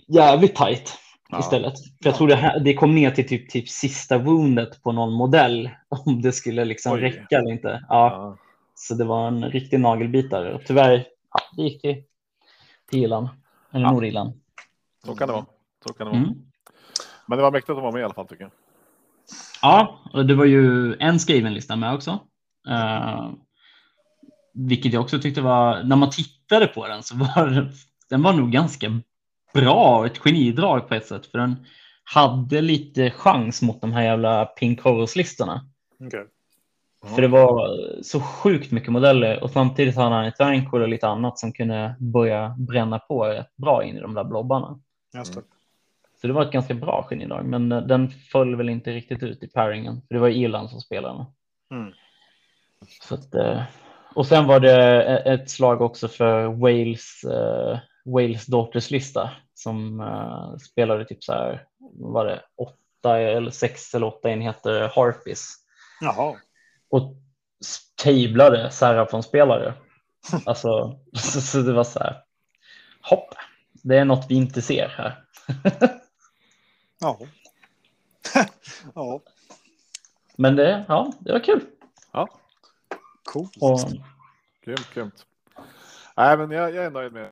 [0.08, 0.92] jävligt tajt
[1.28, 1.40] Ja.
[1.40, 1.78] istället.
[1.78, 5.12] För jag tror det, här, det kom ner till typ, typ sista woundet på någon
[5.12, 7.00] modell om det skulle liksom Oj.
[7.00, 7.84] räcka eller inte.
[7.88, 8.36] Ja, Ja.
[8.78, 12.02] Så det var en riktig nagelbitare och tyvärr, ja, det gick till,
[12.90, 13.28] till Irland,
[13.72, 13.92] eller Ja.
[13.92, 14.40] Nordirland.
[15.04, 15.46] Så kan det vara.
[15.86, 16.22] Så kan det vara.
[16.22, 16.34] Mm.
[17.26, 18.50] Men det var mäktigt att vara med i alla fall tycker jag.
[19.62, 22.10] Ja, och det var ju en skriven lista med också.
[22.68, 23.30] Uh,
[24.54, 27.72] vilket jag också tyckte var, när man tittade på den så var
[28.10, 29.00] den var nog ganska
[29.54, 31.66] bra, ett genidrag på ett sätt, för den
[32.04, 35.68] hade lite chans mot de här jävla Pink Horrors-listorna.
[36.06, 36.24] Okay.
[37.14, 41.08] För det var så sjukt mycket modeller och samtidigt hade han ett Rankor och lite
[41.08, 44.80] annat som kunde börja bränna på rätt bra in i de där blobbarna.
[45.14, 45.42] Just det.
[46.20, 49.48] Så det var ett ganska bra genidrag, men den föll väl inte riktigt ut i
[49.48, 51.26] paringen, för det var Irland som spelade.
[51.70, 51.92] Mm.
[53.02, 53.62] Så att, eh,
[54.14, 60.56] och sen var det ett slag också för Wales, uh, Wales Daughters lista som uh,
[60.56, 65.54] spelade typ så här, var det åtta eller sex eller åtta enheter Harpies.
[66.00, 66.36] Jaha.
[66.90, 67.16] Och
[68.02, 69.74] tablade Serafon-spelare.
[70.46, 72.22] Alltså, så, så det var så här,
[73.00, 73.34] hopp,
[73.72, 75.24] det är något vi inte ser här.
[77.00, 77.18] ja.
[78.94, 79.20] ja.
[80.36, 81.60] Men det, ja, det var kul.
[82.12, 82.28] Ja.
[83.24, 83.56] Coolt.
[83.60, 83.78] Och,
[84.64, 85.26] Grymt, grymt.
[86.16, 87.30] Nej, men jag, jag är nöjd med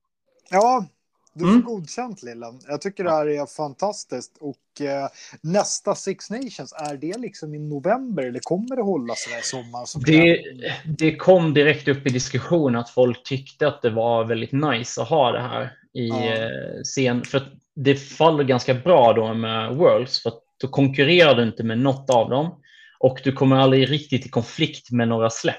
[0.50, 0.86] Ja,
[1.32, 1.62] du får Mm.
[1.64, 2.54] godkänt Lilla.
[2.68, 4.36] Jag tycker det här är fantastiskt.
[4.40, 5.08] Och eh,
[5.40, 9.84] nästa Six Nations, är det liksom i november eller kommer det hålla sig i sommar?
[9.84, 10.42] Som det,
[10.98, 15.08] det kom direkt upp i diskussion att folk tyckte att det var väldigt nice att
[15.08, 16.24] ha det här i Ja.
[16.24, 17.24] eh, scen.
[17.24, 17.42] För
[17.76, 20.22] det faller ganska bra då med Worlds.
[20.22, 22.60] För då konkurrerar du inte med något av dem.
[22.98, 25.56] Och du kommer aldrig riktigt i konflikt med några släpp.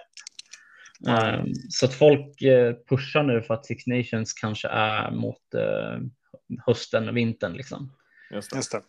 [1.07, 5.99] Um, så att folk eh, pushar nu för att Six Nations kanske är mot eh,
[6.65, 7.53] hösten och vintern.
[7.53, 7.91] Liksom.
[8.31, 8.55] Just det.
[8.55, 8.81] Just det.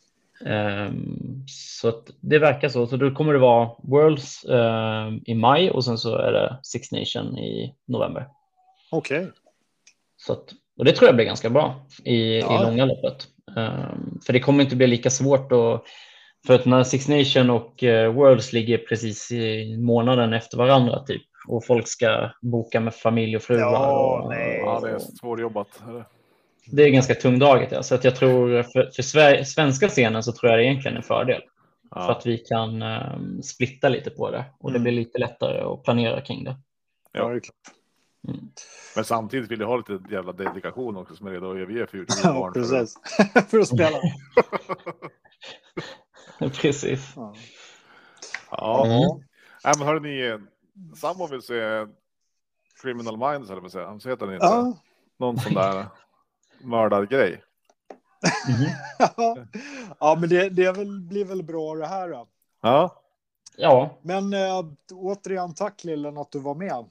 [0.45, 2.87] Ehm, så att det verkar så.
[2.87, 6.93] Så då kommer det vara Worlds ehm, i maj och sen så är det Six
[6.93, 8.29] Nation i november.
[8.91, 9.29] Okej.
[10.17, 12.61] Så att, och det tror jag blir ganska bra i, Ja.
[12.61, 13.27] i långa loppet.
[13.57, 15.83] Ehm, för det kommer inte bli lika svårt att
[16.47, 21.23] för att när Six Nation och eh, Worlds ligger precis i månaden efter varandra typ
[21.49, 23.61] och folk ska boka med familj och fruar.
[23.61, 24.59] Ja, och, nej.
[24.65, 25.83] Ja, det är svårjobbat.
[26.73, 27.73] det är ganska tungdraget.
[27.73, 27.83] Ja.
[27.83, 31.01] Så att jag tror för, för Sver- svenska scenen så tror jag det egentligen är
[31.01, 31.41] en fördel.
[31.93, 34.83] För Ja, att vi kan um, splitta lite på det och det Mm.
[34.83, 36.57] blir lite lättare att planera kring det.
[37.13, 37.55] Ja, det är klart.
[38.29, 38.41] Mm.
[38.97, 41.87] men samtidigt vill jag ha lite jävla dedikation också som är redo att överge
[42.25, 42.53] Ja, barn.
[42.53, 42.95] precis.
[43.51, 43.99] För att spela.
[46.61, 47.13] Precis.
[47.17, 47.35] Ja.
[48.51, 49.25] Ja, Mm.
[49.65, 50.39] Nej, men hörni, ni,
[50.97, 51.87] Sambo vill se
[52.83, 53.87] Criminal Minds, eller vad säga.
[53.87, 54.47] Han heter den inte.
[54.47, 54.73] Ja.
[55.19, 55.87] Någon sån där
[56.61, 57.43] mördargrej.
[58.49, 58.67] Mhm.
[60.01, 62.27] ja, men det, det är väl, blir väl bra det här då.
[62.63, 63.03] Ja,
[63.59, 66.85] Ja, Men äh, återigen tack Lillen att du var med.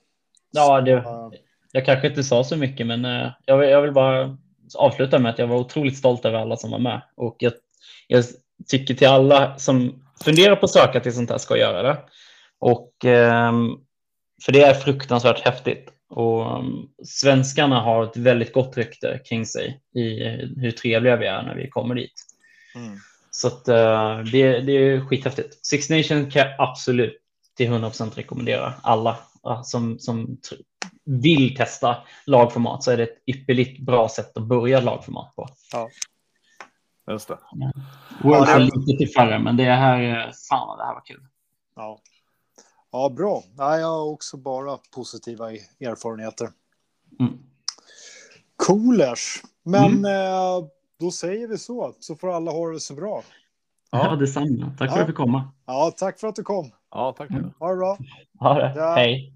[0.52, 1.32] ja det, Ja.
[1.72, 4.38] jag kanske inte sa så mycket, men eh, jag, vill, jag vill bara
[4.78, 7.53] avsluta med att jag var otroligt stolt över alla som var med och jag,
[8.07, 8.24] jag
[8.68, 11.98] tycker till alla som funderar på att söka till sånt här ska göra det.
[12.60, 13.77] Och ehm,
[14.45, 19.82] för det är fruktansvärt häftigt och um, svenskarna har ett väldigt gott rykte kring sig
[19.95, 20.23] i
[20.57, 22.26] hur trevliga vi är när vi kommer dit.
[22.76, 22.98] Mm.
[23.32, 25.65] Så att, eh, det, det är skithäftigt.
[25.65, 27.22] Six Nations kan jag absolut
[27.57, 29.18] till 100% rekommendera alla
[29.64, 30.38] som, som
[31.06, 35.49] vill testa lagformat så är det ett ypperligt bra sätt att börja lagformat på.
[37.11, 37.38] just det.
[38.23, 41.22] World det- var lite till färre, men det här, fan det här var kul.
[41.76, 41.99] Ja.
[42.96, 43.44] Ja, bra.
[43.58, 46.50] Nej, jag har också bara positiva i- erfarenheter.
[47.20, 47.34] Mm.
[48.56, 49.42] Coolers.
[49.64, 50.06] Men Mm.
[50.06, 50.68] eh,
[51.00, 53.22] då säger vi så, så får alla ha det så bra.
[53.92, 54.16] Ja, Ja.
[54.16, 54.72] detsamma.
[54.78, 54.92] Tack för Ja.
[54.94, 55.52] att du fick komma.
[55.66, 56.72] Ja, tack för att du kom.
[56.92, 57.30] Ja, tack.
[57.30, 57.52] Mm.
[57.60, 57.98] Ha det bra.
[58.40, 58.74] Ha det.
[58.76, 58.94] Ja.
[58.96, 59.34] Hej.